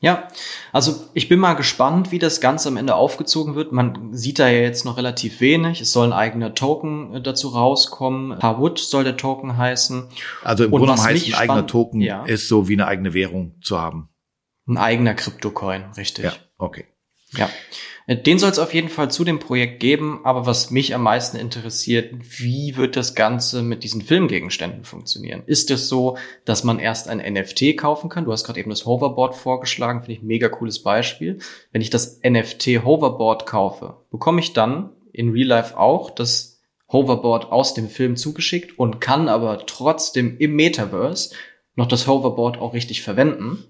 Ja, 0.00 0.28
also 0.72 1.08
ich 1.12 1.28
bin 1.28 1.40
mal 1.40 1.54
gespannt, 1.54 2.12
wie 2.12 2.20
das 2.20 2.40
Ganze 2.40 2.68
am 2.68 2.76
Ende 2.76 2.94
aufgezogen 2.94 3.56
wird. 3.56 3.72
Man 3.72 4.14
sieht 4.14 4.38
da 4.38 4.48
ja 4.48 4.60
jetzt 4.60 4.84
noch 4.84 4.96
relativ 4.96 5.40
wenig. 5.40 5.80
Es 5.80 5.92
soll 5.92 6.06
ein 6.06 6.12
eigener 6.12 6.54
Token 6.54 7.14
äh, 7.14 7.20
dazu 7.20 7.48
rauskommen. 7.48 8.38
Harwood 8.40 8.78
soll 8.78 9.02
der 9.02 9.16
Token 9.16 9.56
heißen. 9.56 10.08
Also 10.44 10.64
im 10.64 10.70
Grunde 10.70 11.02
heißt 11.02 11.26
ein 11.26 11.34
eigener 11.34 11.66
Token 11.66 12.00
ja. 12.00 12.24
ist 12.24 12.46
so 12.46 12.68
wie 12.68 12.74
eine 12.74 12.86
eigene 12.86 13.12
Währung 13.12 13.56
zu 13.60 13.80
haben. 13.80 14.08
Ein 14.68 14.76
eigener 14.76 15.14
Kryptocoin, 15.14 15.86
richtig. 15.96 16.26
Ja, 16.26 16.32
okay. 16.58 16.84
Ja. 17.32 17.50
Den 18.10 18.38
soll 18.38 18.50
es 18.50 18.58
auf 18.58 18.72
jeden 18.72 18.88
Fall 18.88 19.10
zu 19.10 19.22
dem 19.22 19.38
Projekt 19.38 19.80
geben, 19.80 20.20
aber 20.24 20.46
was 20.46 20.70
mich 20.70 20.94
am 20.94 21.02
meisten 21.02 21.36
interessiert, 21.36 22.14
wie 22.40 22.74
wird 22.76 22.96
das 22.96 23.14
Ganze 23.14 23.62
mit 23.62 23.84
diesen 23.84 24.00
Filmgegenständen 24.00 24.84
funktionieren? 24.84 25.42
Ist 25.44 25.70
es 25.70 25.88
so, 25.88 26.16
dass 26.46 26.64
man 26.64 26.78
erst 26.78 27.08
ein 27.08 27.18
NFT 27.18 27.76
kaufen 27.76 28.08
kann? 28.08 28.24
Du 28.24 28.32
hast 28.32 28.44
gerade 28.44 28.60
eben 28.60 28.70
das 28.70 28.86
Hoverboard 28.86 29.34
vorgeschlagen, 29.34 30.00
finde 30.00 30.14
ich 30.14 30.22
mega 30.22 30.48
cooles 30.48 30.82
Beispiel. 30.82 31.40
Wenn 31.70 31.82
ich 31.82 31.90
das 31.90 32.20
NFT 32.26 32.82
Hoverboard 32.82 33.44
kaufe, 33.44 33.98
bekomme 34.10 34.40
ich 34.40 34.54
dann 34.54 34.88
in 35.12 35.32
Real 35.32 35.48
Life 35.48 35.78
auch 35.78 36.08
das 36.08 36.62
Hoverboard 36.90 37.52
aus 37.52 37.74
dem 37.74 37.90
Film 37.90 38.16
zugeschickt 38.16 38.78
und 38.78 39.02
kann 39.02 39.28
aber 39.28 39.66
trotzdem 39.66 40.38
im 40.38 40.56
Metaverse 40.56 41.34
noch 41.74 41.88
das 41.88 42.06
Hoverboard 42.06 42.56
auch 42.56 42.72
richtig 42.72 43.02
verwenden. 43.02 43.64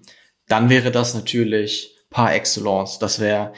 Dann 0.47 0.69
wäre 0.69 0.91
das 0.91 1.13
natürlich 1.13 1.97
par 2.09 2.33
excellence. 2.33 2.99
Das 2.99 3.19
wäre 3.19 3.51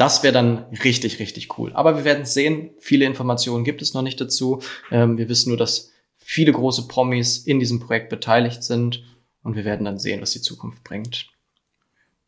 das 0.00 0.22
wäre 0.22 0.32
dann 0.32 0.64
richtig, 0.82 1.18
richtig 1.18 1.58
cool. 1.58 1.72
Aber 1.74 1.94
wir 1.94 2.04
werden 2.04 2.24
sehen. 2.24 2.70
Viele 2.78 3.04
Informationen 3.04 3.64
gibt 3.64 3.82
es 3.82 3.92
noch 3.92 4.00
nicht 4.00 4.18
dazu. 4.18 4.62
Ähm, 4.90 5.18
wir 5.18 5.28
wissen 5.28 5.50
nur, 5.50 5.58
dass 5.58 5.92
viele 6.16 6.52
große 6.52 6.88
Promis 6.88 7.36
in 7.36 7.60
diesem 7.60 7.80
Projekt 7.80 8.08
beteiligt 8.08 8.64
sind. 8.64 9.04
Und 9.42 9.56
wir 9.56 9.66
werden 9.66 9.84
dann 9.84 9.98
sehen, 9.98 10.22
was 10.22 10.30
die 10.30 10.40
Zukunft 10.40 10.84
bringt. 10.84 11.26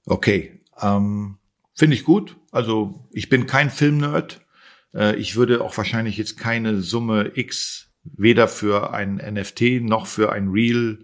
Okay. 0.05 0.61
Ähm, 0.83 1.39
Finde 1.73 1.97
ich 1.97 2.05
gut. 2.05 2.37
Also 2.51 3.09
ich 3.11 3.31
bin 3.31 3.47
kein 3.47 3.71
Filmnerd. 3.71 4.45
Äh, 4.95 5.17
ich 5.17 5.37
würde 5.37 5.63
auch 5.63 5.75
wahrscheinlich 5.75 6.19
jetzt 6.19 6.37
keine 6.37 6.83
Summe 6.83 7.33
X 7.37 7.89
weder 8.05 8.49
für 8.49 8.93
ein 8.93 9.15
NFT 9.15 9.81
noch 9.81 10.07
für 10.07 10.31
ein 10.31 10.49
Real 10.49 10.99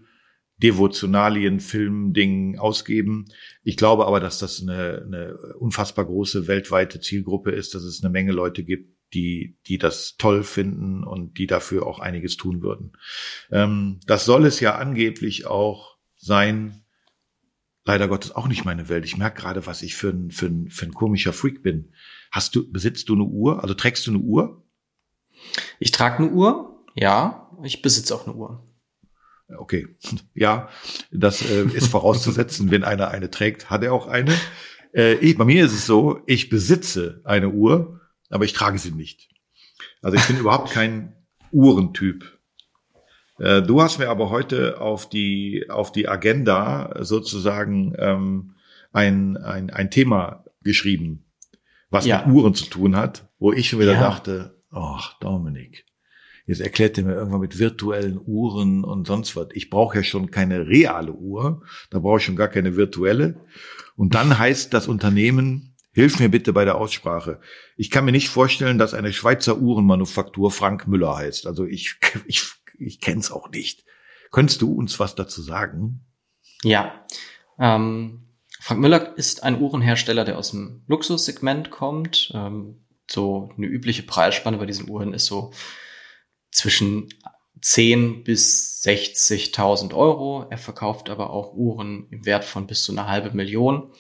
Devotionalien, 0.63 1.61
Film, 1.61 2.13
Ding 2.13 2.59
ausgeben. 2.59 3.27
Ich 3.63 3.77
glaube 3.77 4.07
aber, 4.07 4.21
dass 4.21 4.39
das 4.39 4.61
eine, 4.61 5.03
eine 5.07 5.37
unfassbar 5.59 6.05
große 6.05 6.49
weltweite 6.49 7.01
Zielgruppe 7.01 7.53
ist, 7.53 7.75
dass 7.75 7.85
es 7.85 8.03
eine 8.03 8.11
Menge 8.11 8.33
Leute 8.33 8.65
gibt, 8.65 8.99
die, 9.15 9.57
die 9.67 9.79
das 9.79 10.17
toll 10.17 10.43
finden 10.43 11.05
und 11.05 11.39
die 11.39 11.47
dafür 11.47 11.87
auch 11.87 12.01
einiges 12.01 12.37
tun 12.37 12.61
würden. 12.63 12.93
Ähm, 13.51 14.01
das 14.07 14.25
soll 14.25 14.45
es 14.47 14.61
ja 14.61 14.77
angeblich 14.77 15.47
auch 15.47 15.97
sein. 16.17 16.83
Leider 17.85 18.09
Gottes 18.09 18.33
auch 18.33 18.49
nicht 18.49 18.65
meine 18.65 18.89
Welt. 18.89 19.07
Ich 19.07 19.17
merke 19.17 19.41
gerade, 19.41 19.65
was 19.67 19.83
ich 19.83 19.95
für 19.95 20.11
ein, 20.11 20.31
für 20.31 20.47
ein, 20.47 20.69
für 20.69 20.87
ein 20.87 20.93
komischer 20.93 21.33
Freak 21.33 21.63
bin. 21.63 21.93
Hast 22.31 22.55
du, 22.55 22.71
besitzt 22.71 23.09
du 23.09 23.15
eine 23.15 23.25
Uhr? 23.25 23.63
Also 23.63 23.75
trägst 23.75 24.07
du 24.07 24.11
eine 24.11 24.21
Uhr? 24.21 24.63
Ich 25.79 25.93
trage 25.93 26.19
eine 26.19 26.33
Uhr, 26.33 26.85
ja. 26.95 27.51
Ich 27.63 27.81
besitze 27.81 28.15
auch 28.15 28.27
eine 28.27 28.37
Uhr. 28.37 28.68
Okay, 29.57 29.89
ja, 30.35 30.69
das 31.11 31.43
äh, 31.49 31.65
ist 31.65 31.89
vorauszusetzen, 31.89 32.71
wenn 32.71 32.85
einer 32.85 33.09
eine 33.09 33.31
trägt, 33.31 33.71
hat 33.71 33.83
er 33.83 33.93
auch 33.93 34.07
eine. 34.07 34.33
Äh, 34.95 35.15
ich, 35.15 35.37
bei 35.37 35.45
mir 35.45 35.65
ist 35.65 35.73
es 35.73 35.87
so, 35.87 36.21
ich 36.27 36.49
besitze 36.49 37.21
eine 37.25 37.51
Uhr, 37.51 38.01
aber 38.31 38.45
ich 38.45 38.53
trage 38.53 38.79
sie 38.79 38.93
nicht. 38.93 39.29
Also 40.03 40.17
ich 40.17 40.27
bin 40.27 40.37
überhaupt 40.41 40.71
kein 40.71 41.15
Uhrentyp. 41.51 42.39
Äh, 43.39 43.63
du 43.63 43.81
hast 43.81 43.99
mir 43.99 44.09
aber 44.09 44.31
heute 44.31 44.81
auf 44.81 45.09
die 45.09 45.67
auf 45.71 45.93
die 45.93 46.09
Agenda 46.09 46.97
sozusagen 47.01 47.95
ähm, 47.99 48.55
ein, 48.93 49.37
ein 49.37 49.71
ein 49.71 49.91
Thema 49.91 50.45
geschrieben, 50.63 51.25
was 51.91 52.05
ja. 52.05 52.25
mit 52.27 52.35
Uhren 52.35 52.55
zu 52.55 52.67
tun 52.67 52.97
hat, 52.97 53.29
wo 53.39 53.53
ich 53.53 53.69
schon 53.69 53.79
wieder 53.79 53.95
ja. 53.95 54.01
dachte, 54.01 54.61
ach 54.71 55.19
Dominik, 55.21 55.87
Jetzt 56.49 56.63
erklärte 56.63 57.03
mir 57.03 57.13
irgendwann 57.13 57.43
mit 57.43 57.59
virtuellen 57.59 58.19
Uhren 58.25 58.83
und 58.83 59.07
sonst 59.07 59.37
was. 59.37 59.49
Ich 59.53 59.69
brauche 59.69 59.99
ja 59.99 60.03
schon 60.03 60.31
keine 60.31 60.67
reale 60.67 61.13
Uhr, 61.13 61.63
da 61.91 61.99
brauche 61.99 62.17
ich 62.17 62.25
schon 62.25 62.37
gar 62.37 62.49
keine 62.49 62.75
virtuelle. 62.75 63.45
Und 63.97 64.15
dann 64.15 64.39
heißt 64.39 64.73
das 64.73 64.89
Unternehmen, 64.89 65.77
hilf 65.93 66.19
mir 66.19 66.31
bitte 66.31 66.55
bei 66.55 66.65
der 66.65 66.77
Aussprache. 66.77 67.43
Ich 67.77 67.91
kann 67.91 68.07
mir 68.07 68.13
nicht 68.13 68.31
vorstellen, 68.31 68.79
dass 68.79 68.95
eine 68.95 69.13
Schweizer 69.13 69.59
Uhrenmanufaktur 69.59 70.51
Frank 70.51 70.89
Müller 70.89 71.19
heißt. 71.19 71.47
Also 71.47 71.67
ich, 71.67 71.97
ich, 72.27 72.45
ich 72.79 73.03
kenne 73.03 73.21
es 73.21 73.31
auch 73.31 73.51
nicht. 73.51 73.85
Könntest 74.31 74.63
du 74.63 74.73
uns 74.73 74.99
was 74.99 75.15
dazu 75.15 75.43
sagen? 75.43 76.07
Ja. 76.63 77.05
Ähm, 77.59 78.23
Frank 78.59 78.81
Müller 78.81 79.19
ist 79.19 79.43
ein 79.43 79.61
Uhrenhersteller, 79.61 80.25
der 80.25 80.39
aus 80.39 80.53
dem 80.53 80.83
Luxussegment 80.87 81.71
kommt. 81.71 82.33
Ähm, 82.35 82.87
so 83.07 83.51
eine 83.59 83.67
übliche 83.67 84.03
Preisspanne 84.03 84.57
bei 84.57 84.65
diesen 84.65 84.89
Uhren 84.89 85.13
ist 85.13 85.27
so 85.27 85.53
zwischen 86.51 87.09
10 87.61 88.25
bis 88.25 88.83
60.000 88.85 89.95
Euro. 89.95 90.47
Er 90.51 90.59
verkauft 90.59 91.11
aber 91.11 91.31
auch 91.31 91.53
Uhren 91.55 92.07
im 92.11 92.25
Wert 92.25 92.45
von 92.45 92.67
bis 92.67 92.83
zu 92.85 92.93
einer 92.93 93.09
halbe 93.09 93.33
Million. 93.33 93.91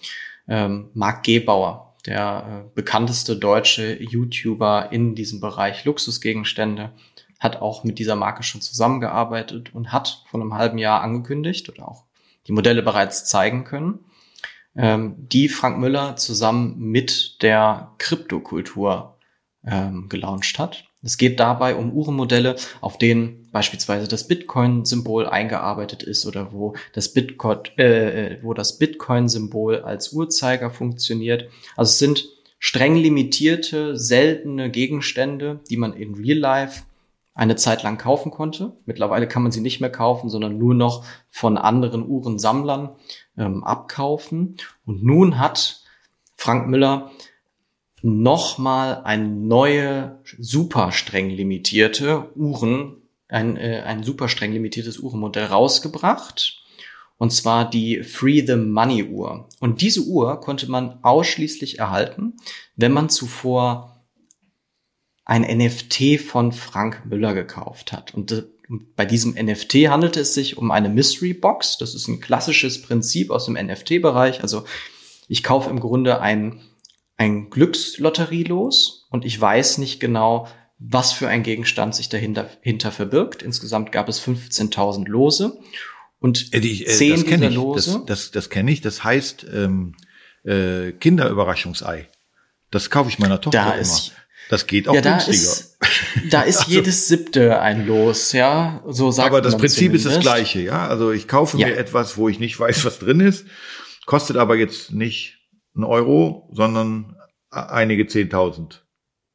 Ähm, 0.46 0.90
Marc 0.94 1.24
Gebauer, 1.24 1.96
der 2.06 2.64
äh, 2.66 2.70
bekannteste 2.74 3.36
deutsche 3.36 4.00
YouTuber 4.00 4.90
in 4.92 5.14
diesem 5.14 5.40
Bereich 5.40 5.84
Luxusgegenstände, 5.84 6.92
hat 7.38 7.60
auch 7.60 7.84
mit 7.84 7.98
dieser 7.98 8.16
Marke 8.16 8.42
schon 8.42 8.60
zusammengearbeitet 8.60 9.74
und 9.74 9.92
hat 9.92 10.24
vor 10.28 10.40
einem 10.40 10.54
halben 10.54 10.78
Jahr 10.78 11.02
angekündigt 11.02 11.68
oder 11.68 11.88
auch 11.88 12.04
die 12.46 12.52
Modelle 12.52 12.82
bereits 12.82 13.26
zeigen 13.26 13.64
können, 13.64 14.00
ähm, 14.74 15.14
die 15.18 15.48
Frank 15.48 15.78
Müller 15.78 16.16
zusammen 16.16 16.78
mit 16.78 17.42
der 17.42 17.92
Kryptokultur 17.98 19.18
ähm, 19.64 20.08
gelauncht 20.08 20.58
hat. 20.58 20.87
Es 21.02 21.16
geht 21.16 21.38
dabei 21.38 21.76
um 21.76 21.92
Uhrenmodelle, 21.92 22.56
auf 22.80 22.98
denen 22.98 23.48
beispielsweise 23.52 24.08
das 24.08 24.26
Bitcoin-Symbol 24.26 25.26
eingearbeitet 25.26 26.02
ist 26.02 26.26
oder 26.26 26.52
wo 26.52 26.74
das 26.92 27.12
Bitcoin, 27.12 27.58
äh, 27.76 28.32
äh, 28.32 28.38
wo 28.42 28.52
das 28.52 28.78
Bitcoin-Symbol 28.78 29.82
als 29.82 30.12
Uhrzeiger 30.12 30.70
funktioniert. 30.70 31.48
Also 31.76 31.90
es 31.90 31.98
sind 31.98 32.28
streng 32.58 32.96
limitierte, 32.96 33.96
seltene 33.96 34.70
Gegenstände, 34.70 35.60
die 35.70 35.76
man 35.76 35.92
in 35.92 36.14
Real 36.14 36.38
Life 36.38 36.82
eine 37.34 37.54
Zeit 37.54 37.84
lang 37.84 37.98
kaufen 37.98 38.32
konnte. 38.32 38.72
Mittlerweile 38.84 39.28
kann 39.28 39.44
man 39.44 39.52
sie 39.52 39.60
nicht 39.60 39.80
mehr 39.80 39.92
kaufen, 39.92 40.28
sondern 40.28 40.58
nur 40.58 40.74
noch 40.74 41.04
von 41.30 41.56
anderen 41.56 42.04
Uhrensammlern 42.04 42.96
ähm, 43.36 43.62
abkaufen. 43.62 44.56
Und 44.84 45.04
nun 45.04 45.38
hat 45.38 45.82
Frank 46.34 46.66
Müller 46.66 47.12
nochmal 48.08 49.02
ein 49.04 49.46
neue, 49.46 50.20
super 50.38 50.92
streng 50.92 51.30
limitierte 51.30 52.30
Uhren, 52.34 52.96
ein, 53.28 53.56
äh, 53.56 53.82
ein 53.84 54.02
super 54.02 54.28
streng 54.28 54.52
limitiertes 54.52 54.98
Uhrenmodell 54.98 55.46
rausgebracht. 55.46 56.64
Und 57.18 57.32
zwar 57.32 57.68
die 57.68 58.04
Free 58.04 58.44
the 58.46 58.56
Money 58.56 59.04
Uhr. 59.04 59.48
Und 59.58 59.80
diese 59.80 60.02
Uhr 60.02 60.40
konnte 60.40 60.70
man 60.70 61.00
ausschließlich 61.02 61.78
erhalten, 61.80 62.34
wenn 62.76 62.92
man 62.92 63.08
zuvor 63.08 64.04
ein 65.24 65.42
NFT 65.42 66.20
von 66.20 66.52
Frank 66.52 67.04
Müller 67.04 67.34
gekauft 67.34 67.92
hat. 67.92 68.14
Und 68.14 68.32
äh, 68.32 68.44
bei 68.96 69.04
diesem 69.04 69.34
NFT 69.34 69.88
handelte 69.88 70.20
es 70.20 70.34
sich 70.34 70.58
um 70.58 70.70
eine 70.70 70.88
Mystery 70.88 71.34
Box. 71.34 71.78
Das 71.78 71.94
ist 71.94 72.08
ein 72.08 72.20
klassisches 72.20 72.82
Prinzip 72.82 73.30
aus 73.30 73.46
dem 73.46 73.54
NFT-Bereich. 73.54 74.42
Also 74.42 74.64
ich 75.26 75.42
kaufe 75.42 75.70
im 75.70 75.80
Grunde 75.80 76.20
ein, 76.20 76.60
ein 77.18 77.50
Glückslotterie 77.50 78.44
los 78.44 79.06
und 79.10 79.26
ich 79.26 79.38
weiß 79.38 79.78
nicht 79.78 80.00
genau, 80.00 80.48
was 80.78 81.12
für 81.12 81.28
ein 81.28 81.42
Gegenstand 81.42 81.94
sich 81.94 82.08
dahinter 82.08 82.48
hinter 82.62 82.92
verbirgt. 82.92 83.42
Insgesamt 83.42 83.92
gab 83.92 84.08
es 84.08 84.24
15.000 84.24 85.08
Lose 85.08 85.58
und 86.20 86.54
äh, 86.54 86.60
die, 86.60 86.86
äh, 86.86 86.88
zehn 86.88 87.16
das 87.16 87.24
dieser 87.24 87.48
ich. 87.48 87.54
Lose. 87.54 87.92
Das, 88.06 88.06
das, 88.06 88.30
das 88.30 88.50
kenne 88.50 88.70
ich. 88.70 88.80
Das 88.80 89.02
heißt 89.02 89.46
ähm, 89.52 89.96
äh, 90.44 90.92
Kinderüberraschungsei. 90.92 92.08
Das 92.70 92.88
kaufe 92.90 93.10
ich 93.10 93.18
meiner 93.18 93.40
Tochter 93.40 93.64
da 93.64 93.72
immer. 93.72 93.80
Ist, 93.80 94.12
das 94.48 94.66
geht 94.66 94.88
auch 94.88 94.94
ja, 94.94 95.00
da 95.00 95.18
günstiger. 95.18 95.36
Ist, 95.36 95.78
da 96.30 96.42
ist 96.42 96.58
also, 96.60 96.70
jedes 96.70 97.08
siebte 97.08 97.60
ein 97.60 97.86
Los, 97.86 98.30
ja. 98.32 98.82
So 98.86 99.10
sagt 99.10 99.26
Aber 99.26 99.42
das 99.42 99.56
Prinzip 99.56 99.88
zumindest. 99.88 100.06
ist 100.06 100.14
das 100.16 100.22
gleiche, 100.22 100.60
ja. 100.60 100.86
Also 100.86 101.10
ich 101.10 101.26
kaufe 101.26 101.58
ja. 101.58 101.66
mir 101.66 101.76
etwas, 101.76 102.16
wo 102.16 102.28
ich 102.28 102.38
nicht 102.38 102.58
weiß, 102.58 102.84
was 102.84 103.00
drin 103.00 103.18
ist, 103.18 103.46
kostet 104.06 104.36
aber 104.36 104.54
jetzt 104.56 104.92
nicht 104.92 105.37
ein 105.76 105.84
Euro, 105.84 106.48
sondern 106.52 107.16
einige 107.50 108.06
Zehntausend. 108.06 108.86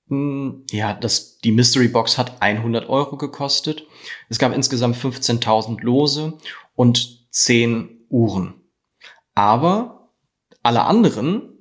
Hm, 0.09 0.65
ja, 0.71 0.93
das, 0.93 1.37
die 1.39 1.51
Mystery 1.51 1.87
Box 1.87 2.17
hat 2.17 2.41
100 2.41 2.89
Euro 2.89 3.17
gekostet. 3.17 3.85
Es 4.29 4.39
gab 4.39 4.53
insgesamt 4.53 4.97
15.000 4.97 5.81
Lose 5.81 6.37
und 6.75 7.27
10 7.31 8.05
Uhren. 8.09 8.55
Aber 9.33 10.11
alle 10.61 10.83
anderen 10.83 11.53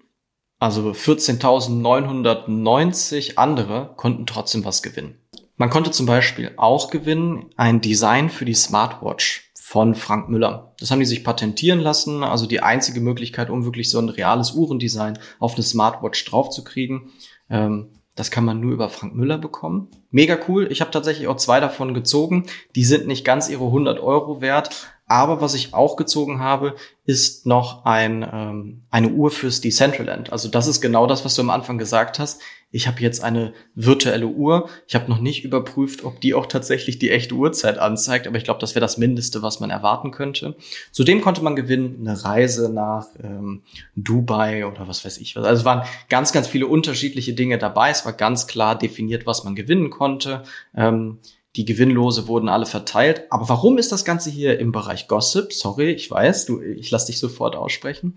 also 0.62 0.92
14.990 0.92 3.36
andere 3.36 3.94
konnten 3.96 4.26
trotzdem 4.26 4.64
was 4.64 4.84
gewinnen. 4.84 5.18
Man 5.56 5.70
konnte 5.70 5.90
zum 5.90 6.06
Beispiel 6.06 6.52
auch 6.56 6.88
gewinnen 6.88 7.46
ein 7.56 7.80
Design 7.80 8.30
für 8.30 8.44
die 8.44 8.54
Smartwatch 8.54 9.41
von 9.72 9.94
Frank 9.94 10.28
Müller. 10.28 10.74
Das 10.78 10.90
haben 10.90 10.98
die 10.98 11.06
sich 11.06 11.24
patentieren 11.24 11.80
lassen. 11.80 12.24
Also 12.24 12.44
die 12.44 12.62
einzige 12.62 13.00
Möglichkeit, 13.00 13.48
um 13.48 13.64
wirklich 13.64 13.88
so 13.88 13.98
ein 13.98 14.10
reales 14.10 14.52
Uhrendesign 14.52 15.18
auf 15.38 15.54
eine 15.54 15.62
Smartwatch 15.62 16.22
draufzukriegen. 16.26 17.10
Ähm, 17.48 17.88
das 18.14 18.30
kann 18.30 18.44
man 18.44 18.60
nur 18.60 18.74
über 18.74 18.90
Frank 18.90 19.14
Müller 19.14 19.38
bekommen. 19.38 19.88
Mega 20.10 20.36
cool. 20.46 20.70
Ich 20.70 20.82
habe 20.82 20.90
tatsächlich 20.90 21.26
auch 21.26 21.38
zwei 21.38 21.58
davon 21.58 21.94
gezogen. 21.94 22.44
Die 22.74 22.84
sind 22.84 23.06
nicht 23.06 23.24
ganz 23.24 23.48
ihre 23.48 23.64
100 23.64 23.98
Euro 23.98 24.42
wert, 24.42 24.92
aber 25.06 25.40
was 25.40 25.54
ich 25.54 25.72
auch 25.72 25.96
gezogen 25.96 26.38
habe, 26.38 26.74
ist 27.06 27.46
noch 27.46 27.86
ein, 27.86 28.28
ähm, 28.30 28.82
eine 28.90 29.08
Uhr 29.08 29.30
fürs 29.30 29.62
Decentraland. 29.62 30.32
Also 30.32 30.50
das 30.50 30.66
ist 30.66 30.82
genau 30.82 31.06
das, 31.06 31.24
was 31.24 31.34
du 31.34 31.40
am 31.40 31.48
Anfang 31.48 31.78
gesagt 31.78 32.18
hast. 32.18 32.42
Ich 32.72 32.88
habe 32.88 33.00
jetzt 33.00 33.22
eine 33.22 33.52
virtuelle 33.74 34.26
Uhr. 34.26 34.68
Ich 34.88 34.94
habe 34.94 35.08
noch 35.10 35.20
nicht 35.20 35.44
überprüft, 35.44 36.04
ob 36.04 36.20
die 36.20 36.34
auch 36.34 36.46
tatsächlich 36.46 36.98
die 36.98 37.10
echte 37.10 37.34
Uhrzeit 37.34 37.78
anzeigt, 37.78 38.26
aber 38.26 38.38
ich 38.38 38.44
glaube, 38.44 38.60
das 38.60 38.74
wäre 38.74 38.80
das 38.80 38.96
Mindeste, 38.96 39.42
was 39.42 39.60
man 39.60 39.70
erwarten 39.70 40.10
könnte. 40.10 40.56
Zudem 40.90 41.20
konnte 41.20 41.42
man 41.42 41.54
gewinnen 41.54 41.98
eine 42.00 42.24
Reise 42.24 42.72
nach 42.72 43.06
ähm, 43.22 43.62
Dubai 43.94 44.66
oder 44.66 44.88
was 44.88 45.04
weiß 45.04 45.18
ich 45.18 45.36
was. 45.36 45.44
Also 45.44 45.60
es 45.60 45.64
waren 45.64 45.86
ganz, 46.08 46.32
ganz 46.32 46.48
viele 46.48 46.66
unterschiedliche 46.66 47.34
Dinge 47.34 47.58
dabei. 47.58 47.90
Es 47.90 48.04
war 48.04 48.14
ganz 48.14 48.46
klar 48.46 48.76
definiert, 48.76 49.26
was 49.26 49.44
man 49.44 49.54
gewinnen 49.54 49.90
konnte. 49.90 50.42
Ähm, 50.74 51.18
die 51.56 51.66
Gewinnlose 51.66 52.28
wurden 52.28 52.48
alle 52.48 52.64
verteilt. 52.64 53.24
Aber 53.28 53.48
warum 53.48 53.76
ist 53.76 53.92
das 53.92 54.06
Ganze 54.06 54.30
hier 54.30 54.58
im 54.58 54.72
Bereich 54.72 55.06
Gossip? 55.06 55.52
Sorry, 55.52 55.90
ich 55.90 56.10
weiß, 56.10 56.46
du, 56.46 56.62
ich 56.62 56.90
lass 56.90 57.06
dich 57.06 57.18
sofort 57.18 57.56
aussprechen. 57.56 58.16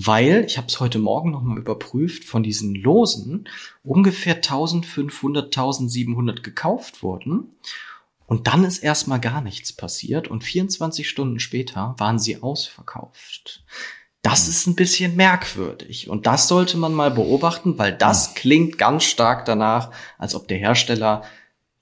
Weil, 0.00 0.44
ich 0.44 0.58
habe 0.58 0.68
es 0.68 0.78
heute 0.78 1.00
Morgen 1.00 1.32
nochmal 1.32 1.58
überprüft, 1.58 2.22
von 2.22 2.44
diesen 2.44 2.76
Losen 2.76 3.48
ungefähr 3.82 4.36
1500, 4.36 5.46
1700 5.46 6.44
gekauft 6.44 7.02
wurden. 7.02 7.56
Und 8.24 8.46
dann 8.46 8.62
ist 8.62 8.78
erstmal 8.78 9.18
gar 9.18 9.40
nichts 9.40 9.72
passiert 9.72 10.28
und 10.28 10.44
24 10.44 11.08
Stunden 11.08 11.40
später 11.40 11.96
waren 11.98 12.20
sie 12.20 12.40
ausverkauft. 12.40 13.64
Das 14.22 14.44
hm. 14.44 14.50
ist 14.50 14.66
ein 14.68 14.76
bisschen 14.76 15.16
merkwürdig 15.16 16.08
und 16.08 16.26
das 16.26 16.46
sollte 16.46 16.76
man 16.76 16.94
mal 16.94 17.10
beobachten, 17.10 17.76
weil 17.76 17.92
das 17.92 18.28
hm. 18.28 18.34
klingt 18.36 18.78
ganz 18.78 19.02
stark 19.02 19.46
danach, 19.46 19.90
als 20.16 20.36
ob 20.36 20.46
der 20.46 20.58
Hersteller 20.58 21.24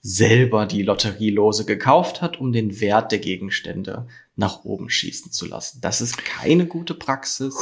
selber 0.00 0.64
die 0.64 0.82
Lotterielose 0.82 1.66
gekauft 1.66 2.22
hat, 2.22 2.40
um 2.40 2.52
den 2.52 2.80
Wert 2.80 3.12
der 3.12 3.18
Gegenstände 3.18 4.06
nach 4.36 4.64
oben 4.64 4.88
schießen 4.88 5.32
zu 5.32 5.44
lassen. 5.44 5.82
Das 5.82 6.00
ist 6.00 6.16
keine 6.16 6.64
gute 6.64 6.94
Praxis. 6.94 7.56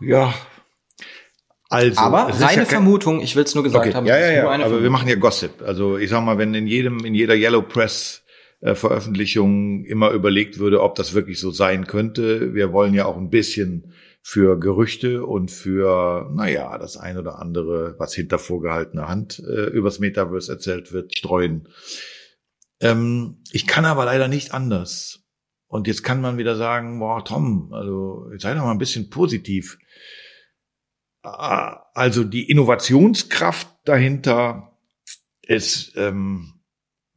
Ja. 0.00 0.34
Also, 1.68 2.00
aber 2.00 2.34
reine 2.40 2.62
ja 2.62 2.64
Vermutung, 2.64 3.20
ich 3.20 3.36
will 3.36 3.44
es 3.44 3.54
nur 3.54 3.62
gesagt 3.62 3.86
okay. 3.86 3.94
haben. 3.94 4.06
Ja, 4.06 4.18
ja, 4.18 4.32
ja, 4.32 4.42
aber 4.42 4.58
Vermutung. 4.58 4.82
wir 4.82 4.90
machen 4.90 5.08
ja 5.08 5.14
Gossip. 5.14 5.62
Also 5.62 5.98
ich 5.98 6.10
sag 6.10 6.24
mal, 6.24 6.36
wenn 6.36 6.52
in 6.54 6.66
jedem, 6.66 7.04
in 7.04 7.14
jeder 7.14 7.34
Yellow 7.34 7.62
Press 7.62 8.24
äh, 8.60 8.74
Veröffentlichung 8.74 9.84
immer 9.84 10.10
überlegt 10.10 10.58
würde, 10.58 10.82
ob 10.82 10.94
das 10.94 11.14
wirklich 11.14 11.38
so 11.40 11.50
sein 11.50 11.86
könnte. 11.86 12.54
Wir 12.54 12.72
wollen 12.72 12.92
ja 12.92 13.06
auch 13.06 13.16
ein 13.16 13.30
bisschen 13.30 13.92
für 14.22 14.58
Gerüchte 14.58 15.24
und 15.24 15.50
für, 15.50 16.30
naja, 16.34 16.76
das 16.76 16.96
ein 16.96 17.16
oder 17.16 17.38
andere, 17.38 17.94
was 17.98 18.14
hinter 18.14 18.38
vorgehaltener 18.38 19.08
Hand 19.08 19.38
äh, 19.38 19.66
übers 19.70 19.98
Metaverse 19.98 20.52
erzählt 20.52 20.92
wird, 20.92 21.16
streuen. 21.16 21.68
Ähm, 22.80 23.38
ich 23.50 23.66
kann 23.66 23.84
aber 23.84 24.04
leider 24.04 24.28
nicht 24.28 24.52
anders. 24.52 25.20
Und 25.66 25.86
jetzt 25.86 26.02
kann 26.02 26.20
man 26.20 26.36
wieder 26.36 26.56
sagen, 26.56 26.98
boah, 26.98 27.24
Tom, 27.24 27.72
also 27.72 28.26
sei 28.38 28.54
doch 28.54 28.64
mal 28.64 28.72
ein 28.72 28.78
bisschen 28.78 29.08
positiv. 29.08 29.78
Ah, 31.22 31.86
also 31.94 32.24
die 32.24 32.50
Innovationskraft 32.50 33.68
dahinter 33.84 34.72
ist 35.42 35.92
ähm, 35.96 36.60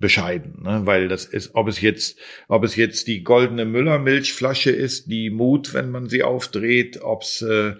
bescheiden, 0.03 0.63
ne? 0.63 0.81
weil 0.85 1.07
das 1.07 1.23
ist, 1.23 1.55
ob 1.55 1.69
es 1.69 1.79
jetzt, 1.79 2.19
ob 2.49 2.65
es 2.65 2.75
jetzt 2.75 3.07
die 3.07 3.23
goldene 3.23 3.63
Müller-Milchflasche 3.63 4.71
ist, 4.71 5.09
die 5.09 5.29
Mut, 5.29 5.73
wenn 5.73 5.91
man 5.91 6.09
sie 6.09 6.23
aufdreht, 6.23 7.01
ob 7.01 7.21
es, 7.21 7.41
äh, 7.41 7.75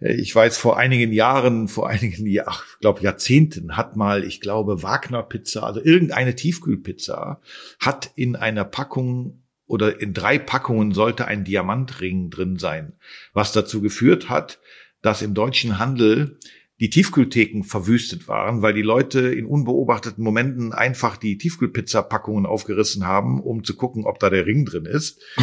ich 0.00 0.34
weiß, 0.34 0.58
vor 0.58 0.78
einigen 0.78 1.12
Jahren, 1.12 1.68
vor 1.68 1.88
einigen, 1.88 2.26
ja, 2.26 2.44
ich 2.50 2.80
glaube 2.80 3.02
Jahrzehnten 3.02 3.76
hat 3.76 3.94
mal, 3.94 4.24
ich 4.24 4.40
glaube, 4.40 4.82
Wagner 4.82 5.22
Pizza, 5.22 5.62
also 5.62 5.80
irgendeine 5.80 6.34
Tiefkühlpizza, 6.34 7.40
hat 7.78 8.10
in 8.16 8.34
einer 8.34 8.64
Packung 8.64 9.44
oder 9.66 10.00
in 10.00 10.12
drei 10.12 10.40
Packungen 10.40 10.90
sollte 10.90 11.26
ein 11.26 11.44
Diamantring 11.44 12.30
drin 12.30 12.56
sein, 12.56 12.94
was 13.32 13.52
dazu 13.52 13.80
geführt 13.80 14.28
hat, 14.28 14.58
dass 15.02 15.22
im 15.22 15.34
deutschen 15.34 15.78
Handel 15.78 16.38
die 16.80 16.88
Tiefkühltheken 16.88 17.62
verwüstet 17.62 18.26
waren, 18.26 18.62
weil 18.62 18.72
die 18.72 18.82
Leute 18.82 19.20
in 19.32 19.44
unbeobachteten 19.44 20.24
Momenten 20.24 20.72
einfach 20.72 21.18
die 21.18 21.36
Tiefkühlpizza-Packungen 21.36 22.46
aufgerissen 22.46 23.06
haben, 23.06 23.40
um 23.40 23.64
zu 23.64 23.76
gucken, 23.76 24.06
ob 24.06 24.18
da 24.18 24.30
der 24.30 24.46
Ring 24.46 24.64
drin 24.64 24.86
ist. 24.86 25.20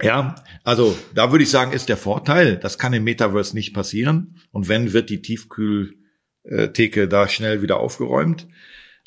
Ja, 0.00 0.36
also 0.64 0.96
da 1.14 1.32
würde 1.32 1.44
ich 1.44 1.50
sagen, 1.50 1.72
ist 1.72 1.90
der 1.90 1.98
Vorteil. 1.98 2.56
Das 2.56 2.78
kann 2.78 2.94
im 2.94 3.04
Metaverse 3.04 3.54
nicht 3.54 3.74
passieren. 3.74 4.40
Und 4.50 4.68
wenn, 4.68 4.94
wird 4.94 5.10
die 5.10 5.20
Tiefkühltheke 5.20 7.08
da 7.08 7.28
schnell 7.28 7.60
wieder 7.60 7.78
aufgeräumt. 7.78 8.48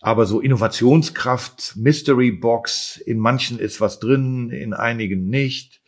Aber 0.01 0.27
so 0.27 0.39
Innovationskraft, 0.39 1.75
Mystery 1.77 2.31
Box, 2.31 2.97
in 2.97 3.17
manchen 3.17 3.57
ist 3.57 3.81
was 3.81 3.99
drin, 3.99 4.51
in 4.51 4.75
einigen 4.75 5.27
nicht. 5.27 5.81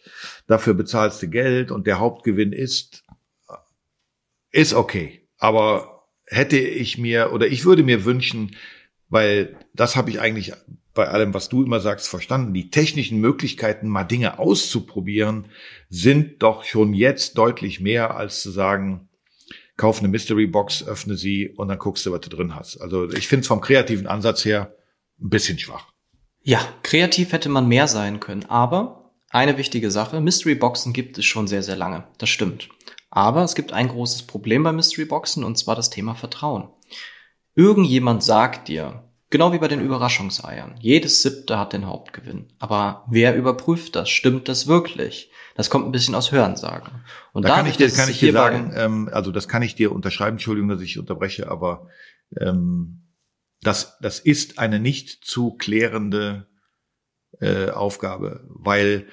Dafür 0.48 0.74
bezahlst 0.74 1.22
du 1.22 1.28
Geld 1.28 1.70
und 1.70 1.86
der 1.86 2.00
Hauptgewinn 2.00 2.52
ist, 2.52 3.04
ist 4.58 4.74
okay. 4.74 5.22
Aber 5.38 6.08
hätte 6.26 6.58
ich 6.58 6.98
mir 6.98 7.32
oder 7.32 7.48
ich 7.48 7.64
würde 7.64 7.84
mir 7.84 8.06
wünschen, 8.06 8.56
weil 9.08 9.56
das 9.74 9.96
habe 9.96 10.10
ich 10.10 10.20
eigentlich 10.20 10.54
bei 10.94 11.08
allem, 11.08 11.34
was 11.36 11.48
du 11.48 11.64
immer 11.64 11.80
sagst, 11.80 12.10
verstanden. 12.10 12.56
Die 12.56 12.72
technischen 12.72 13.20
Möglichkeiten, 13.20 13.88
mal 13.88 14.04
Dinge 14.04 14.40
auszuprobieren, 14.40 15.46
sind 15.90 16.42
doch 16.42 16.64
schon 16.64 16.96
jetzt 16.96 17.38
deutlich 17.38 17.80
mehr, 17.80 18.18
als 18.18 18.42
zu 18.42 18.50
sagen, 18.50 19.08
kauf 19.78 20.00
eine 20.00 20.08
Mystery 20.08 20.48
Box, 20.48 20.86
öffne 20.86 21.16
sie 21.16 21.50
und 21.50 21.68
dann 21.68 21.78
guckst 21.78 22.04
du, 22.08 22.12
was 22.12 22.22
du 22.22 22.30
drin 22.30 22.56
hast. 22.56 22.78
Also 22.78 23.12
ich 23.12 23.28
finde 23.28 23.42
es 23.42 23.48
vom 23.48 23.62
kreativen 23.62 24.08
Ansatz 24.08 24.44
her 24.44 24.76
ein 25.22 25.30
bisschen 25.30 25.60
schwach. 25.60 25.86
Ja, 26.42 26.60
kreativ 26.82 27.32
hätte 27.32 27.50
man 27.50 27.68
mehr 27.68 27.88
sein 27.88 28.20
können, 28.20 28.46
aber 28.46 29.14
eine 29.30 29.58
wichtige 29.60 29.92
Sache, 29.92 30.20
Mystery 30.20 30.56
Boxen 30.56 30.94
gibt 30.94 31.20
es 31.20 31.26
schon 31.26 31.48
sehr, 31.48 31.62
sehr 31.62 31.76
lange. 31.76 32.08
Das 32.18 32.30
stimmt. 32.30 32.70
Aber 33.10 33.44
es 33.44 33.56
gibt 33.56 33.74
ein 33.74 33.88
großes 33.88 34.24
Problem 34.24 34.64
bei 34.64 34.72
Mystery 34.72 35.06
Boxen 35.06 35.44
und 35.44 35.58
zwar 35.58 35.76
das 35.76 35.90
Thema 35.90 36.16
Vertrauen. 36.16 36.70
Irgendjemand 37.56 38.24
sagt 38.24 38.68
dir, 38.68 39.08
Genau 39.30 39.52
wie 39.52 39.58
bei 39.58 39.68
den 39.68 39.82
Überraschungseiern. 39.82 40.76
Jedes 40.80 41.22
siebte 41.22 41.60
hat 41.60 41.74
den 41.74 41.86
Hauptgewinn. 41.86 42.48
Aber 42.60 43.04
wer 43.10 43.36
überprüft 43.36 43.98
das? 43.98 44.10
Stimmt 44.10 44.48
das 44.48 44.68
wirklich? 44.68 45.32
Das 45.56 45.70
kommt 45.70 45.86
ein 45.86 45.92
bisschen 45.92 46.16
aus 46.16 46.32
Hörensagen. 46.32 47.04
Und 47.34 47.44
da 47.44 47.56
kann 47.56 47.66
ich 47.66 47.76
dir, 47.76 47.92
kann 47.92 48.10
ich 48.10 48.20
dir 48.20 48.32
sagen, 48.32 48.72
ähm, 48.74 49.10
also 49.12 49.34
das 49.34 49.50
kann 49.50 49.64
ich 49.64 49.76
dir 49.76 49.92
unterschreiben, 49.92 50.36
Entschuldigung, 50.36 50.70
dass 50.70 50.82
ich 50.82 50.98
unterbreche, 50.98 51.52
aber 51.52 51.88
ähm, 52.40 53.02
das, 53.62 53.98
das 54.00 54.20
ist 54.20 54.60
eine 54.60 54.80
nicht 54.80 55.26
zu 55.26 55.56
klärende 55.56 56.48
äh, 57.42 57.70
Aufgabe, 57.70 58.46
weil 58.48 59.08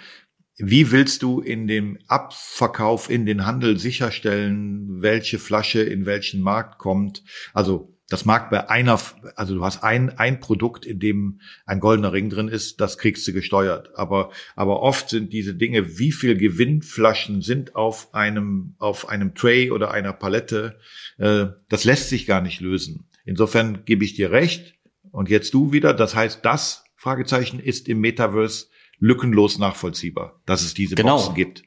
wie 0.56 0.92
willst 0.92 1.22
du 1.22 1.40
in 1.40 1.66
dem 1.66 1.98
Abverkauf 2.06 3.10
in 3.10 3.26
den 3.26 3.44
Handel 3.44 3.78
sicherstellen, 3.78 5.02
welche 5.02 5.38
Flasche 5.38 5.82
in 5.82 6.06
welchen 6.06 6.40
Markt 6.40 6.78
kommt? 6.78 7.24
Also 7.52 7.94
das 8.08 8.24
mag 8.24 8.50
bei 8.50 8.68
einer, 8.68 9.00
also 9.34 9.54
du 9.54 9.64
hast 9.64 9.82
ein, 9.82 10.10
ein 10.10 10.38
Produkt, 10.38 10.84
in 10.84 11.00
dem 11.00 11.40
ein 11.64 11.80
goldener 11.80 12.12
Ring 12.12 12.28
drin 12.28 12.48
ist, 12.48 12.80
das 12.80 12.98
kriegst 12.98 13.26
du 13.26 13.32
gesteuert. 13.32 13.90
Aber, 13.96 14.30
aber 14.56 14.80
oft 14.82 15.08
sind 15.08 15.32
diese 15.32 15.54
Dinge, 15.54 15.98
wie 15.98 16.12
viel 16.12 16.36
Gewinnflaschen 16.36 17.40
sind 17.40 17.74
auf 17.74 18.12
einem, 18.14 18.74
auf 18.78 19.08
einem 19.08 19.34
Tray 19.34 19.70
oder 19.70 19.90
einer 19.90 20.12
Palette, 20.12 20.78
äh, 21.16 21.46
das 21.68 21.84
lässt 21.84 22.10
sich 22.10 22.26
gar 22.26 22.42
nicht 22.42 22.60
lösen. 22.60 23.08
Insofern 23.24 23.84
gebe 23.86 24.04
ich 24.04 24.14
dir 24.14 24.30
recht. 24.30 24.74
Und 25.10 25.30
jetzt 25.30 25.54
du 25.54 25.72
wieder. 25.72 25.94
Das 25.94 26.14
heißt, 26.14 26.44
das 26.44 26.84
Fragezeichen 26.96 27.58
ist 27.58 27.88
im 27.88 28.00
Metaverse 28.00 28.66
lückenlos 29.04 29.58
nachvollziehbar, 29.58 30.40
dass 30.46 30.62
es 30.62 30.72
diese 30.72 30.94
genau. 30.94 31.16
Boxen 31.16 31.34
gibt. 31.34 31.64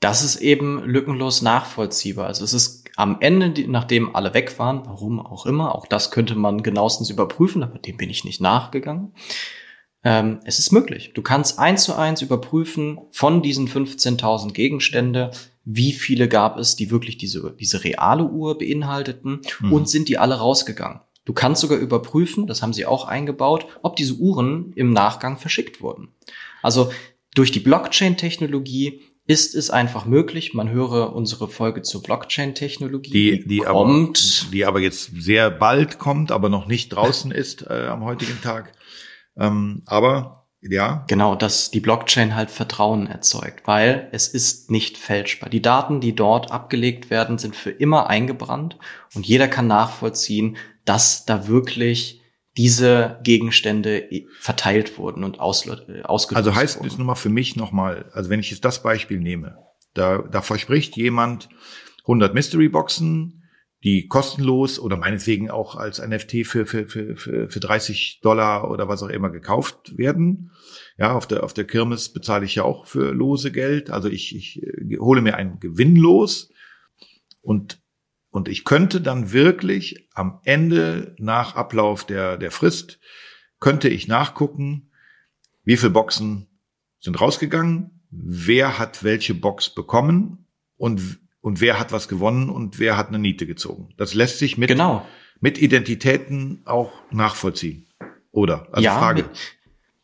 Das 0.00 0.24
ist 0.24 0.36
eben 0.36 0.82
lückenlos 0.84 1.40
nachvollziehbar. 1.40 2.26
Also 2.26 2.42
es 2.44 2.52
ist 2.52 2.90
am 2.96 3.18
Ende, 3.20 3.70
nachdem 3.70 4.16
alle 4.16 4.34
weg 4.34 4.58
waren, 4.58 4.84
warum 4.84 5.24
auch 5.24 5.46
immer, 5.46 5.74
auch 5.74 5.86
das 5.86 6.10
könnte 6.10 6.34
man 6.34 6.64
genauestens 6.64 7.10
überprüfen, 7.10 7.62
aber 7.62 7.78
dem 7.78 7.96
bin 7.96 8.10
ich 8.10 8.24
nicht 8.24 8.40
nachgegangen. 8.40 9.14
Ähm, 10.02 10.40
es 10.44 10.58
ist 10.58 10.72
möglich. 10.72 11.12
Du 11.14 11.22
kannst 11.22 11.60
eins 11.60 11.84
zu 11.84 11.94
eins 11.94 12.22
überprüfen 12.22 12.98
von 13.12 13.40
diesen 13.40 13.68
15.000 13.68 14.52
Gegenstände, 14.52 15.30
wie 15.64 15.92
viele 15.92 16.28
gab 16.28 16.58
es, 16.58 16.74
die 16.74 16.90
wirklich 16.90 17.18
diese, 17.18 17.54
diese 17.58 17.84
reale 17.84 18.24
Uhr 18.24 18.58
beinhalteten 18.58 19.42
mhm. 19.60 19.72
und 19.72 19.88
sind 19.88 20.08
die 20.08 20.18
alle 20.18 20.34
rausgegangen. 20.34 21.00
Du 21.24 21.32
kannst 21.32 21.62
sogar 21.62 21.78
überprüfen, 21.78 22.48
das 22.48 22.62
haben 22.62 22.74
sie 22.74 22.84
auch 22.84 23.06
eingebaut, 23.06 23.66
ob 23.82 23.96
diese 23.96 24.14
Uhren 24.14 24.72
im 24.74 24.92
Nachgang 24.92 25.38
verschickt 25.38 25.80
wurden. 25.80 26.08
Also 26.64 26.90
durch 27.34 27.52
die 27.52 27.60
Blockchain-Technologie 27.60 29.02
ist 29.26 29.54
es 29.54 29.70
einfach 29.70 30.06
möglich. 30.06 30.54
Man 30.54 30.70
höre 30.70 31.14
unsere 31.14 31.48
Folge 31.48 31.82
zur 31.82 32.02
Blockchain-Technologie. 32.02 33.10
Die, 33.10 33.46
die, 33.46 33.58
kommt. 33.58 34.42
Aber, 34.42 34.50
die 34.52 34.64
aber 34.64 34.80
jetzt 34.80 35.10
sehr 35.20 35.50
bald 35.50 35.98
kommt, 35.98 36.32
aber 36.32 36.48
noch 36.48 36.66
nicht 36.66 36.88
draußen 36.88 37.30
ist 37.32 37.66
äh, 37.68 37.86
am 37.86 38.04
heutigen 38.04 38.40
Tag. 38.40 38.72
Ähm, 39.36 39.82
aber 39.86 40.46
ja. 40.62 41.04
Genau, 41.08 41.34
dass 41.34 41.70
die 41.70 41.80
Blockchain 41.80 42.34
halt 42.34 42.50
Vertrauen 42.50 43.06
erzeugt, 43.06 43.66
weil 43.66 44.08
es 44.12 44.28
ist 44.28 44.70
nicht 44.70 44.96
fälschbar. 44.96 45.50
Die 45.50 45.60
Daten, 45.60 46.00
die 46.00 46.14
dort 46.14 46.50
abgelegt 46.50 47.10
werden, 47.10 47.36
sind 47.36 47.54
für 47.54 47.70
immer 47.70 48.08
eingebrannt 48.08 48.78
und 49.14 49.26
jeder 49.26 49.48
kann 49.48 49.66
nachvollziehen, 49.66 50.56
dass 50.86 51.26
da 51.26 51.46
wirklich 51.46 52.23
diese 52.56 53.18
Gegenstände 53.22 54.08
verteilt 54.38 54.96
wurden 54.98 55.24
und 55.24 55.36
äh, 55.36 55.38
ausgelöst 55.38 55.88
Also 56.34 56.54
heißt 56.54 56.76
wurden. 56.76 56.88
jetzt 56.88 56.98
nur 56.98 57.06
mal 57.06 57.14
für 57.14 57.28
mich 57.28 57.56
nochmal, 57.56 58.10
also 58.12 58.30
wenn 58.30 58.40
ich 58.40 58.50
jetzt 58.50 58.64
das 58.64 58.82
Beispiel 58.82 59.18
nehme, 59.18 59.58
da, 59.94 60.18
da 60.18 60.42
verspricht 60.42 60.96
jemand 60.96 61.48
100 62.02 62.34
Mystery 62.34 62.68
Boxen, 62.68 63.44
die 63.84 64.06
kostenlos 64.08 64.78
oder 64.78 64.96
meinetwegen 64.96 65.50
auch 65.50 65.76
als 65.76 66.04
NFT 66.04 66.46
für, 66.46 66.64
für, 66.64 66.88
für, 66.88 67.16
für, 67.16 67.48
für 67.50 67.60
30 67.60 68.20
Dollar 68.22 68.70
oder 68.70 68.88
was 68.88 69.02
auch 69.02 69.08
immer 69.08 69.30
gekauft 69.30 69.98
werden. 69.98 70.52
Ja, 70.96 71.12
auf 71.12 71.26
der, 71.26 71.44
auf 71.44 71.52
der 71.52 71.66
Kirmes 71.66 72.10
bezahle 72.10 72.46
ich 72.46 72.54
ja 72.54 72.62
auch 72.62 72.86
für 72.86 73.12
lose 73.12 73.52
Geld. 73.52 73.90
Also 73.90 74.08
ich, 74.08 74.34
ich 74.34 74.62
äh, 74.62 74.96
hole 74.98 75.20
mir 75.20 75.36
einen 75.36 75.60
Gewinn 75.60 75.96
los 75.96 76.50
und, 77.42 77.82
und 78.34 78.48
ich 78.48 78.64
könnte 78.64 79.00
dann 79.00 79.30
wirklich 79.30 80.08
am 80.12 80.40
Ende 80.42 81.14
nach 81.18 81.54
Ablauf 81.54 82.04
der, 82.04 82.36
der 82.36 82.50
Frist, 82.50 82.98
könnte 83.60 83.88
ich 83.88 84.08
nachgucken, 84.08 84.90
wie 85.62 85.76
viele 85.76 85.92
Boxen 85.92 86.48
sind 86.98 87.20
rausgegangen, 87.20 88.02
wer 88.10 88.80
hat 88.80 89.04
welche 89.04 89.34
Box 89.34 89.70
bekommen 89.70 90.48
und 90.76 91.20
und 91.42 91.60
wer 91.60 91.78
hat 91.78 91.92
was 91.92 92.08
gewonnen 92.08 92.48
und 92.48 92.80
wer 92.80 92.96
hat 92.96 93.08
eine 93.08 93.20
Niete 93.20 93.46
gezogen. 93.46 93.90
Das 93.98 94.14
lässt 94.14 94.38
sich 94.40 94.58
mit, 94.58 94.68
genau. 94.68 95.06
mit 95.40 95.60
Identitäten 95.60 96.62
auch 96.64 96.90
nachvollziehen. 97.12 97.86
Oder? 98.32 98.66
Also 98.72 98.82
ja, 98.82 98.98
Frage. 98.98 99.22
Mit, 99.22 99.30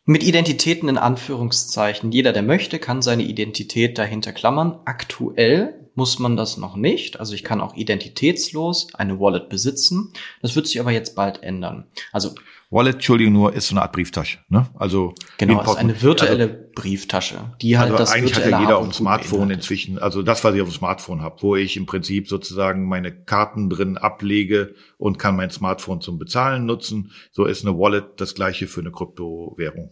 mit 0.05 0.23
Identitäten 0.23 0.89
in 0.89 0.99
Anführungszeichen. 0.99 2.13
Jeder, 2.13 2.33
der 2.33 2.43
möchte, 2.43 2.79
kann 2.79 3.01
seine 3.03 3.23
Identität 3.23 3.99
dahinter 3.99 4.33
klammern. 4.33 4.79
Aktuell 4.85 5.80
muss 6.01 6.19
man 6.19 6.35
das 6.35 6.57
noch 6.57 6.77
nicht. 6.77 7.21
Also 7.21 7.35
ich 7.35 7.45
kann 7.45 7.61
auch 7.61 7.77
identitätslos 7.77 8.95
eine 8.95 9.21
Wallet 9.21 9.51
besitzen. 9.51 10.15
Das 10.41 10.57
wird 10.57 10.67
sich 10.67 10.81
aber 10.81 10.93
jetzt 10.93 11.15
bald 11.15 11.43
ändern. 11.43 11.85
Also 12.11 12.35
Wallet, 12.71 12.95
Entschuldigung, 12.95 13.35
nur 13.35 13.53
ist 13.53 13.69
so 13.69 13.75
eine 13.75 13.83
Art 13.83 13.93
Brieftasche. 13.93 14.39
Ne? 14.49 14.67
Also 14.79 15.15
genau, 15.37 15.61
ist 15.61 15.77
eine 15.77 16.01
virtuelle 16.01 16.45
also, 16.45 16.73
Brieftasche, 16.75 17.55
die 17.61 17.77
halt 17.77 17.91
also 17.91 17.99
das 17.99 18.13
eigentlich 18.13 18.35
hat 18.35 18.47
ja 18.47 18.61
jeder 18.61 18.79
auf 18.79 18.85
dem 18.85 18.95
Smartphone 18.95 19.41
beinhaltet. 19.41 19.59
inzwischen. 19.59 19.99
Also 19.99 20.23
das, 20.23 20.43
was 20.43 20.55
ich 20.55 20.63
auf 20.63 20.71
dem 20.71 20.75
Smartphone 20.75 21.21
habe, 21.21 21.43
wo 21.43 21.55
ich 21.55 21.77
im 21.77 21.85
Prinzip 21.85 22.27
sozusagen 22.27 22.89
meine 22.89 23.13
Karten 23.13 23.69
drin 23.69 23.99
ablege 23.99 24.75
und 24.97 25.19
kann 25.19 25.37
mein 25.37 25.51
Smartphone 25.51 26.01
zum 26.01 26.19
Bezahlen 26.19 26.65
nutzen. 26.65 27.13
So 27.31 27.45
ist 27.45 27.67
eine 27.67 27.77
Wallet 27.77 28.19
das 28.23 28.35
gleiche 28.35 28.69
für 28.69 28.81
eine 28.81 28.91
Kryptowährung. 28.91 29.91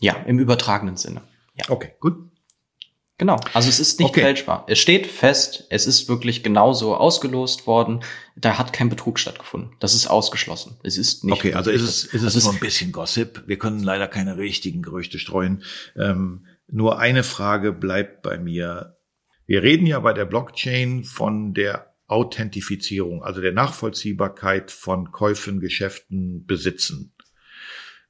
Ja, 0.00 0.14
im 0.14 0.38
übertragenen 0.38 0.96
Sinne. 0.96 1.22
Ja. 1.56 1.64
Okay, 1.70 1.90
gut. 1.98 2.31
Genau, 3.22 3.38
also 3.54 3.68
es 3.68 3.78
ist 3.78 4.00
nicht 4.00 4.08
okay. 4.08 4.22
fälschbar. 4.22 4.64
Es 4.66 4.80
steht 4.80 5.06
fest, 5.06 5.68
es 5.70 5.86
ist 5.86 6.08
wirklich 6.08 6.42
genauso 6.42 6.96
ausgelost 6.96 7.68
worden. 7.68 8.00
Da 8.34 8.58
hat 8.58 8.72
kein 8.72 8.88
Betrug 8.88 9.20
stattgefunden. 9.20 9.76
Das 9.78 9.94
ist 9.94 10.08
ausgeschlossen. 10.08 10.76
Es 10.82 10.98
ist 10.98 11.22
nicht. 11.22 11.32
Okay, 11.32 11.54
also 11.54 11.70
ist 11.70 11.82
es, 11.82 12.02
ist 12.02 12.24
es 12.24 12.42
nur 12.42 12.52
ein 12.52 12.58
bisschen 12.58 12.90
Gossip. 12.90 13.44
Wir 13.46 13.58
können 13.58 13.80
leider 13.80 14.08
keine 14.08 14.38
richtigen 14.38 14.82
Gerüchte 14.82 15.20
streuen. 15.20 15.62
Ähm, 15.96 16.46
nur 16.66 16.98
eine 16.98 17.22
Frage 17.22 17.70
bleibt 17.70 18.22
bei 18.22 18.38
mir. 18.38 18.96
Wir 19.46 19.62
reden 19.62 19.86
ja 19.86 20.00
bei 20.00 20.14
der 20.14 20.24
Blockchain 20.24 21.04
von 21.04 21.54
der 21.54 21.94
Authentifizierung, 22.08 23.22
also 23.22 23.40
der 23.40 23.52
Nachvollziehbarkeit 23.52 24.72
von 24.72 25.12
Käufen, 25.12 25.60
Geschäften, 25.60 26.44
Besitzen. 26.44 27.14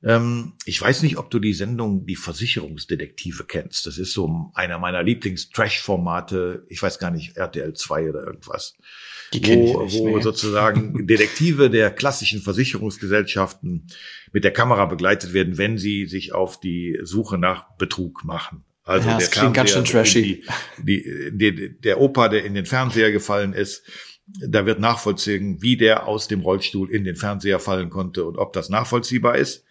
Ähm, 0.05 0.55
ich 0.65 0.81
weiß 0.81 1.03
nicht, 1.03 1.17
ob 1.17 1.31
du 1.31 1.39
die 1.39 1.55
Sendung 1.55 2.07
Die 2.07 2.17
Versicherungsdetektive 2.17 3.45
kennst. 3.45 3.87
Das 3.87 3.99
ist 3.99 4.13
so 4.13 4.51
einer 4.55 4.79
meiner 4.79 5.03
Lieblings-Trash-Formate. 5.03 6.67
Ich 6.69 6.83
weiß 6.83 6.99
gar 6.99 7.11
nicht, 7.11 7.37
RTL 7.37 7.75
2 7.75 8.11
oder 8.11 8.27
irgendwas. 8.27 8.75
Die 9.33 9.47
wo, 9.47 9.85
ich 9.85 9.95
nicht, 9.95 10.05
wo 10.05 10.21
sozusagen 10.21 11.07
Detektive 11.07 11.71
der 11.71 11.91
klassischen 11.91 12.43
Versicherungsgesellschaften 12.43 13.87
mit 14.33 14.45
der 14.45 14.53
Kamera 14.53 14.87
begleitet 14.87 15.33
werden, 15.33 15.57
wenn 15.57 15.79
sie 15.79 16.07
sich 16.07 16.35
auf 16.35 16.59
die 16.59 16.99
Suche 17.03 17.39
nach 17.39 17.77
Betrug 17.77 18.25
machen. 18.25 18.65
Also 18.85 19.09
ja, 19.09 19.19
der 19.19 19.29
klingt 19.29 19.55
ganz 19.55 19.71
schön 19.71 19.85
trashy. 19.85 20.45
Die, 20.79 21.31
die, 21.33 21.55
die, 21.55 21.81
der 21.81 22.01
Opa, 22.01 22.29
der 22.29 22.45
in 22.45 22.55
den 22.55 22.67
Fernseher 22.67 23.13
gefallen 23.13 23.53
ist, 23.53 23.85
da 24.27 24.67
wird 24.67 24.81
nachvollziehen, 24.81 25.63
wie 25.63 25.77
der 25.77 26.09
aus 26.09 26.27
dem 26.27 26.41
Rollstuhl 26.41 26.91
in 26.91 27.05
den 27.05 27.17
Fernseher 27.17 27.61
fallen 27.61 27.91
konnte 27.91 28.25
und 28.25 28.39
ob 28.39 28.53
das 28.53 28.69
nachvollziehbar 28.69 29.37
ist. 29.37 29.65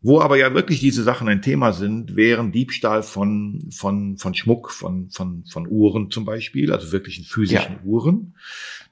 Wo 0.00 0.20
aber 0.20 0.36
ja 0.36 0.54
wirklich 0.54 0.78
diese 0.78 1.02
Sachen 1.02 1.28
ein 1.28 1.42
Thema 1.42 1.72
sind, 1.72 2.14
wären 2.14 2.52
Diebstahl 2.52 3.02
von, 3.02 3.68
von, 3.72 4.16
von 4.16 4.34
Schmuck, 4.34 4.70
von, 4.70 5.10
von, 5.10 5.44
von 5.50 5.66
Uhren 5.68 6.10
zum 6.10 6.24
Beispiel, 6.24 6.72
also 6.72 6.92
wirklichen 6.92 7.24
physischen 7.24 7.74
ja. 7.74 7.82
Uhren. 7.84 8.36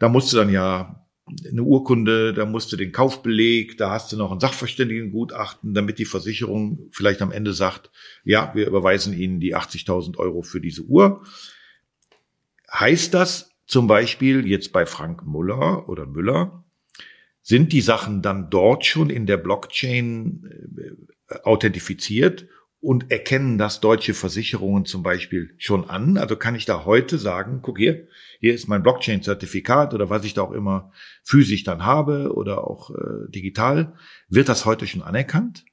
Da 0.00 0.08
musst 0.08 0.32
du 0.32 0.36
dann 0.36 0.50
ja 0.50 1.06
eine 1.48 1.62
Urkunde, 1.62 2.34
da 2.34 2.44
musst 2.44 2.72
du 2.72 2.76
den 2.76 2.92
Kaufbeleg, 2.92 3.78
da 3.78 3.90
hast 3.90 4.12
du 4.12 4.16
noch 4.16 4.32
ein 4.32 4.40
Sachverständigengutachten, 4.40 5.74
damit 5.74 5.98
die 5.98 6.04
Versicherung 6.04 6.88
vielleicht 6.90 7.22
am 7.22 7.32
Ende 7.32 7.52
sagt, 7.52 7.90
ja, 8.24 8.52
wir 8.54 8.66
überweisen 8.66 9.12
Ihnen 9.12 9.40
die 9.40 9.56
80.000 9.56 10.18
Euro 10.18 10.42
für 10.42 10.60
diese 10.60 10.82
Uhr. 10.82 11.24
Heißt 12.72 13.14
das 13.14 13.50
zum 13.66 13.86
Beispiel 13.86 14.46
jetzt 14.46 14.72
bei 14.72 14.86
Frank 14.86 15.24
Muller 15.24 15.88
oder 15.88 16.06
Müller, 16.06 16.64
sind 17.46 17.72
die 17.72 17.80
Sachen 17.80 18.22
dann 18.22 18.50
dort 18.50 18.84
schon 18.84 19.08
in 19.08 19.24
der 19.24 19.36
Blockchain 19.36 20.98
äh, 21.28 21.38
authentifiziert 21.44 22.48
und 22.80 23.12
erkennen 23.12 23.56
das 23.56 23.78
deutsche 23.78 24.14
Versicherungen 24.14 24.84
zum 24.84 25.04
Beispiel 25.04 25.54
schon 25.56 25.88
an? 25.88 26.16
Also 26.16 26.34
kann 26.34 26.56
ich 26.56 26.64
da 26.64 26.84
heute 26.84 27.18
sagen, 27.18 27.60
guck 27.62 27.78
hier, 27.78 28.08
hier 28.40 28.52
ist 28.52 28.66
mein 28.66 28.82
Blockchain-Zertifikat 28.82 29.94
oder 29.94 30.10
was 30.10 30.24
ich 30.24 30.34
da 30.34 30.42
auch 30.42 30.50
immer 30.50 30.90
physisch 31.22 31.62
dann 31.62 31.84
habe 31.84 32.32
oder 32.34 32.66
auch 32.66 32.90
äh, 32.90 33.30
digital. 33.30 33.94
Wird 34.28 34.48
das 34.48 34.64
heute 34.64 34.88
schon 34.88 35.02
anerkannt? 35.02 35.64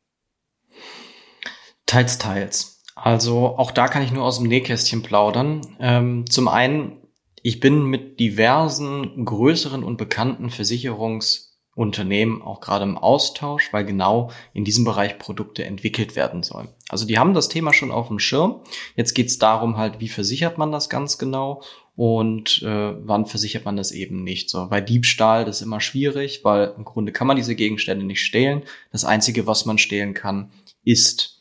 Teils, 1.87 2.19
teils. 2.19 2.83
Also 2.93 3.47
auch 3.57 3.71
da 3.71 3.87
kann 3.87 4.03
ich 4.03 4.11
nur 4.11 4.25
aus 4.25 4.37
dem 4.37 4.47
Nähkästchen 4.47 5.01
plaudern. 5.01 5.61
Ähm, 5.79 6.29
zum 6.29 6.47
einen, 6.47 7.01
ich 7.41 7.59
bin 7.59 7.85
mit 7.85 8.19
diversen 8.19 9.25
größeren 9.25 9.83
und 9.83 9.97
bekannten 9.97 10.49
Versicherungs- 10.49 11.52
Unternehmen 11.75 12.41
auch 12.41 12.61
gerade 12.61 12.83
im 12.83 12.97
Austausch, 12.97 13.73
weil 13.73 13.85
genau 13.85 14.29
in 14.53 14.63
diesem 14.63 14.85
Bereich 14.85 15.17
Produkte 15.17 15.65
entwickelt 15.65 16.15
werden 16.15 16.43
sollen. 16.43 16.67
Also 16.89 17.05
die 17.05 17.17
haben 17.17 17.33
das 17.33 17.49
Thema 17.49 17.73
schon 17.73 17.91
auf 17.91 18.09
dem 18.09 18.19
Schirm. 18.19 18.61
Jetzt 18.95 19.13
geht 19.13 19.27
es 19.27 19.39
darum 19.39 19.77
halt, 19.77 19.99
wie 19.99 20.09
versichert 20.09 20.57
man 20.57 20.71
das 20.71 20.89
ganz 20.89 21.17
genau 21.17 21.63
und 21.95 22.61
äh, 22.61 22.93
wann 23.07 23.25
versichert 23.25 23.65
man 23.65 23.75
das 23.75 23.91
eben 23.91 24.23
nicht. 24.23 24.49
So 24.49 24.67
bei 24.67 24.81
Diebstahl 24.81 25.45
das 25.45 25.57
ist 25.57 25.61
immer 25.63 25.79
schwierig, 25.79 26.43
weil 26.43 26.73
im 26.77 26.85
Grunde 26.85 27.11
kann 27.11 27.27
man 27.27 27.37
diese 27.37 27.55
Gegenstände 27.55 28.05
nicht 28.05 28.21
stehlen. 28.21 28.63
Das 28.91 29.05
einzige, 29.05 29.47
was 29.47 29.65
man 29.65 29.79
stehlen 29.79 30.13
kann, 30.13 30.51
ist 30.83 31.32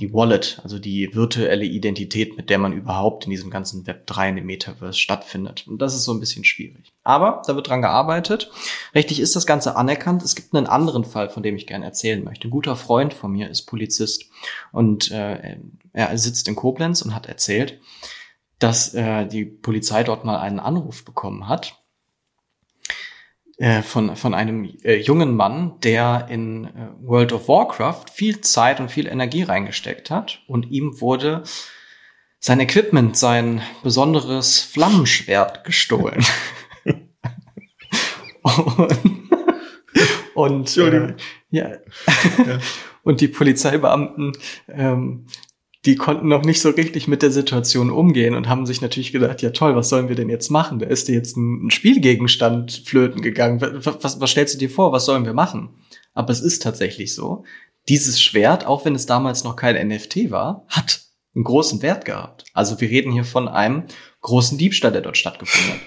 die 0.00 0.12
Wallet, 0.12 0.60
also 0.64 0.78
die 0.78 1.14
virtuelle 1.14 1.64
Identität, 1.64 2.36
mit 2.36 2.50
der 2.50 2.58
man 2.58 2.72
überhaupt 2.72 3.24
in 3.24 3.30
diesem 3.30 3.50
ganzen 3.50 3.86
Web 3.86 4.06
3 4.06 4.30
in 4.30 4.36
dem 4.36 4.46
Metaverse 4.46 4.98
stattfindet. 4.98 5.66
Und 5.68 5.80
das 5.80 5.94
ist 5.94 6.04
so 6.04 6.12
ein 6.12 6.18
bisschen 6.18 6.44
schwierig. 6.44 6.92
Aber 7.04 7.42
da 7.46 7.54
wird 7.54 7.68
dran 7.68 7.82
gearbeitet. 7.82 8.50
Rechtlich 8.94 9.20
ist 9.20 9.36
das 9.36 9.46
Ganze 9.46 9.76
anerkannt. 9.76 10.22
Es 10.22 10.34
gibt 10.34 10.54
einen 10.54 10.66
anderen 10.66 11.04
Fall, 11.04 11.28
von 11.28 11.44
dem 11.44 11.56
ich 11.56 11.68
gerne 11.68 11.84
erzählen 11.84 12.24
möchte. 12.24 12.48
Ein 12.48 12.50
guter 12.50 12.74
Freund 12.74 13.14
von 13.14 13.30
mir 13.30 13.48
ist 13.48 13.62
Polizist 13.62 14.30
und 14.72 15.12
äh, 15.12 15.58
er 15.92 16.18
sitzt 16.18 16.48
in 16.48 16.56
Koblenz 16.56 17.02
und 17.02 17.14
hat 17.14 17.26
erzählt, 17.26 17.78
dass 18.58 18.94
äh, 18.94 19.26
die 19.26 19.44
Polizei 19.44 20.02
dort 20.02 20.24
mal 20.24 20.38
einen 20.40 20.58
Anruf 20.58 21.04
bekommen 21.04 21.48
hat 21.48 21.83
äh, 23.58 23.82
von, 23.82 24.16
von 24.16 24.34
einem 24.34 24.64
äh, 24.82 24.96
jungen 24.96 25.36
Mann, 25.36 25.78
der 25.80 26.26
in 26.28 26.64
äh, 26.64 26.70
World 27.00 27.32
of 27.32 27.48
Warcraft 27.48 28.06
viel 28.12 28.40
Zeit 28.40 28.80
und 28.80 28.90
viel 28.90 29.06
Energie 29.06 29.44
reingesteckt 29.44 30.10
hat 30.10 30.42
und 30.48 30.70
ihm 30.70 31.00
wurde 31.00 31.44
sein 32.40 32.60
Equipment, 32.60 33.16
sein 33.16 33.62
besonderes 33.82 34.60
Flammenschwert 34.60 35.64
gestohlen. 35.64 36.24
und, 38.42 38.98
und 40.76 40.76
äh, 40.76 41.14
ja. 41.50 41.68
ja. 41.68 41.78
und 43.04 43.20
die 43.20 43.28
Polizeibeamten 43.28 44.32
ähm, 44.68 45.26
die 45.86 45.96
konnten 45.96 46.28
noch 46.28 46.44
nicht 46.44 46.60
so 46.60 46.70
richtig 46.70 47.08
mit 47.08 47.22
der 47.22 47.30
Situation 47.30 47.90
umgehen 47.90 48.34
und 48.34 48.48
haben 48.48 48.64
sich 48.64 48.80
natürlich 48.80 49.12
gedacht, 49.12 49.42
ja 49.42 49.50
toll, 49.50 49.76
was 49.76 49.90
sollen 49.90 50.08
wir 50.08 50.16
denn 50.16 50.30
jetzt 50.30 50.50
machen? 50.50 50.78
Da 50.78 50.86
ist 50.86 51.08
dir 51.08 51.14
jetzt 51.14 51.36
ein 51.36 51.70
Spielgegenstand 51.70 52.82
flöten 52.86 53.20
gegangen. 53.20 53.60
Was, 53.60 54.02
was, 54.02 54.20
was 54.20 54.30
stellst 54.30 54.54
du 54.54 54.58
dir 54.58 54.70
vor? 54.70 54.92
Was 54.92 55.04
sollen 55.04 55.26
wir 55.26 55.34
machen? 55.34 55.70
Aber 56.14 56.30
es 56.30 56.40
ist 56.40 56.62
tatsächlich 56.62 57.14
so. 57.14 57.44
Dieses 57.88 58.20
Schwert, 58.22 58.66
auch 58.66 58.86
wenn 58.86 58.94
es 58.94 59.04
damals 59.04 59.44
noch 59.44 59.56
kein 59.56 59.88
NFT 59.88 60.30
war, 60.30 60.64
hat 60.68 61.02
einen 61.34 61.44
großen 61.44 61.82
Wert 61.82 62.06
gehabt. 62.06 62.44
Also 62.54 62.80
wir 62.80 62.88
reden 62.88 63.12
hier 63.12 63.24
von 63.24 63.46
einem 63.46 63.84
großen 64.22 64.56
Diebstahl, 64.56 64.92
der 64.92 65.02
dort 65.02 65.18
stattgefunden 65.18 65.72
hat. 65.72 65.80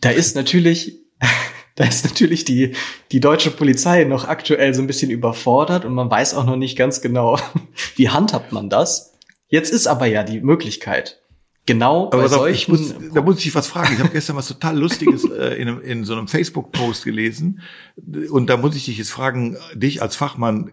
Da 0.00 0.10
ist 0.10 0.34
natürlich, 0.34 0.98
da 1.76 1.84
ist 1.84 2.04
natürlich 2.04 2.44
die, 2.44 2.72
die 3.12 3.20
deutsche 3.20 3.52
Polizei 3.52 4.02
noch 4.02 4.26
aktuell 4.26 4.74
so 4.74 4.82
ein 4.82 4.88
bisschen 4.88 5.10
überfordert 5.10 5.84
und 5.84 5.94
man 5.94 6.10
weiß 6.10 6.34
auch 6.34 6.44
noch 6.44 6.56
nicht 6.56 6.76
ganz 6.76 7.00
genau, 7.00 7.38
wie 7.96 8.08
handhabt 8.08 8.50
man 8.50 8.68
das. 8.68 9.11
Jetzt 9.52 9.70
ist 9.70 9.86
aber 9.86 10.06
ja 10.06 10.24
die 10.24 10.40
Möglichkeit. 10.40 11.20
Genau 11.66 12.06
aber 12.06 12.22
bei 12.22 12.28
solchen. 12.28 12.70
Muss, 12.72 12.94
da 13.12 13.20
muss 13.20 13.36
ich 13.36 13.44
dich 13.44 13.54
was 13.54 13.66
fragen. 13.66 13.92
Ich 13.92 14.00
habe 14.00 14.08
gestern 14.12 14.34
was 14.34 14.48
total 14.48 14.78
Lustiges 14.78 15.28
äh, 15.28 15.60
in, 15.60 15.78
in 15.82 16.04
so 16.04 16.14
einem 16.14 16.26
Facebook-Post 16.26 17.04
gelesen. 17.04 17.60
Und 18.30 18.48
da 18.48 18.56
muss 18.56 18.74
ich 18.74 18.86
dich 18.86 18.96
jetzt 18.96 19.10
fragen, 19.10 19.58
dich 19.74 20.00
als 20.00 20.16
Fachmann, 20.16 20.72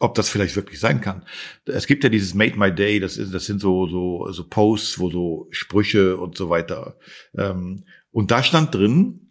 ob 0.00 0.14
das 0.14 0.28
vielleicht 0.28 0.54
wirklich 0.54 0.80
sein 0.80 1.00
kann. 1.00 1.24
Es 1.64 1.86
gibt 1.86 2.04
ja 2.04 2.10
dieses 2.10 2.34
Made 2.34 2.58
My 2.58 2.70
Day, 2.70 3.00
das, 3.00 3.16
ist, 3.16 3.32
das 3.32 3.46
sind 3.46 3.58
so, 3.58 3.86
so, 3.86 4.30
so 4.30 4.46
Posts, 4.46 4.98
wo 4.98 5.10
so 5.10 5.48
Sprüche 5.50 6.18
und 6.18 6.36
so 6.36 6.50
weiter. 6.50 6.98
Ähm, 7.34 7.84
und 8.10 8.30
da 8.30 8.42
stand 8.42 8.74
drin, 8.74 9.30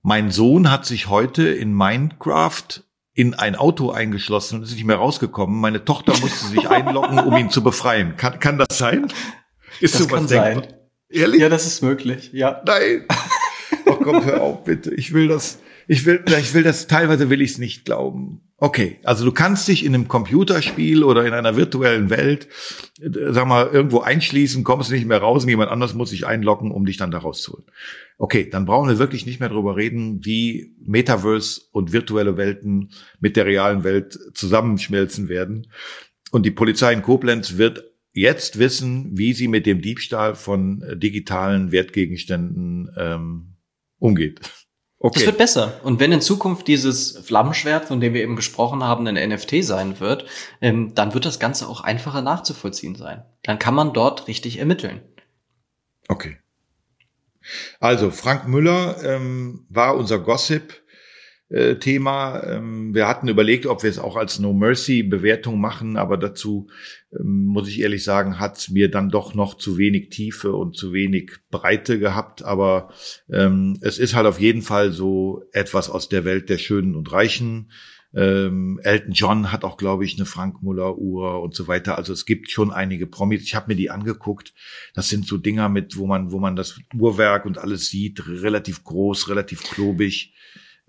mein 0.00 0.30
Sohn 0.30 0.70
hat 0.70 0.86
sich 0.86 1.08
heute 1.08 1.46
in 1.46 1.74
Minecraft 1.74 2.87
in 3.18 3.34
ein 3.34 3.56
Auto 3.56 3.90
eingeschlossen 3.90 4.58
und 4.58 4.62
ist 4.62 4.74
nicht 4.74 4.84
mehr 4.84 4.94
rausgekommen. 4.94 5.60
Meine 5.60 5.84
Tochter 5.84 6.12
musste 6.20 6.46
sich 6.46 6.70
einloggen, 6.70 7.18
um 7.18 7.36
ihn 7.36 7.50
zu 7.50 7.64
befreien. 7.64 8.16
Kann, 8.16 8.38
kann 8.38 8.58
das 8.58 8.78
sein? 8.78 9.08
Ist 9.80 9.98
das 9.98 10.06
kann 10.06 10.28
denkbar? 10.28 10.62
sein. 10.62 10.74
Ehrlich? 11.08 11.40
Ja, 11.40 11.48
das 11.48 11.66
ist 11.66 11.82
möglich. 11.82 12.30
Ja. 12.32 12.62
Nein. 12.64 13.06
Oh 13.86 13.96
komm, 13.96 14.24
hör 14.24 14.40
auf, 14.40 14.62
bitte. 14.62 14.94
Ich 14.94 15.12
will 15.12 15.26
das, 15.26 15.58
ich 15.90 16.04
will, 16.04 16.22
ich 16.38 16.52
will 16.52 16.62
das, 16.62 16.86
teilweise 16.86 17.30
will 17.30 17.40
ich 17.40 17.52
es 17.52 17.58
nicht 17.58 17.86
glauben. 17.86 18.42
Okay, 18.58 18.98
also 19.04 19.24
du 19.24 19.32
kannst 19.32 19.66
dich 19.68 19.84
in 19.84 19.94
einem 19.94 20.06
Computerspiel 20.06 21.02
oder 21.02 21.24
in 21.24 21.32
einer 21.32 21.56
virtuellen 21.56 22.10
Welt, 22.10 22.46
äh, 23.00 23.32
sag 23.32 23.46
mal, 23.46 23.68
irgendwo 23.68 24.00
einschließen, 24.00 24.64
kommst 24.64 24.90
nicht 24.90 25.06
mehr 25.06 25.18
raus 25.18 25.44
und 25.44 25.48
jemand 25.48 25.70
anders 25.70 25.94
muss 25.94 26.10
sich 26.10 26.26
einloggen, 26.26 26.72
um 26.72 26.84
dich 26.84 26.98
dann 26.98 27.10
da 27.10 27.18
rauszuholen. 27.18 27.64
Okay, 28.18 28.50
dann 28.50 28.66
brauchen 28.66 28.90
wir 28.90 28.98
wirklich 28.98 29.24
nicht 29.24 29.40
mehr 29.40 29.48
darüber 29.48 29.76
reden, 29.76 30.24
wie 30.26 30.76
Metaverse 30.84 31.62
und 31.72 31.92
virtuelle 31.92 32.36
Welten 32.36 32.90
mit 33.18 33.36
der 33.36 33.46
realen 33.46 33.82
Welt 33.82 34.18
zusammenschmelzen 34.34 35.28
werden. 35.28 35.68
Und 36.30 36.44
die 36.44 36.50
Polizei 36.50 36.92
in 36.92 37.02
Koblenz 37.02 37.56
wird 37.56 37.84
jetzt 38.12 38.58
wissen, 38.58 39.16
wie 39.16 39.32
sie 39.32 39.48
mit 39.48 39.64
dem 39.64 39.80
Diebstahl 39.80 40.34
von 40.34 40.82
äh, 40.82 40.98
digitalen 40.98 41.72
Wertgegenständen 41.72 42.90
ähm, 42.98 43.54
umgeht. 43.98 44.40
Okay. 45.00 45.20
Es 45.20 45.26
wird 45.26 45.38
besser. 45.38 45.80
Und 45.84 46.00
wenn 46.00 46.10
in 46.10 46.20
Zukunft 46.20 46.66
dieses 46.66 47.18
Flammenschwert, 47.18 47.84
von 47.84 48.00
dem 48.00 48.14
wir 48.14 48.22
eben 48.22 48.34
gesprochen 48.34 48.82
haben, 48.82 49.06
ein 49.06 49.28
NFT 49.28 49.64
sein 49.64 50.00
wird, 50.00 50.26
ähm, 50.60 50.92
dann 50.94 51.14
wird 51.14 51.24
das 51.24 51.38
Ganze 51.38 51.68
auch 51.68 51.82
einfacher 51.82 52.20
nachzuvollziehen 52.20 52.96
sein. 52.96 53.24
Dann 53.44 53.60
kann 53.60 53.74
man 53.74 53.92
dort 53.92 54.26
richtig 54.26 54.58
ermitteln. 54.58 55.00
Okay. 56.08 56.38
Also 57.78 58.10
Frank 58.10 58.48
Müller 58.48 59.02
ähm, 59.04 59.66
war 59.68 59.96
unser 59.96 60.18
Gossip 60.18 60.82
äh, 61.50 61.76
Thema. 61.76 62.42
Ähm, 62.44 62.94
wir 62.94 63.08
hatten 63.08 63.28
überlegt, 63.28 63.66
ob 63.66 63.82
wir 63.82 63.90
es 63.90 63.98
auch 63.98 64.16
als 64.16 64.38
No 64.38 64.52
Mercy 64.52 65.02
Bewertung 65.02 65.60
machen, 65.60 65.96
aber 65.96 66.16
dazu 66.16 66.68
ähm, 67.18 67.46
muss 67.46 67.68
ich 67.68 67.80
ehrlich 67.80 68.04
sagen, 68.04 68.38
hat 68.38 68.68
mir 68.70 68.90
dann 68.90 69.08
doch 69.08 69.34
noch 69.34 69.54
zu 69.54 69.78
wenig 69.78 70.10
Tiefe 70.10 70.52
und 70.52 70.76
zu 70.76 70.92
wenig 70.92 71.32
Breite 71.50 71.98
gehabt. 71.98 72.42
Aber 72.44 72.90
ähm, 73.30 73.78
es 73.80 73.98
ist 73.98 74.14
halt 74.14 74.26
auf 74.26 74.40
jeden 74.40 74.62
Fall 74.62 74.92
so 74.92 75.42
etwas 75.52 75.88
aus 75.88 76.08
der 76.08 76.24
Welt 76.24 76.50
der 76.50 76.58
Schönen 76.58 76.94
und 76.94 77.10
Reichen. 77.12 77.70
Ähm, 78.14 78.80
Elton 78.82 79.12
John 79.12 79.52
hat 79.52 79.64
auch, 79.64 79.76
glaube 79.76 80.04
ich, 80.04 80.16
eine 80.16 80.24
Frank 80.24 80.62
Muller 80.62 80.96
Uhr 80.96 81.42
und 81.42 81.54
so 81.54 81.68
weiter. 81.68 81.98
Also 81.98 82.12
es 82.12 82.24
gibt 82.24 82.50
schon 82.50 82.70
einige 82.70 83.06
Promis. 83.06 83.42
Ich 83.42 83.54
habe 83.54 83.68
mir 83.68 83.76
die 83.76 83.90
angeguckt. 83.90 84.54
Das 84.94 85.08
sind 85.08 85.26
so 85.26 85.36
Dinger 85.36 85.68
mit, 85.68 85.96
wo 85.96 86.06
man, 86.06 86.32
wo 86.32 86.38
man 86.38 86.56
das 86.56 86.78
Uhrwerk 86.94 87.44
und 87.44 87.58
alles 87.58 87.88
sieht, 87.88 88.26
relativ 88.26 88.84
groß, 88.84 89.28
relativ 89.28 89.62
klobig 89.62 90.34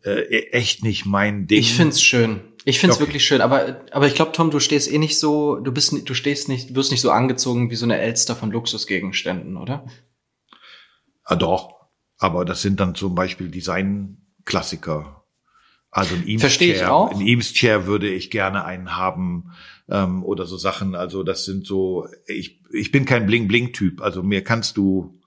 äh, 0.04 0.50
echt 0.52 0.84
nicht 0.84 1.06
mein 1.06 1.48
Ding. 1.48 1.60
Ich 1.60 1.74
find's 1.74 2.02
schön. 2.02 2.42
Ich 2.66 2.80
find's 2.80 2.98
okay. 2.98 3.08
wirklich 3.08 3.26
schön, 3.26 3.42
aber 3.42 3.82
aber 3.92 4.08
ich 4.08 4.16
glaube, 4.16 4.32
Tom, 4.32 4.52
du 4.52 4.60
stehst 4.60 4.92
eh 4.92 4.98
nicht 4.98 5.18
so, 5.18 5.56
du 5.56 5.72
bist 5.72 5.94
du 6.08 6.14
stehst 6.14 6.50
nicht, 6.50 6.76
wirst 6.76 6.92
nicht 6.92 7.02
so 7.02 7.12
angezogen 7.12 7.72
wie 7.72 7.76
so 7.76 7.86
eine 7.86 8.00
Elster 8.00 8.36
von 8.36 8.52
Luxusgegenständen, 8.52 9.58
oder? 9.58 9.86
Ah, 11.24 11.36
doch. 11.36 11.76
Aber 12.18 12.44
das 12.44 12.62
sind 12.62 12.80
dann 12.80 12.96
zum 12.96 13.16
Beispiel 13.16 13.50
Designklassiker. 13.50 15.24
Also 15.92 16.16
ein 16.16 16.28
Eames 16.28 16.42
Verstehe 16.42 16.74
Chair, 16.74 16.84
ich 16.84 16.90
auch. 16.90 17.12
Ein 17.12 17.22
Eames 17.22 17.54
Chair 17.54 17.88
würde 17.88 18.10
ich 18.10 18.30
gerne 18.30 18.66
einen 18.66 18.96
haben 18.96 19.52
ähm, 19.90 20.24
oder 20.24 20.46
so 20.46 20.58
Sachen. 20.58 20.96
Also 20.96 21.24
das 21.24 21.46
sind 21.46 21.66
so. 21.66 22.08
Ich 22.28 22.62
ich 22.72 22.92
bin 22.92 23.06
kein 23.06 23.26
Bling 23.26 23.48
Bling 23.48 23.74
Typ. 23.74 24.02
Also 24.02 24.22
mir 24.22 24.44
kannst 24.44 24.78
du 24.78 25.19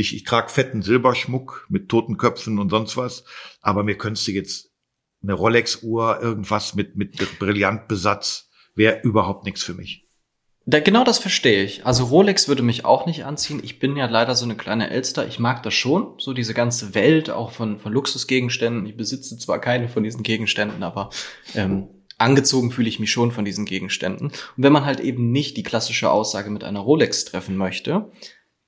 ich, 0.00 0.16
ich 0.16 0.24
trage 0.24 0.48
fetten 0.48 0.82
Silberschmuck 0.82 1.66
mit 1.68 1.88
Totenköpfen 1.88 2.58
und 2.58 2.70
sonst 2.70 2.96
was, 2.96 3.24
aber 3.60 3.84
mir 3.84 3.96
könntest 3.96 4.26
du 4.26 4.32
jetzt 4.32 4.70
eine 5.22 5.34
Rolex-Uhr, 5.34 6.20
irgendwas 6.22 6.74
mit, 6.74 6.96
mit 6.96 7.38
Brillantbesatz, 7.38 8.48
wäre 8.74 9.00
überhaupt 9.02 9.44
nichts 9.44 9.62
für 9.62 9.74
mich. 9.74 10.06
Da, 10.66 10.80
genau 10.80 11.04
das 11.04 11.18
verstehe 11.18 11.64
ich. 11.64 11.84
Also 11.84 12.04
Rolex 12.04 12.48
würde 12.48 12.62
mich 12.62 12.84
auch 12.84 13.06
nicht 13.06 13.24
anziehen. 13.24 13.60
Ich 13.62 13.78
bin 13.78 13.96
ja 13.96 14.06
leider 14.06 14.34
so 14.34 14.44
eine 14.44 14.56
kleine 14.56 14.90
Elster. 14.90 15.26
Ich 15.26 15.38
mag 15.38 15.62
das 15.62 15.74
schon, 15.74 16.14
so 16.18 16.32
diese 16.32 16.54
ganze 16.54 16.94
Welt 16.94 17.30
auch 17.30 17.50
von, 17.50 17.78
von 17.78 17.92
Luxusgegenständen. 17.92 18.86
Ich 18.86 18.96
besitze 18.96 19.36
zwar 19.36 19.58
keine 19.60 19.88
von 19.88 20.02
diesen 20.02 20.22
Gegenständen, 20.22 20.82
aber 20.82 21.10
ähm, 21.54 21.88
angezogen 22.18 22.70
fühle 22.70 22.88
ich 22.88 23.00
mich 23.00 23.10
schon 23.10 23.32
von 23.32 23.44
diesen 23.44 23.64
Gegenständen. 23.64 24.28
Und 24.28 24.34
wenn 24.56 24.72
man 24.72 24.84
halt 24.84 25.00
eben 25.00 25.32
nicht 25.32 25.56
die 25.56 25.62
klassische 25.62 26.10
Aussage 26.10 26.50
mit 26.50 26.62
einer 26.62 26.80
Rolex 26.80 27.24
treffen 27.24 27.56
möchte, 27.56 28.10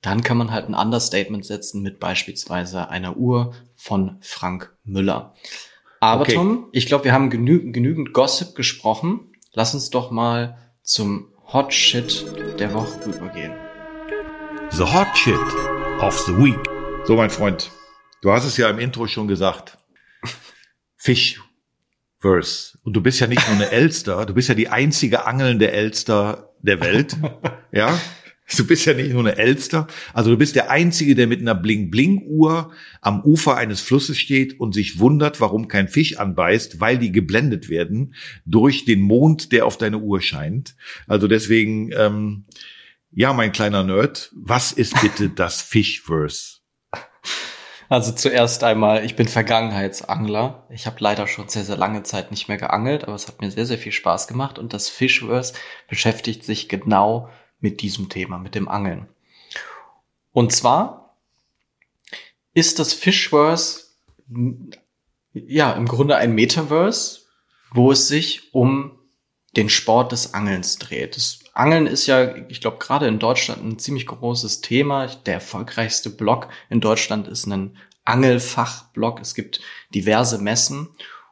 dann 0.03 0.21
kann 0.21 0.37
man 0.37 0.51
halt 0.51 0.67
ein 0.67 0.75
Understatement 0.75 1.45
setzen 1.45 1.81
mit 1.81 1.99
beispielsweise 1.99 2.89
einer 2.89 3.15
Uhr 3.17 3.55
von 3.73 4.17
Frank 4.19 4.75
Müller. 4.83 5.33
Aber 6.01 6.23
okay. 6.23 6.33
Tom, 6.33 6.67
ich 6.73 6.85
glaube, 6.85 7.05
wir 7.05 7.13
haben 7.13 7.29
genü 7.29 7.71
genügend 7.71 8.13
Gossip 8.13 8.53
gesprochen. 8.53 9.31
Lass 9.53 9.73
uns 9.73 9.89
doch 9.89 10.11
mal 10.11 10.57
zum 10.81 11.29
Hot 11.53 11.73
Shit 11.73 12.25
der 12.59 12.73
Woche 12.73 13.05
rübergehen. 13.05 13.53
The 14.71 14.83
Hot 14.83 15.17
Shit 15.17 15.39
of 16.01 16.19
the 16.19 16.33
Week. 16.33 16.59
So, 17.05 17.15
mein 17.15 17.29
Freund, 17.29 17.71
du 18.21 18.31
hast 18.31 18.43
es 18.43 18.57
ja 18.57 18.69
im 18.69 18.79
Intro 18.79 19.07
schon 19.07 19.29
gesagt. 19.29 19.77
Fishverse. 20.97 22.77
Und 22.83 22.93
du 22.93 23.01
bist 23.01 23.21
ja 23.21 23.27
nicht 23.27 23.47
nur 23.47 23.55
eine 23.55 23.71
Elster, 23.71 24.25
du 24.25 24.33
bist 24.33 24.49
ja 24.49 24.55
die 24.55 24.67
einzige 24.67 25.25
angelnde 25.25 25.71
Elster 25.71 26.53
der 26.59 26.81
Welt. 26.81 27.15
ja. 27.71 27.97
Du 28.57 28.67
bist 28.67 28.85
ja 28.85 28.93
nicht 28.93 29.11
nur 29.11 29.21
eine 29.21 29.37
Elster, 29.37 29.87
also 30.13 30.31
du 30.31 30.37
bist 30.37 30.55
der 30.55 30.69
Einzige, 30.69 31.15
der 31.15 31.27
mit 31.27 31.41
einer 31.41 31.55
Bling-Bling-Uhr 31.55 32.71
am 33.01 33.21
Ufer 33.23 33.55
eines 33.55 33.81
Flusses 33.81 34.17
steht 34.17 34.59
und 34.59 34.73
sich 34.73 34.99
wundert, 34.99 35.41
warum 35.41 35.67
kein 35.67 35.87
Fisch 35.87 36.17
anbeißt, 36.17 36.79
weil 36.79 36.97
die 36.97 37.11
geblendet 37.11 37.69
werden 37.69 38.15
durch 38.45 38.85
den 38.85 39.01
Mond, 39.01 39.51
der 39.51 39.65
auf 39.65 39.77
deine 39.77 39.99
Uhr 39.99 40.21
scheint. 40.21 40.75
Also 41.07 41.27
deswegen, 41.27 41.91
ähm, 41.93 42.45
ja, 43.11 43.33
mein 43.33 43.51
kleiner 43.51 43.83
Nerd, 43.83 44.31
was 44.35 44.71
ist 44.71 44.99
bitte 45.01 45.29
das 45.35 45.61
Fishverse? 45.61 46.57
Also 47.89 48.11
zuerst 48.11 48.63
einmal, 48.63 49.05
ich 49.05 49.15
bin 49.15 49.27
Vergangenheitsangler. 49.27 50.65
Ich 50.71 50.87
habe 50.87 50.95
leider 50.99 51.27
schon 51.27 51.47
sehr, 51.47 51.63
sehr 51.63 51.77
lange 51.77 52.01
Zeit 52.03 52.31
nicht 52.31 52.47
mehr 52.47 52.57
geangelt, 52.57 53.03
aber 53.03 53.13
es 53.13 53.27
hat 53.27 53.39
mir 53.39 53.51
sehr, 53.51 53.67
sehr 53.67 53.77
viel 53.77 53.91
Spaß 53.91 54.27
gemacht 54.27 54.57
und 54.57 54.73
das 54.73 54.89
Fishverse 54.89 55.53
beschäftigt 55.87 56.43
sich 56.43 56.69
genau 56.69 57.29
mit 57.63 57.81
diesem 57.81 58.09
Thema, 58.09 58.37
mit 58.37 58.55
dem 58.55 58.67
Angeln. 58.67 59.07
Und 60.31 60.51
zwar 60.51 61.17
ist 62.53 62.79
das 62.79 62.93
Fishverse 62.93 63.85
ja 65.33 65.73
im 65.73 65.87
Grunde 65.87 66.17
ein 66.17 66.35
Metaverse, 66.35 67.21
wo 67.71 67.91
es 67.91 68.07
sich 68.07 68.53
um 68.53 68.99
den 69.55 69.69
Sport 69.69 70.11
des 70.11 70.33
Angelns 70.33 70.77
dreht. 70.77 71.15
Das 71.15 71.39
Angeln 71.53 71.87
ist 71.87 72.07
ja, 72.07 72.35
ich 72.49 72.59
glaube, 72.61 72.77
gerade 72.77 73.07
in 73.07 73.19
Deutschland 73.19 73.63
ein 73.63 73.79
ziemlich 73.79 74.07
großes 74.07 74.61
Thema. 74.61 75.07
Der 75.07 75.35
erfolgreichste 75.35 76.09
Blog 76.09 76.49
in 76.69 76.81
Deutschland 76.81 77.27
ist 77.27 77.45
ein 77.45 77.77
Angelfachblog. 78.03 79.21
Es 79.21 79.35
gibt 79.35 79.61
diverse 79.93 80.39
Messen 80.39 80.89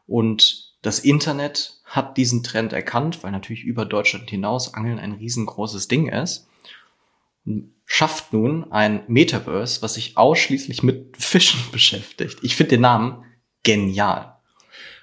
und 0.08 0.76
das 0.82 1.00
Internet 1.00 1.81
hat 1.92 2.16
diesen 2.16 2.42
Trend 2.42 2.72
erkannt, 2.72 3.22
weil 3.22 3.34
natürlich 3.34 3.64
über 3.64 3.84
Deutschland 3.84 4.30
hinaus 4.30 4.74
Angeln 4.74 4.98
ein 4.98 5.12
riesengroßes 5.12 5.90
Ding 5.90 6.08
ist. 6.08 6.48
Schafft 7.86 8.32
nun 8.32 8.72
ein 8.72 9.04
Metaverse, 9.08 9.82
was 9.82 9.96
sich 9.96 10.18
ausschließlich 10.18 10.84
mit 10.84 11.18
Fischen 11.18 11.60
beschäftigt. 11.74 12.40
Ich 12.44 12.56
finde 12.56 12.72
den 12.72 12.82
Namen 12.82 13.26
genial. 13.64 14.38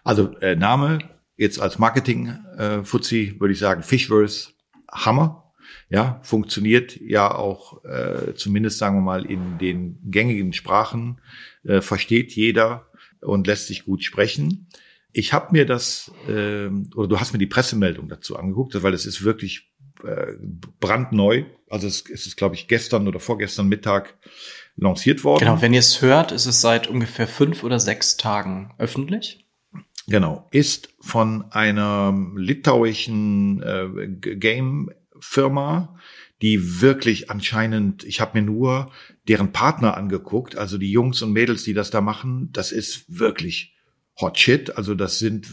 Also 0.02 0.34
äh, 0.38 0.56
Name 0.56 0.98
jetzt 1.36 1.60
als 1.60 1.78
Marketing-Fuzzi 1.78 3.34
äh, 3.36 3.40
würde 3.40 3.52
ich 3.52 3.58
sagen 3.58 3.82
Fishverse 3.82 4.52
Hammer. 4.90 5.52
Ja, 5.90 6.20
funktioniert 6.22 6.98
ja 6.98 7.34
auch 7.34 7.84
äh, 7.84 8.34
zumindest 8.34 8.78
sagen 8.78 8.96
wir 8.96 9.02
mal 9.02 9.26
in 9.26 9.58
den 9.58 9.98
gängigen 10.10 10.54
Sprachen 10.54 11.20
äh, 11.64 11.82
versteht 11.82 12.32
jeder 12.32 12.86
und 13.20 13.46
lässt 13.46 13.66
sich 13.66 13.84
gut 13.84 14.02
sprechen. 14.04 14.68
Ich 15.12 15.32
habe 15.32 15.52
mir 15.52 15.66
das, 15.66 16.12
äh, 16.28 16.68
oder 16.94 17.08
du 17.08 17.20
hast 17.20 17.32
mir 17.32 17.38
die 17.38 17.46
Pressemeldung 17.46 18.08
dazu 18.08 18.36
angeguckt, 18.36 18.80
weil 18.82 18.94
es 18.94 19.06
ist 19.06 19.24
wirklich 19.24 19.70
äh, 20.04 20.34
brandneu. 20.80 21.44
Also 21.68 21.86
es, 21.86 22.04
es 22.08 22.26
ist, 22.26 22.36
glaube 22.36 22.54
ich, 22.54 22.68
gestern 22.68 23.08
oder 23.08 23.20
vorgestern 23.20 23.68
Mittag 23.68 24.16
lanciert 24.76 25.24
worden. 25.24 25.40
Genau, 25.40 25.60
wenn 25.60 25.72
ihr 25.72 25.80
es 25.80 26.02
hört, 26.02 26.32
ist 26.32 26.46
es 26.46 26.60
seit 26.60 26.86
ungefähr 26.86 27.26
fünf 27.26 27.64
oder 27.64 27.80
sechs 27.80 28.16
Tagen 28.16 28.74
öffentlich. 28.78 29.44
Genau, 30.06 30.48
ist 30.50 30.94
von 31.00 31.50
einer 31.52 32.14
litauischen 32.34 33.62
äh, 33.62 34.08
Game-Firma, 34.08 35.98
die 36.40 36.80
wirklich 36.80 37.30
anscheinend, 37.30 38.04
ich 38.04 38.20
habe 38.20 38.40
mir 38.40 38.46
nur 38.46 38.90
deren 39.26 39.52
Partner 39.52 39.96
angeguckt, 39.96 40.56
also 40.56 40.78
die 40.78 40.90
Jungs 40.90 41.20
und 41.20 41.32
Mädels, 41.32 41.64
die 41.64 41.74
das 41.74 41.90
da 41.90 42.00
machen, 42.00 42.48
das 42.52 42.72
ist 42.72 43.04
wirklich 43.08 43.74
Hot 44.20 44.38
Shit. 44.38 44.76
Also 44.76 44.94
das 44.94 45.18
sind 45.18 45.46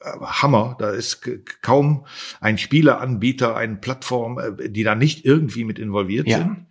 äh, 0.00 0.10
Hammer. 0.20 0.76
Da 0.78 0.90
ist 0.90 1.28
kaum 1.62 2.06
ein 2.40 2.58
Spieleanbieter, 2.58 3.56
eine 3.56 3.76
Plattform, 3.76 4.38
äh, 4.38 4.68
die 4.68 4.82
da 4.82 4.94
nicht 4.94 5.24
irgendwie 5.24 5.64
mit 5.64 5.78
involviert 5.78 6.26
ja. 6.26 6.38
sind. 6.38 6.66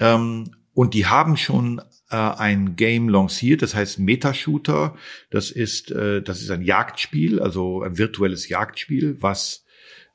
Ähm, 0.00 0.54
und 0.72 0.94
die 0.94 1.06
haben 1.06 1.36
schon 1.36 1.80
äh, 2.10 2.16
ein 2.16 2.76
Game 2.76 3.08
lanciert, 3.08 3.62
das 3.62 3.74
heißt 3.74 3.98
Metashooter. 3.98 4.96
Das 5.30 5.50
ist, 5.50 5.90
äh, 5.90 6.22
das 6.22 6.40
ist 6.40 6.50
ein 6.50 6.62
Jagdspiel, 6.62 7.40
also 7.40 7.82
ein 7.82 7.98
virtuelles 7.98 8.48
Jagdspiel, 8.48 9.16
was 9.20 9.64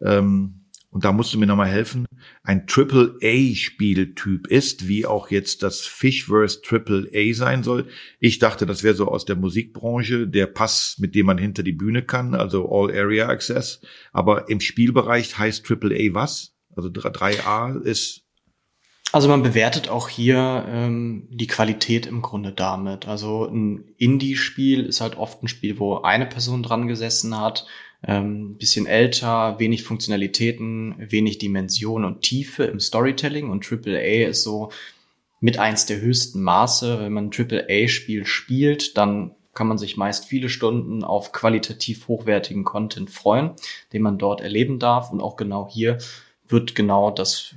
ähm, 0.01 0.64
und 0.95 1.03
da 1.03 1.11
musst 1.11 1.33
du 1.33 1.37
mir 1.37 1.45
nochmal 1.45 1.67
helfen, 1.67 2.05
ein 2.43 2.67
Triple-A-Spieltyp 2.67 4.47
ist, 4.47 4.87
wie 4.87 5.05
auch 5.05 5.29
jetzt 5.29 5.61
das 5.61 5.81
Fishverse 5.81 6.61
Triple-A 6.61 7.33
sein 7.33 7.63
soll. 7.63 7.89
Ich 8.21 8.39
dachte, 8.39 8.65
das 8.65 8.81
wäre 8.81 8.95
so 8.95 9.09
aus 9.09 9.25
der 9.25 9.35
Musikbranche, 9.35 10.25
der 10.25 10.47
Pass, 10.47 10.95
mit 10.97 11.13
dem 11.13 11.25
man 11.25 11.37
hinter 11.37 11.63
die 11.63 11.73
Bühne 11.73 12.01
kann, 12.01 12.33
also 12.33 12.71
All 12.71 12.97
Area 12.97 13.27
Access. 13.27 13.81
Aber 14.13 14.47
im 14.47 14.61
Spielbereich 14.61 15.37
heißt 15.37 15.65
Triple-A 15.65 16.13
was? 16.13 16.53
Also 16.77 16.87
3A 16.87 17.81
ist 17.81 18.21
also 19.11 19.29
man 19.29 19.43
bewertet 19.43 19.87
auch 19.87 20.09
hier 20.09 20.65
ähm, 20.67 21.27
die 21.29 21.47
Qualität 21.47 22.05
im 22.05 22.21
Grunde 22.21 22.51
damit. 22.51 23.07
Also 23.07 23.45
ein 23.45 23.85
Indie-Spiel 23.97 24.85
ist 24.85 24.99
halt 24.99 25.17
oft 25.17 25.43
ein 25.43 25.47
Spiel, 25.47 25.77
wo 25.79 25.97
eine 25.97 26.25
Person 26.25 26.63
dran 26.63 26.87
gesessen 26.87 27.39
hat 27.39 27.65
ähm, 28.03 28.57
bisschen 28.57 28.85
älter, 28.85 29.59
wenig 29.59 29.83
Funktionalitäten, 29.83 30.95
wenig 30.97 31.37
Dimension 31.37 32.05
und 32.05 32.21
Tiefe 32.21 32.63
im 32.65 32.79
Storytelling 32.79 33.49
und 33.49 33.65
AAA 33.69 34.27
ist 34.27 34.43
so 34.43 34.71
mit 35.39 35.59
eins 35.59 35.85
der 35.85 36.01
höchsten 36.01 36.41
Maße. 36.41 36.99
Wenn 36.99 37.13
man 37.13 37.29
ein 37.29 37.31
AAA-Spiel 37.31 38.25
spielt, 38.25 38.97
dann 38.97 39.31
kann 39.53 39.67
man 39.67 39.77
sich 39.77 39.97
meist 39.97 40.25
viele 40.25 40.49
Stunden 40.49 41.03
auf 41.03 41.31
qualitativ 41.31 42.07
hochwertigen 42.07 42.63
Content 42.63 43.09
freuen, 43.09 43.51
den 43.93 44.01
man 44.01 44.17
dort 44.17 44.41
erleben 44.41 44.79
darf. 44.79 45.11
Und 45.11 45.21
auch 45.21 45.37
genau 45.37 45.67
hier 45.69 45.97
wird 46.47 46.75
genau 46.75 47.09
das, 47.09 47.55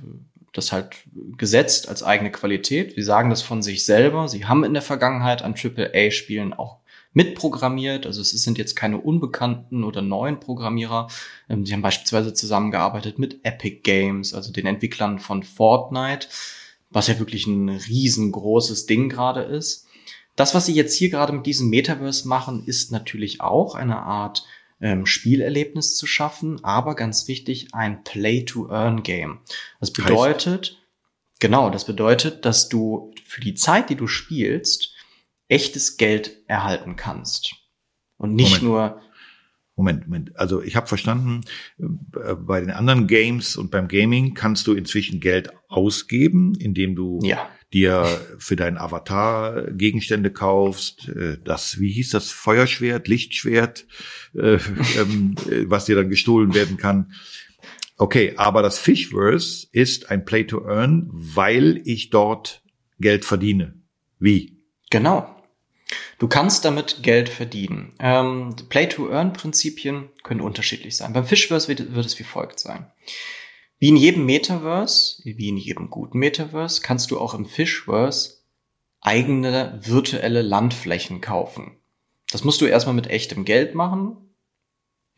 das 0.53 0.71
halt 0.71 0.95
gesetzt 1.37 1.89
als 1.89 2.01
eigene 2.01 2.31
Qualität. 2.31 2.95
Sie 2.95 3.03
sagen 3.03 3.29
das 3.29 3.41
von 3.41 3.61
sich 3.61 3.85
selber. 3.85 4.27
Sie 4.27 4.45
haben 4.45 4.63
in 4.63 4.73
der 4.73 4.81
Vergangenheit 4.81 5.41
an 5.41 5.55
AAA-Spielen 5.55 6.53
auch 6.53 6.78
mitprogrammiert. 7.13 8.05
Also 8.05 8.21
es 8.21 8.29
sind 8.29 8.57
jetzt 8.57 8.75
keine 8.75 8.97
unbekannten 8.99 9.83
oder 9.83 10.01
neuen 10.01 10.39
Programmierer. 10.39 11.09
Ähm, 11.49 11.65
sie 11.65 11.73
haben 11.73 11.81
beispielsweise 11.81 12.33
zusammengearbeitet 12.33 13.19
mit 13.19 13.43
Epic 13.43 13.81
Games, 13.83 14.33
also 14.33 14.51
den 14.51 14.65
Entwicklern 14.65 15.19
von 15.19 15.43
Fortnite, 15.43 16.27
was 16.89 17.07
ja 17.07 17.19
wirklich 17.19 17.47
ein 17.47 17.69
riesengroßes 17.69 18.85
Ding 18.85 19.09
gerade 19.09 19.41
ist. 19.41 19.87
Das, 20.35 20.55
was 20.55 20.65
sie 20.65 20.73
jetzt 20.73 20.95
hier 20.95 21.09
gerade 21.09 21.33
mit 21.33 21.45
diesem 21.45 21.69
Metaverse 21.69 22.27
machen, 22.27 22.63
ist 22.65 22.91
natürlich 22.91 23.41
auch 23.41 23.75
eine 23.75 23.97
Art 24.03 24.45
ähm, 24.79 25.05
Spielerlebnis 25.05 25.97
zu 25.97 26.07
schaffen, 26.07 26.63
aber 26.63 26.95
ganz 26.95 27.27
wichtig, 27.27 27.73
ein 27.73 28.03
Play-to-Earn-Game. 28.03 29.39
Das 29.81 29.91
bedeutet, 29.91 30.67
heißt? 30.67 30.77
genau, 31.39 31.69
das 31.69 31.85
bedeutet, 31.85 32.45
dass 32.45 32.69
du 32.69 33.13
für 33.25 33.41
die 33.41 33.55
Zeit, 33.55 33.89
die 33.89 33.95
du 33.95 34.07
spielst, 34.07 34.93
echtes 35.49 35.97
Geld 35.97 36.37
erhalten 36.47 36.95
kannst. 36.95 37.55
Und 38.17 38.35
nicht 38.35 38.61
Moment. 38.61 38.63
nur. 38.63 39.01
Moment, 39.75 40.07
Moment. 40.07 40.37
Also 40.37 40.61
ich 40.61 40.75
habe 40.75 40.87
verstanden, 40.87 41.45
äh, 41.77 42.35
bei 42.35 42.59
den 42.59 42.71
anderen 42.71 43.07
Games 43.07 43.55
und 43.55 43.71
beim 43.71 43.87
Gaming 43.87 44.33
kannst 44.33 44.67
du 44.67 44.73
inzwischen 44.73 45.21
Geld 45.21 45.51
ausgeben, 45.69 46.53
indem 46.55 46.95
du 46.95 47.19
ja. 47.23 47.49
dir 47.71 48.05
für 48.39 48.57
deinen 48.57 48.77
Avatar 48.77 49.71
Gegenstände 49.71 50.31
kaufst. 50.31 51.07
Äh, 51.09 51.37
das, 51.43 51.79
wie 51.79 51.91
hieß 51.91 52.09
das, 52.09 52.29
Feuerschwert, 52.29 53.07
Lichtschwert, 53.07 53.87
äh, 54.35 54.57
ähm, 54.97 55.35
was 55.67 55.85
dir 55.85 55.95
dann 55.95 56.09
gestohlen 56.09 56.53
werden 56.53 56.75
kann. 56.75 57.13
Okay, 57.95 58.33
aber 58.35 58.61
das 58.61 58.79
Fishverse 58.79 59.67
ist 59.71 60.09
ein 60.11 60.25
Play 60.25 60.43
to 60.43 60.65
Earn, 60.65 61.09
weil 61.11 61.81
ich 61.85 62.09
dort 62.09 62.63
Geld 62.99 63.23
verdiene. 63.23 63.81
Wie? 64.19 64.61
Genau. 64.89 65.38
Du 66.19 66.27
kannst 66.27 66.65
damit 66.65 67.01
Geld 67.01 67.29
verdienen. 67.29 67.93
Ähm, 67.99 68.55
Play-to-Earn-Prinzipien 68.69 70.09
können 70.23 70.41
unterschiedlich 70.41 70.97
sein. 70.97 71.13
Beim 71.13 71.25
Fishverse 71.25 71.67
wird, 71.67 71.93
wird 71.95 72.05
es 72.05 72.19
wie 72.19 72.23
folgt 72.23 72.59
sein. 72.59 72.91
Wie 73.79 73.89
in 73.89 73.95
jedem 73.95 74.25
Metaverse, 74.25 75.21
wie 75.23 75.47
in 75.47 75.57
jedem 75.57 75.89
guten 75.89 76.19
Metaverse, 76.19 76.81
kannst 76.81 77.11
du 77.11 77.19
auch 77.19 77.33
im 77.33 77.45
Fishverse 77.45 78.39
eigene 79.01 79.79
virtuelle 79.81 80.41
Landflächen 80.41 81.21
kaufen. 81.21 81.77
Das 82.31 82.43
musst 82.43 82.59
du 82.61 82.65
erstmal 82.65 82.95
mit 82.95 83.07
echtem 83.07 83.45
Geld 83.45 83.75
machen. 83.75 84.17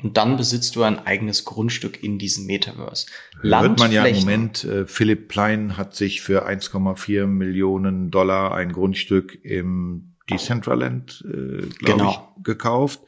Und 0.03 0.17
dann 0.17 0.35
besitzt 0.35 0.75
du 0.75 0.83
ein 0.83 0.99
eigenes 0.99 1.45
Grundstück 1.45 2.03
in 2.03 2.17
diesem 2.17 2.47
Metaverse. 2.47 3.05
Hört 3.41 3.79
man 3.79 3.91
ja 3.91 4.05
im 4.05 4.17
Moment, 4.17 4.63
äh, 4.63 4.87
Philipp 4.87 5.27
Plein 5.27 5.77
hat 5.77 5.95
sich 5.95 6.21
für 6.21 6.47
1,4 6.47 7.27
Millionen 7.27 8.09
Dollar 8.09 8.55
ein 8.55 8.71
Grundstück 8.71 9.37
im 9.43 10.15
Decentraland, 10.31 11.23
äh, 11.25 11.67
glaube 11.67 11.69
genau. 11.79 12.33
ich, 12.37 12.43
gekauft. 12.43 13.01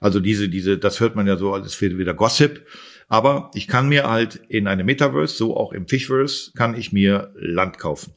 Also 0.00 0.20
diese, 0.20 0.48
diese, 0.48 0.78
das 0.78 1.00
hört 1.00 1.16
man 1.16 1.26
ja 1.26 1.36
so, 1.36 1.52
als 1.52 1.80
wäre 1.80 1.98
wieder 1.98 2.14
Gossip. 2.14 2.66
Aber 3.08 3.50
ich 3.54 3.68
kann 3.68 3.88
mir 3.88 4.08
halt 4.08 4.36
in 4.48 4.66
einem 4.66 4.86
Metaverse, 4.86 5.36
so 5.36 5.56
auch 5.56 5.72
im 5.72 5.86
Fishverse, 5.86 6.52
kann 6.56 6.76
ich 6.76 6.92
mir 6.92 7.32
Land 7.36 7.78
kaufen. 7.78 8.14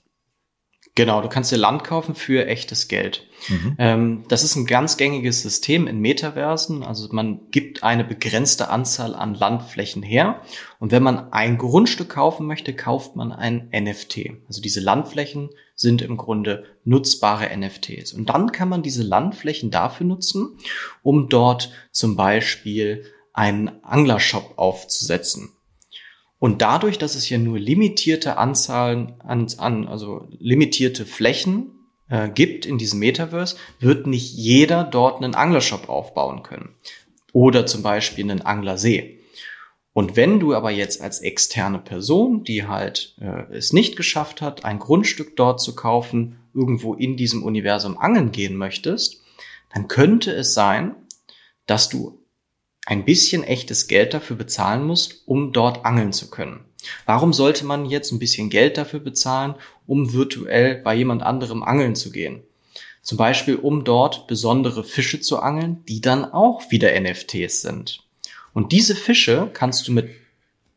Genau, 0.95 1.21
du 1.21 1.29
kannst 1.29 1.51
dir 1.51 1.57
Land 1.57 1.83
kaufen 1.83 2.15
für 2.15 2.45
echtes 2.47 2.87
Geld. 2.87 3.25
Mhm. 3.47 3.75
Ähm, 3.77 4.23
das 4.27 4.43
ist 4.43 4.55
ein 4.57 4.65
ganz 4.65 4.97
gängiges 4.97 5.41
System 5.41 5.87
in 5.87 5.99
Metaversen. 5.99 6.83
Also 6.83 7.07
man 7.11 7.39
gibt 7.51 7.83
eine 7.83 8.03
begrenzte 8.03 8.69
Anzahl 8.69 9.15
an 9.15 9.33
Landflächen 9.33 10.03
her. 10.03 10.41
Und 10.79 10.91
wenn 10.91 11.03
man 11.03 11.31
ein 11.31 11.57
Grundstück 11.57 12.09
kaufen 12.09 12.47
möchte, 12.47 12.75
kauft 12.75 13.15
man 13.15 13.31
ein 13.31 13.69
NFT. 13.73 14.31
Also 14.47 14.61
diese 14.61 14.81
Landflächen 14.81 15.51
sind 15.79 16.01
im 16.01 16.17
Grunde 16.17 16.65
nutzbare 16.83 17.55
NFTs. 17.57 18.11
Und 18.11 18.27
dann 18.27 18.51
kann 18.51 18.67
man 18.67 18.83
diese 18.83 19.01
Landflächen 19.01 19.71
dafür 19.71 20.05
nutzen, 20.05 20.57
um 21.03 21.29
dort 21.29 21.71
zum 21.93 22.17
Beispiel 22.17 23.05
einen 23.31 23.81
Anglershop 23.85 24.57
aufzusetzen. 24.57 25.53
Und 26.37 26.61
dadurch, 26.61 26.97
dass 26.97 27.15
es 27.15 27.29
ja 27.29 27.37
nur 27.37 27.57
limitierte 27.57 28.37
Anzahlen 28.37 29.21
an, 29.21 29.47
an 29.57 29.87
also 29.87 30.27
limitierte 30.37 31.05
Flächen 31.05 31.71
äh, 32.09 32.27
gibt 32.27 32.65
in 32.65 32.77
diesem 32.77 32.99
Metaverse, 32.99 33.55
wird 33.79 34.05
nicht 34.05 34.33
jeder 34.33 34.83
dort 34.83 35.23
einen 35.23 35.33
Anglershop 35.33 35.87
aufbauen 35.87 36.43
können. 36.43 36.75
Oder 37.31 37.65
zum 37.65 37.83
Beispiel 37.83 38.25
einen 38.29 38.41
Anglersee. 38.41 39.18
Und 39.93 40.15
wenn 40.15 40.39
du 40.39 40.53
aber 40.53 40.71
jetzt 40.71 41.01
als 41.01 41.19
externe 41.19 41.79
Person, 41.79 42.43
die 42.43 42.67
halt 42.67 43.15
äh, 43.19 43.53
es 43.53 43.73
nicht 43.73 43.95
geschafft 43.95 44.41
hat, 44.41 44.63
ein 44.63 44.79
Grundstück 44.79 45.35
dort 45.35 45.61
zu 45.61 45.75
kaufen, 45.75 46.39
irgendwo 46.53 46.93
in 46.93 47.17
diesem 47.17 47.43
Universum 47.43 47.97
angeln 47.97 48.31
gehen 48.31 48.55
möchtest, 48.55 49.21
dann 49.73 49.87
könnte 49.87 50.31
es 50.31 50.53
sein, 50.53 50.95
dass 51.65 51.89
du 51.89 52.19
ein 52.85 53.05
bisschen 53.05 53.43
echtes 53.43 53.87
Geld 53.87 54.13
dafür 54.13 54.35
bezahlen 54.35 54.83
musst, 54.83 55.23
um 55.25 55.53
dort 55.53 55.85
angeln 55.85 56.11
zu 56.13 56.29
können. 56.29 56.65
Warum 57.05 57.33
sollte 57.33 57.65
man 57.65 57.85
jetzt 57.85 58.11
ein 58.11 58.19
bisschen 58.19 58.49
Geld 58.49 58.77
dafür 58.77 58.99
bezahlen, 58.99 59.55
um 59.85 60.13
virtuell 60.13 60.81
bei 60.81 60.95
jemand 60.95 61.21
anderem 61.23 61.61
angeln 61.61 61.95
zu 61.95 62.11
gehen? 62.11 62.41
Zum 63.01 63.17
Beispiel, 63.17 63.55
um 63.55 63.83
dort 63.83 64.27
besondere 64.27 64.83
Fische 64.83 65.19
zu 65.19 65.39
angeln, 65.39 65.83
die 65.87 66.01
dann 66.01 66.25
auch 66.25 66.71
wieder 66.71 66.99
NFTs 66.99 67.61
sind. 67.61 68.03
Und 68.59 68.73
diese 68.73 68.93
Fische 68.93 69.49
kannst 69.53 69.87
du 69.87 69.93
mit 69.93 70.09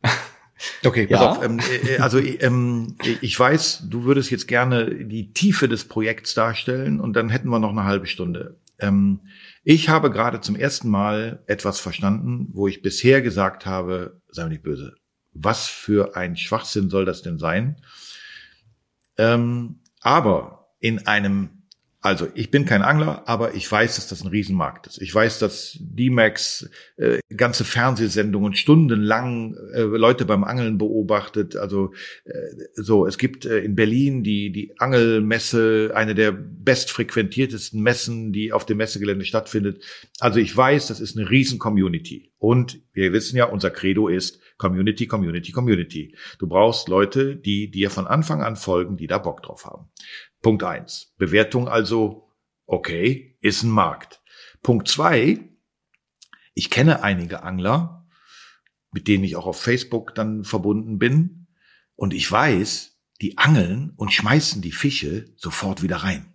Okay, 0.85 1.05
pass 1.05 1.19
ja. 1.19 1.31
auf. 1.31 1.43
Ähm, 1.43 1.59
äh, 1.59 1.95
äh, 1.95 1.99
also 1.99 2.17
ähm, 2.17 2.95
ich 3.19 3.37
weiß, 3.37 3.87
du 3.89 4.05
würdest 4.05 4.31
jetzt 4.31 4.47
gerne 4.47 5.03
die 5.03 5.33
Tiefe 5.33 5.67
des 5.67 5.83
Projekts 5.89 6.33
darstellen 6.33 7.01
und 7.01 7.11
dann 7.11 7.27
hätten 7.27 7.49
wir 7.49 7.59
noch 7.59 7.71
eine 7.71 7.83
halbe 7.83 8.05
Stunde. 8.05 8.55
Ähm, 8.79 9.19
ich 9.65 9.89
habe 9.89 10.11
gerade 10.11 10.39
zum 10.39 10.55
ersten 10.55 10.87
Mal 10.87 11.43
etwas 11.45 11.81
verstanden, 11.81 12.47
wo 12.53 12.69
ich 12.69 12.81
bisher 12.81 13.21
gesagt 13.21 13.65
habe, 13.65 14.21
sei 14.29 14.43
mir 14.43 14.51
nicht 14.51 14.63
böse, 14.63 14.95
was 15.33 15.67
für 15.67 16.15
ein 16.15 16.37
Schwachsinn 16.37 16.89
soll 16.89 17.03
das 17.03 17.21
denn 17.21 17.37
sein? 17.37 17.81
Ähm, 19.17 19.81
aber 19.99 20.69
in 20.79 21.05
einem 21.05 21.62
also, 22.05 22.27
ich 22.35 22.51
bin 22.51 22.65
kein 22.65 22.81
Angler, 22.81 23.23
aber 23.27 23.55
ich 23.55 23.71
weiß, 23.71 23.95
dass 23.95 24.09
das 24.09 24.25
ein 24.25 24.27
Riesenmarkt 24.27 24.87
ist. 24.87 25.01
Ich 25.01 25.15
weiß, 25.15 25.39
dass 25.39 25.77
D-Max 25.79 26.69
äh, 26.97 27.19
ganze 27.33 27.63
Fernsehsendungen 27.63 28.55
stundenlang 28.55 29.55
äh, 29.73 29.83
Leute 29.83 30.25
beim 30.25 30.43
Angeln 30.43 30.77
beobachtet. 30.77 31.55
Also 31.55 31.93
äh, 32.25 32.33
so, 32.73 33.05
es 33.07 33.17
gibt 33.17 33.45
äh, 33.45 33.59
in 33.59 33.75
Berlin 33.75 34.21
die 34.21 34.51
die 34.51 34.77
Angelmesse, 34.79 35.91
eine 35.95 36.13
der 36.13 36.33
bestfrequentiertesten 36.33 37.81
Messen, 37.81 38.33
die 38.33 38.51
auf 38.51 38.65
dem 38.65 38.79
Messegelände 38.79 39.23
stattfindet. 39.23 39.81
Also 40.19 40.39
ich 40.39 40.55
weiß, 40.55 40.87
das 40.87 40.99
ist 40.99 41.17
eine 41.17 41.29
riesen 41.29 41.57
Community. 41.57 42.33
Und 42.37 42.81
wir 42.91 43.13
wissen 43.13 43.37
ja, 43.37 43.45
unser 43.45 43.69
Credo 43.69 44.09
ist 44.09 44.41
Community, 44.57 45.07
Community, 45.07 45.53
Community. 45.53 46.15
Du 46.37 46.47
brauchst 46.47 46.89
Leute, 46.89 47.37
die 47.37 47.71
dir 47.71 47.89
von 47.89 48.07
Anfang 48.07 48.43
an 48.43 48.57
folgen, 48.57 48.97
die 48.97 49.07
da 49.07 49.19
Bock 49.19 49.41
drauf 49.41 49.65
haben. 49.65 49.89
Punkt 50.43 50.61
eins. 50.61 51.13
Bewertung 51.17 51.67
also, 51.67 52.29
okay, 52.67 53.35
ist 53.41 53.63
ein 53.63 53.71
Markt. 53.71 54.21
Punkt 54.61 54.87
zwei. 54.87 55.39
Ich 56.53 56.69
kenne 56.69 57.01
einige 57.01 57.41
Angler, 57.41 58.07
mit 58.91 59.07
denen 59.07 59.23
ich 59.23 59.35
auch 59.35 59.47
auf 59.47 59.59
Facebook 59.59 60.13
dann 60.13 60.43
verbunden 60.43 60.99
bin. 60.99 61.47
Und 61.95 62.13
ich 62.13 62.31
weiß, 62.31 62.99
die 63.21 63.39
angeln 63.39 63.93
und 63.95 64.13
schmeißen 64.13 64.61
die 64.61 64.71
Fische 64.71 65.25
sofort 65.35 65.81
wieder 65.81 65.97
rein. 65.97 66.33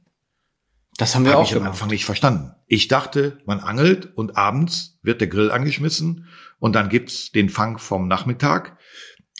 Das 0.96 1.14
haben 1.14 1.24
wir 1.24 1.32
Hab 1.32 1.40
auch 1.40 1.50
ich 1.50 1.56
am 1.56 1.62
Anfang 1.62 1.90
nicht 1.90 2.04
verstanden. 2.04 2.54
Ich 2.66 2.88
dachte, 2.88 3.38
man 3.44 3.60
angelt 3.60 4.16
und 4.16 4.36
abends 4.36 4.98
wird 5.02 5.20
der 5.20 5.28
Grill 5.28 5.50
angeschmissen 5.52 6.26
und 6.58 6.74
dann 6.74 6.88
gibt's 6.88 7.30
den 7.30 7.50
Fang 7.50 7.78
vom 7.78 8.08
Nachmittag. 8.08 8.78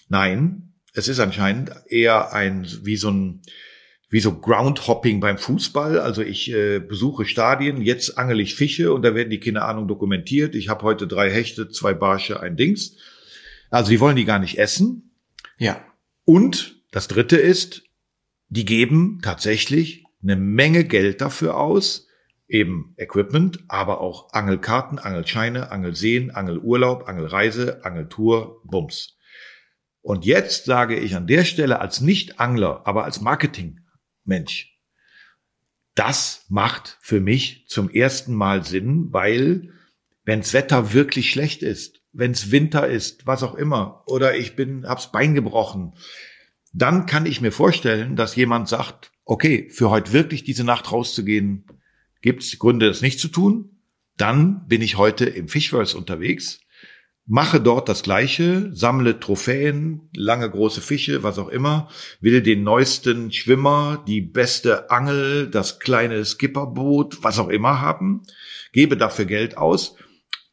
Nein, 0.08 0.74
es 0.92 1.08
ist 1.08 1.18
anscheinend 1.18 1.72
eher 1.88 2.32
ein 2.32 2.68
wie 2.82 2.96
so 2.96 3.10
ein 3.10 3.42
wie 4.11 4.20
so 4.20 4.38
Groundhopping 4.38 5.20
beim 5.20 5.38
Fußball. 5.38 6.00
Also 6.00 6.22
ich 6.22 6.50
äh, 6.52 6.78
besuche 6.78 7.26
Stadien, 7.26 7.82
jetzt 7.82 8.16
angel 8.16 8.40
ich 8.40 8.54
Fische 8.54 8.92
und 8.92 9.02
da 9.02 9.14
werden 9.14 9.30
die 9.30 9.40
keine 9.40 9.62
Ahnung 9.62 9.86
dokumentiert. 9.86 10.54
Ich 10.54 10.68
habe 10.68 10.82
heute 10.82 11.06
drei 11.06 11.30
Hechte, 11.30 11.68
zwei 11.68 11.94
Barsche, 11.94 12.40
ein 12.40 12.56
Dings. 12.56 12.96
Also 13.70 13.90
die 13.90 14.00
wollen 14.00 14.16
die 14.16 14.24
gar 14.24 14.38
nicht 14.38 14.59
essen. 14.59 15.14
Ja. 15.59 15.84
Und 16.24 16.82
das 16.90 17.09
Dritte 17.09 17.36
ist, 17.36 17.82
die 18.48 18.64
geben 18.64 19.20
tatsächlich 19.22 20.04
eine 20.22 20.36
Menge 20.36 20.84
Geld 20.84 21.20
dafür 21.20 21.59
aus, 21.59 22.06
eben 22.48 22.94
Equipment, 22.96 23.61
aber 23.68 24.00
auch 24.00 24.32
Angelkarten, 24.32 24.98
Angelscheine, 24.98 25.70
Angelseen, 25.70 26.30
Angelurlaub, 26.30 27.06
Angelreise, 27.09 27.84
Angeltour, 27.84 28.62
Bums. 28.64 29.18
Und 30.00 30.24
jetzt 30.24 30.64
sage 30.64 30.96
ich 30.96 31.14
an 31.14 31.26
der 31.26 31.44
Stelle 31.44 31.80
als 31.80 32.00
Nicht-Angler, 32.00 32.86
aber 32.86 33.04
als 33.04 33.20
Marketing 33.20 33.80
Mensch. 34.28 34.78
Das 35.94 36.44
macht 36.48 36.96
für 37.00 37.20
mich 37.20 37.64
zum 37.66 37.90
ersten 37.90 38.34
Mal 38.34 38.64
Sinn, 38.64 39.08
weil 39.10 39.72
wenns 40.24 40.52
Wetter 40.52 40.92
wirklich 40.92 41.30
schlecht 41.30 41.62
ist, 41.62 42.02
wenn's 42.12 42.50
Winter 42.50 42.86
ist, 42.86 43.26
was 43.26 43.42
auch 43.42 43.54
immer, 43.54 44.04
oder 44.06 44.36
ich 44.36 44.54
bin, 44.54 44.86
hab's 44.86 45.10
Bein 45.10 45.34
gebrochen, 45.34 45.94
dann 46.72 47.06
kann 47.06 47.26
ich 47.26 47.40
mir 47.40 47.50
vorstellen, 47.50 48.14
dass 48.14 48.36
jemand 48.36 48.68
sagt, 48.68 49.10
okay, 49.24 49.68
für 49.70 49.90
heute 49.90 50.12
wirklich 50.12 50.44
diese 50.44 50.64
Nacht 50.64 50.92
rauszugehen, 50.92 51.66
gibt's 52.22 52.58
Gründe, 52.58 52.86
das 52.86 53.00
nicht 53.00 53.20
zu 53.20 53.28
tun. 53.28 53.80
Dann 54.16 54.66
bin 54.66 54.82
ich 54.82 54.96
heute 54.96 55.24
im 55.24 55.48
Fishverse 55.48 55.96
unterwegs 55.96 56.60
mache 57.28 57.60
dort 57.60 57.90
das 57.90 58.02
Gleiche, 58.02 58.70
sammle 58.72 59.20
Trophäen, 59.20 60.08
lange 60.14 60.50
große 60.50 60.80
Fische, 60.80 61.22
was 61.22 61.38
auch 61.38 61.48
immer, 61.48 61.88
will 62.20 62.42
den 62.42 62.62
neuesten 62.62 63.30
Schwimmer, 63.30 64.02
die 64.06 64.22
beste 64.22 64.90
Angel, 64.90 65.48
das 65.48 65.78
kleine 65.78 66.24
Skipperboot, 66.24 67.22
was 67.22 67.38
auch 67.38 67.48
immer 67.48 67.82
haben, 67.82 68.22
gebe 68.72 68.96
dafür 68.96 69.26
Geld 69.26 69.58
aus 69.58 69.96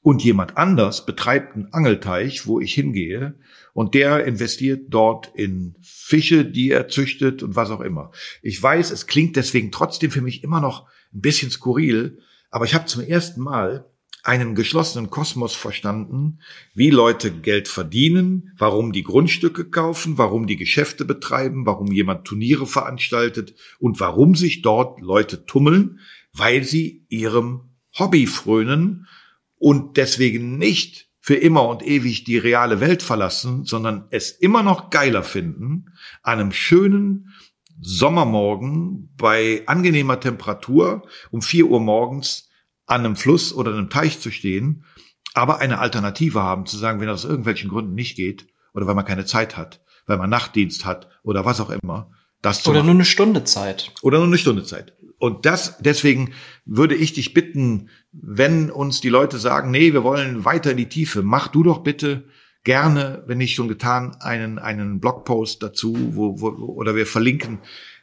und 0.01 0.21
jemand 0.21 0.57
anders 0.57 1.05
betreibt 1.05 1.55
einen 1.55 1.71
Angelteich, 1.71 2.45
wo 2.45 2.59
ich 2.59 2.73
hingehe 2.73 3.36
und 3.73 3.93
der 3.93 4.26
investiert 4.26 4.88
dort 4.89 5.32
in 5.34 5.76
Fische, 5.82 6.43
die 6.43 6.71
er 6.71 6.89
züchtet 6.89 7.41
und 7.41 7.55
was 7.55 7.71
auch 7.71 7.82
immer. 7.82 8.11
Ich 8.41 8.61
weiß, 8.61 8.91
es 8.91 9.07
klingt 9.07 9.38
deswegen 9.38 9.71
trotzdem 9.71 10.11
für 10.11 10.21
mich 10.21 10.43
immer 10.43 10.59
noch 10.59 10.88
ein 11.13 11.21
bisschen 11.21 11.51
skurril, 11.51 12.19
aber 12.51 12.65
ich 12.65 12.76
habe 12.76 12.86
zum 12.86 13.01
ersten 13.01 13.41
Mal 13.41 13.89
einen 14.26 14.55
geschlossenen 14.55 15.11
Kosmos 15.11 15.53
verstanden, 15.53 16.39
wie 16.73 16.89
Leute 16.89 17.32
Geld 17.32 17.67
verdienen, 17.67 18.51
warum 18.57 18.91
die 18.91 19.03
Grundstücke 19.03 19.69
kaufen, 19.69 20.17
warum 20.17 20.47
die 20.47 20.55
Geschäfte 20.55 21.05
betreiben, 21.05 21.67
warum 21.67 21.91
jemand 21.91 22.26
Turniere 22.26 22.65
veranstaltet 22.65 23.53
und 23.78 23.99
warum 23.99 24.34
sich 24.34 24.63
dort 24.63 24.99
Leute 24.99 25.45
tummeln, 25.45 25.99
weil 26.34 26.63
sie 26.63 27.05
ihrem 27.07 27.69
Hobby 27.99 28.26
frönen 28.26 29.07
und 29.57 29.95
deswegen 29.95 30.57
nicht 30.57 31.07
für 31.19 31.36
immer 31.36 31.67
und 31.67 31.86
ewig 31.86 32.23
die 32.23 32.39
reale 32.39 32.80
Welt 32.80 33.03
verlassen, 33.03 33.63
sondern 33.63 34.07
es 34.09 34.32
immer 34.32 34.63
noch 34.63 34.89
geiler 34.89 35.23
finden, 35.23 35.93
an 36.23 36.39
einem 36.39 36.51
schönen 36.51 37.30
Sommermorgen 37.80 39.13
bei 39.17 39.61
angenehmer 39.67 40.19
Temperatur 40.19 41.07
um 41.30 41.43
vier 41.43 41.67
Uhr 41.67 41.80
morgens 41.80 42.49
an 42.86 43.06
einem 43.06 43.16
Fluss 43.16 43.54
oder 43.54 43.72
einem 43.72 43.90
Teich 43.90 44.20
zu 44.20 44.32
stehen, 44.32 44.86
aber 45.34 45.60
eine 45.60 45.80
Alternative 45.80 46.42
haben, 46.42 46.66
zu 46.66 46.78
sagen, 46.78 47.00
wenn 47.00 47.08
das 47.08 47.26
aus 47.26 47.30
irgendwelchen 47.30 47.70
Gründen 47.70 47.94
nicht 47.94 48.16
geht 48.16 48.48
oder 48.74 48.88
weil 48.88 48.96
man 48.96 49.06
keine 49.06 49.26
Zeit 49.26 49.58
hat, 49.58 49.82
weil 50.06 50.18
man 50.18 50.30
Nachtdienst 50.30 50.86
hat 50.86 51.10
oder 51.24 51.46
was 51.46 51.60
auch 51.60 51.70
immer, 51.70 52.12
das 52.42 52.62
zu 52.62 52.70
Oder 52.70 52.80
machen. 52.80 52.88
nur 52.88 52.96
eine 52.96 53.06
Stunde 53.06 53.44
Zeit. 53.44 53.92
Oder 54.02 54.20
nur 54.20 54.28
eine 54.28 54.38
Stunde 54.38 54.64
Zeit. 54.64 54.96
Und 55.18 55.46
das, 55.46 55.78
deswegen 55.80 56.34
würde 56.66 56.96
ich 56.96 57.14
dich 57.14 57.34
bitten, 57.34 57.90
wenn 58.12 58.70
uns 58.70 59.02
die 59.02 59.10
Leute 59.10 59.40
sagen, 59.40 59.72
nee, 59.72 59.94
wir 59.94 60.04
wollen 60.04 60.46
weiter 60.46 60.72
in 60.72 60.78
die 60.78 60.90
Tiefe, 60.90 61.24
mach 61.24 61.48
du 61.48 61.64
doch 61.64 61.80
bitte 61.80 62.26
gerne, 62.64 63.24
wenn 63.28 63.38
nicht 63.38 63.56
schon 63.56 63.68
getan, 63.68 64.16
einen, 64.20 64.60
einen 64.60 65.00
Blogpost 65.00 65.64
dazu, 65.64 65.96
wo, 66.16 66.40
wo, 66.42 66.50
oder 66.66 66.96
wir 66.96 67.06
verlinken. 67.06 67.60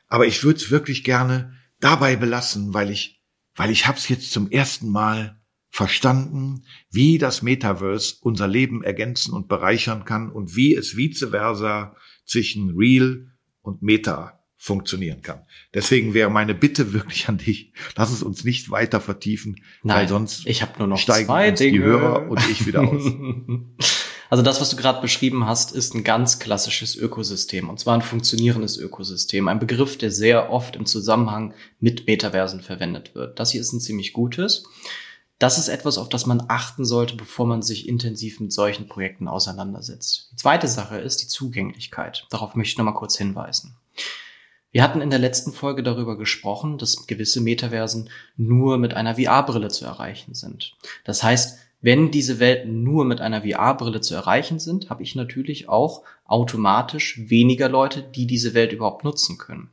Aber 0.08 0.26
ich 0.26 0.42
würde 0.42 0.58
es 0.58 0.70
wirklich 0.70 1.04
gerne 1.04 1.54
dabei 1.80 2.16
belassen, 2.16 2.74
weil 2.74 2.90
ich 2.90 3.21
weil 3.54 3.70
ich 3.70 3.86
hab's 3.86 4.08
jetzt 4.08 4.32
zum 4.32 4.50
ersten 4.50 4.90
Mal 4.90 5.40
verstanden, 5.70 6.64
wie 6.90 7.16
das 7.18 7.42
Metaverse 7.42 8.16
unser 8.20 8.46
Leben 8.46 8.82
ergänzen 8.84 9.32
und 9.32 9.48
bereichern 9.48 10.04
kann 10.04 10.30
und 10.30 10.54
wie 10.54 10.74
es 10.74 10.96
vice 10.96 11.28
versa 11.30 11.96
zwischen 12.26 12.74
Real 12.76 13.26
und 13.62 13.82
Meta 13.82 14.38
funktionieren 14.58 15.22
kann. 15.22 15.40
Deswegen 15.74 16.14
wäre 16.14 16.30
meine 16.30 16.54
Bitte 16.54 16.92
wirklich 16.92 17.28
an 17.28 17.38
dich, 17.38 17.72
lass 17.96 18.12
es 18.12 18.22
uns 18.22 18.44
nicht 18.44 18.70
weiter 18.70 19.00
vertiefen, 19.00 19.56
Nein, 19.82 19.96
weil 19.96 20.08
sonst 20.08 20.46
ich 20.46 20.62
habe 20.62 20.78
nur 20.78 20.86
noch 20.86 20.98
steigen 20.98 21.26
zwei 21.26 21.48
uns 21.50 21.58
Dinge. 21.58 21.72
die 21.72 21.82
Hörer 21.82 22.30
und 22.30 22.38
ich 22.48 22.64
wieder 22.66 22.82
aus. 22.82 23.02
Also 24.32 24.42
das, 24.42 24.62
was 24.62 24.70
du 24.70 24.76
gerade 24.76 25.02
beschrieben 25.02 25.46
hast, 25.46 25.72
ist 25.72 25.94
ein 25.94 26.04
ganz 26.04 26.38
klassisches 26.38 26.96
Ökosystem 26.96 27.68
und 27.68 27.78
zwar 27.78 27.92
ein 27.92 28.00
funktionierendes 28.00 28.78
Ökosystem, 28.78 29.46
ein 29.46 29.58
Begriff, 29.58 29.98
der 29.98 30.10
sehr 30.10 30.50
oft 30.50 30.74
im 30.74 30.86
Zusammenhang 30.86 31.52
mit 31.80 32.06
Metaversen 32.06 32.62
verwendet 32.62 33.14
wird. 33.14 33.38
Das 33.38 33.50
hier 33.50 33.60
ist 33.60 33.74
ein 33.74 33.80
ziemlich 33.80 34.14
gutes. 34.14 34.64
Das 35.38 35.58
ist 35.58 35.68
etwas, 35.68 35.98
auf 35.98 36.08
das 36.08 36.24
man 36.24 36.44
achten 36.48 36.86
sollte, 36.86 37.14
bevor 37.14 37.46
man 37.46 37.60
sich 37.60 37.86
intensiv 37.86 38.40
mit 38.40 38.54
solchen 38.54 38.88
Projekten 38.88 39.28
auseinandersetzt. 39.28 40.30
Die 40.32 40.36
zweite 40.36 40.66
Sache 40.66 40.96
ist 40.96 41.18
die 41.18 41.28
Zugänglichkeit. 41.28 42.26
Darauf 42.30 42.54
möchte 42.54 42.72
ich 42.72 42.78
noch 42.78 42.86
mal 42.86 42.92
kurz 42.92 43.18
hinweisen. 43.18 43.76
Wir 44.70 44.82
hatten 44.82 45.02
in 45.02 45.10
der 45.10 45.18
letzten 45.18 45.52
Folge 45.52 45.82
darüber 45.82 46.16
gesprochen, 46.16 46.78
dass 46.78 47.06
gewisse 47.06 47.42
Metaversen 47.42 48.08
nur 48.38 48.78
mit 48.78 48.94
einer 48.94 49.16
VR-Brille 49.16 49.68
zu 49.68 49.84
erreichen 49.84 50.32
sind. 50.32 50.74
Das 51.04 51.22
heißt, 51.22 51.58
wenn 51.82 52.10
diese 52.10 52.38
Welten 52.38 52.82
nur 52.82 53.04
mit 53.04 53.20
einer 53.20 53.42
VR-Brille 53.42 54.00
zu 54.00 54.14
erreichen 54.14 54.60
sind, 54.60 54.88
habe 54.88 55.02
ich 55.02 55.16
natürlich 55.16 55.68
auch 55.68 56.02
automatisch 56.24 57.20
weniger 57.28 57.68
Leute, 57.68 58.02
die 58.02 58.26
diese 58.26 58.54
Welt 58.54 58.72
überhaupt 58.72 59.04
nutzen 59.04 59.36
können. 59.36 59.68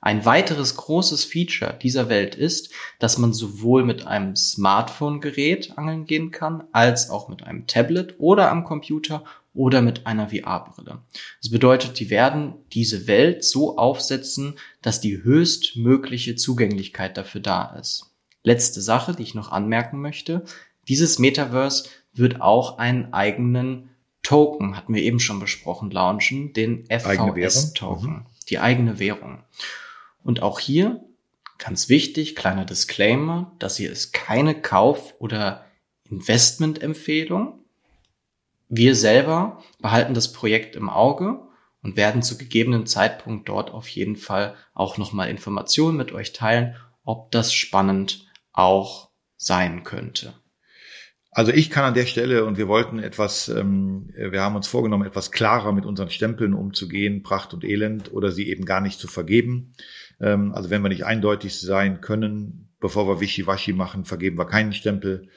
Ein 0.00 0.26
weiteres 0.26 0.76
großes 0.76 1.24
Feature 1.24 1.78
dieser 1.80 2.10
Welt 2.10 2.34
ist, 2.34 2.70
dass 2.98 3.16
man 3.16 3.32
sowohl 3.32 3.84
mit 3.84 4.06
einem 4.06 4.36
Smartphone-Gerät 4.36 5.78
angeln 5.78 6.04
gehen 6.04 6.30
kann, 6.30 6.64
als 6.72 7.08
auch 7.08 7.28
mit 7.28 7.44
einem 7.44 7.66
Tablet 7.66 8.16
oder 8.18 8.50
am 8.50 8.64
Computer 8.64 9.24
oder 9.54 9.80
mit 9.80 10.06
einer 10.06 10.28
VR-Brille. 10.28 10.98
Das 11.40 11.50
bedeutet, 11.50 12.00
die 12.00 12.10
werden 12.10 12.54
diese 12.72 13.06
Welt 13.06 13.44
so 13.44 13.78
aufsetzen, 13.78 14.56
dass 14.82 15.00
die 15.00 15.22
höchstmögliche 15.22 16.34
Zugänglichkeit 16.34 17.16
dafür 17.16 17.40
da 17.40 17.74
ist. 17.80 18.10
Letzte 18.42 18.82
Sache, 18.82 19.14
die 19.14 19.22
ich 19.22 19.34
noch 19.34 19.52
anmerken 19.52 20.02
möchte. 20.02 20.44
Dieses 20.88 21.18
Metaverse 21.18 21.88
wird 22.12 22.40
auch 22.40 22.78
einen 22.78 23.12
eigenen 23.12 23.90
Token, 24.22 24.76
hatten 24.76 24.94
wir 24.94 25.02
eben 25.02 25.20
schon 25.20 25.38
besprochen, 25.38 25.90
launchen, 25.90 26.52
den 26.52 26.86
FVS-Token, 26.86 28.10
mhm. 28.10 28.26
die 28.48 28.58
eigene 28.58 28.98
Währung. 28.98 29.44
Und 30.22 30.42
auch 30.42 30.58
hier, 30.58 31.04
ganz 31.58 31.88
wichtig, 31.88 32.34
kleiner 32.34 32.64
Disclaimer, 32.64 33.52
das 33.58 33.76
hier 33.76 33.92
ist 33.92 34.12
keine 34.12 34.60
Kauf- 34.60 35.14
oder 35.18 35.66
Investmentempfehlung. 36.10 37.60
Wir 38.68 38.94
selber 38.94 39.62
behalten 39.80 40.14
das 40.14 40.32
Projekt 40.32 40.74
im 40.74 40.88
Auge 40.88 41.40
und 41.82 41.96
werden 41.96 42.22
zu 42.22 42.38
gegebenen 42.38 42.86
Zeitpunkt 42.86 43.48
dort 43.48 43.70
auf 43.72 43.88
jeden 43.88 44.16
Fall 44.16 44.56
auch 44.72 44.96
nochmal 44.96 45.28
Informationen 45.28 45.98
mit 45.98 46.12
euch 46.12 46.32
teilen, 46.32 46.76
ob 47.04 47.30
das 47.30 47.52
spannend 47.52 48.26
auch 48.52 49.10
sein 49.36 49.84
könnte. 49.84 50.32
Also 51.36 51.50
ich 51.50 51.68
kann 51.68 51.84
an 51.84 51.94
der 51.94 52.06
Stelle 52.06 52.44
und 52.44 52.58
wir 52.58 52.68
wollten 52.68 53.00
etwas, 53.00 53.48
ähm, 53.48 54.08
wir 54.14 54.40
haben 54.40 54.54
uns 54.54 54.68
vorgenommen, 54.68 55.04
etwas 55.04 55.32
klarer 55.32 55.72
mit 55.72 55.84
unseren 55.84 56.08
Stempeln 56.08 56.54
umzugehen, 56.54 57.24
Pracht 57.24 57.52
und 57.52 57.64
Elend 57.64 58.12
oder 58.12 58.30
sie 58.30 58.48
eben 58.48 58.64
gar 58.64 58.80
nicht 58.80 59.00
zu 59.00 59.08
vergeben. 59.08 59.74
Ähm, 60.20 60.54
also 60.54 60.70
wenn 60.70 60.82
wir 60.82 60.90
nicht 60.90 61.04
eindeutig 61.04 61.58
sein 61.60 62.00
können, 62.00 62.72
bevor 62.78 63.08
wir 63.08 63.20
Wischiwaschi 63.20 63.72
machen, 63.72 64.04
vergeben 64.04 64.38
wir 64.38 64.46
keinen 64.46 64.72
Stempel. 64.72 65.28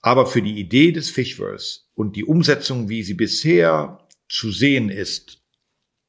Aber 0.00 0.26
für 0.26 0.40
die 0.40 0.60
Idee 0.60 0.92
des 0.92 1.10
Fishverse 1.10 1.80
und 1.94 2.14
die 2.14 2.24
Umsetzung, 2.24 2.88
wie 2.88 3.02
sie 3.02 3.14
bisher 3.14 4.06
zu 4.28 4.52
sehen 4.52 4.88
ist 4.88 5.42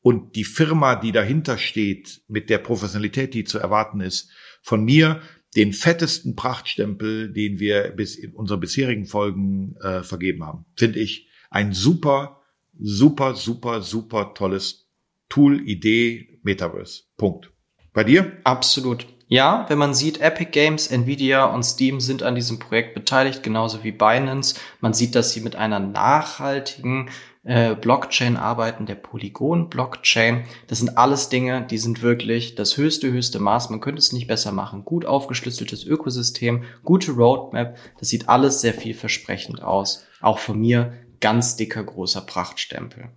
und 0.02 0.36
die 0.36 0.44
Firma, 0.44 0.96
die 0.96 1.12
dahinter 1.12 1.58
steht, 1.58 2.22
mit 2.28 2.52
der 2.52 2.60
Professionalität, 2.60 3.34
die 3.34 3.44
zu 3.44 3.58
erwarten 3.58 4.02
ist, 4.02 4.30
von 4.62 4.86
mir 4.86 5.22
den 5.56 5.74
fettesten 5.74 6.36
Prachtstempel, 6.36 7.32
den 7.32 7.60
wir 7.60 7.90
bis 7.96 8.16
in 8.16 8.34
unseren 8.34 8.60
bisherigen 8.60 9.06
Folgen 9.06 9.76
äh, 9.82 10.04
vergeben 10.04 10.46
haben. 10.46 10.66
Finde 10.76 11.00
ich 11.00 11.28
ein 11.50 11.74
super, 11.74 12.42
super, 12.78 13.36
super, 13.36 13.82
super 13.82 14.34
tolles 14.34 14.88
Tool, 15.30 15.68
Idee, 15.68 16.40
Metaverse. 16.44 17.04
Punkt. 17.18 17.52
Bei 17.94 18.04
dir? 18.04 18.34
Absolut. 18.44 19.08
Ja, 19.28 19.66
wenn 19.70 19.80
man 19.80 19.96
sieht, 19.96 20.22
Epic 20.22 20.52
Games, 20.52 20.88
Nvidia 20.88 21.46
und 21.46 21.64
Steam 21.64 22.00
sind 22.00 22.22
an 22.22 22.36
diesem 22.36 22.60
Projekt 22.60 22.94
beteiligt, 22.94 23.42
genauso 23.42 23.84
wie 23.84 23.92
Binance. 23.92 24.56
Man 24.82 24.94
sieht, 24.94 25.16
dass 25.16 25.34
sie 25.34 25.42
mit 25.42 25.56
einer 25.56 25.80
nachhaltigen 25.80 27.10
äh, 27.46 27.76
Blockchain 27.76 28.38
arbeiten, 28.38 28.86
der 28.86 28.96
Polygon-Blockchain. 28.96 30.46
Das 30.68 30.80
sind 30.80 30.98
alles 30.98 31.30
Dinge, 31.30 31.66
die 31.70 31.78
sind 31.78 32.02
wirklich 32.02 32.56
das 32.56 32.76
höchste, 32.76 33.12
höchste 33.12 33.40
Maß. 33.40 33.70
Man 33.70 33.82
könnte 33.82 34.00
es 34.00 34.12
nicht 34.12 34.28
besser 34.28 34.52
machen. 34.52 34.84
Gut 34.84 35.06
aufgeschlüsseltes 35.06 35.86
Ökosystem, 35.86 36.64
gute 36.84 37.12
Roadmap. 37.12 37.78
Das 38.00 38.10
sieht 38.10 38.30
alles 38.30 38.62
sehr 38.62 38.74
vielversprechend 38.74 39.62
aus. 39.62 40.06
Auch 40.22 40.40
von 40.40 40.60
mir 40.60 40.94
ganz 41.22 41.56
dicker, 41.56 41.84
großer 41.84 42.22
Prachtstempel. 42.22 43.10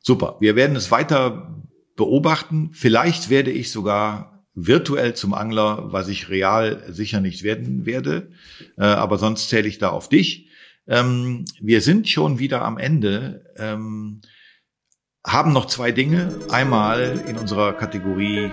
Super. 0.00 0.36
Wir 0.40 0.56
werden 0.56 0.76
es 0.76 0.90
weiter 0.90 1.62
beobachten. 1.94 2.70
Vielleicht 2.72 3.30
werde 3.30 3.50
ich 3.50 3.70
sogar 3.70 4.44
virtuell 4.54 5.14
zum 5.14 5.34
Angler, 5.34 5.92
was 5.92 6.08
ich 6.08 6.28
real 6.28 6.82
sicher 6.88 7.20
nicht 7.20 7.42
werden 7.42 7.86
werde. 7.86 8.30
Äh, 8.76 8.84
aber 8.84 9.18
sonst 9.18 9.48
zähle 9.48 9.68
ich 9.68 9.78
da 9.78 9.90
auf 9.90 10.08
dich. 10.08 10.48
Ähm, 10.88 11.44
wir 11.60 11.80
sind 11.80 12.08
schon 12.08 12.38
wieder 12.38 12.62
am 12.62 12.78
Ende. 12.78 13.52
Ähm, 13.56 14.20
haben 15.26 15.52
noch 15.52 15.66
zwei 15.66 15.90
Dinge. 15.90 16.38
Einmal 16.50 17.24
in 17.26 17.36
unserer 17.36 17.72
Kategorie 17.72 18.50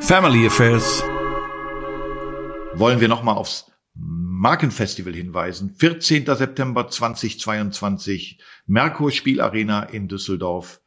Family 0.00 0.46
Affairs 0.46 1.02
wollen 2.74 3.00
wir 3.00 3.08
nochmal 3.08 3.36
aufs 3.36 3.70
Markenfestival 3.94 5.14
hinweisen. 5.14 5.74
14. 5.78 6.26
September 6.26 6.88
2022, 6.88 8.38
Merkur 8.66 9.10
Spielarena 9.10 9.82
in 9.82 10.06
Düsseldorf. 10.08 10.80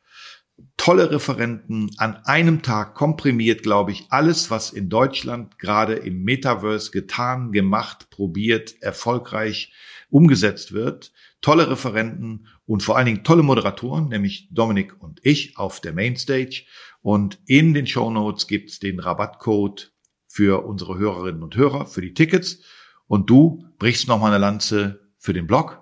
Tolle 0.78 1.12
Referenten 1.12 1.92
an 1.98 2.18
einem 2.26 2.62
Tag 2.62 2.96
komprimiert, 2.96 3.64
glaube 3.64 3.92
ich, 3.92 4.06
alles, 4.10 4.52
was 4.52 4.72
in 4.72 4.90
Deutschland 4.90 5.58
gerade 5.58 5.96
im 5.96 6.24
Metaverse 6.24 6.92
getan, 6.92 7.52
gemacht, 7.52 8.10
probiert, 8.10 8.82
erfolgreich 8.82 9.74
umgesetzt 10.12 10.74
wird. 10.74 11.12
Tolle 11.42 11.70
Referenten 11.72 12.48
und 12.66 12.84
vor 12.84 12.98
allen 12.98 13.08
Dingen 13.08 13.24
tolle 13.24 13.42
Moderatoren, 13.42 14.10
nämlich 14.10 14.50
Dominik 14.52 15.02
und 15.02 15.20
ich 15.24 15.58
auf 15.58 15.80
der 15.80 15.94
Mainstage. 15.94 16.66
Und 17.02 17.40
in 17.48 17.74
den 17.74 17.88
Show 17.88 18.12
Notes 18.12 18.46
gibt's 18.48 18.80
den 18.80 19.00
Rabattcode 19.00 19.94
für 20.28 20.66
unsere 20.66 20.98
Hörerinnen 20.98 21.42
und 21.42 21.56
Hörer 21.56 21.88
für 21.88 22.02
die 22.02 22.14
Tickets. 22.14 22.62
Und 23.08 23.30
du 23.30 23.66
brichst 23.80 24.08
nochmal 24.08 24.32
eine 24.32 24.40
Lanze 24.40 25.12
für 25.18 25.34
den 25.34 25.48
Blog. 25.48 25.82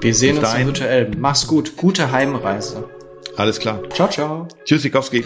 Wir 0.00 0.14
sehen 0.14 0.38
uns 0.38 0.56
virtuell. 0.56 1.10
Mach's 1.16 1.46
gut. 1.46 1.76
Gute 1.76 2.10
Heimreise. 2.10 2.88
Alles 3.36 3.58
klar. 3.58 3.80
Ciao, 3.90 4.08
ciao. 4.08 4.48
Tschüss, 4.64 4.82
Sikowski. 4.82 5.24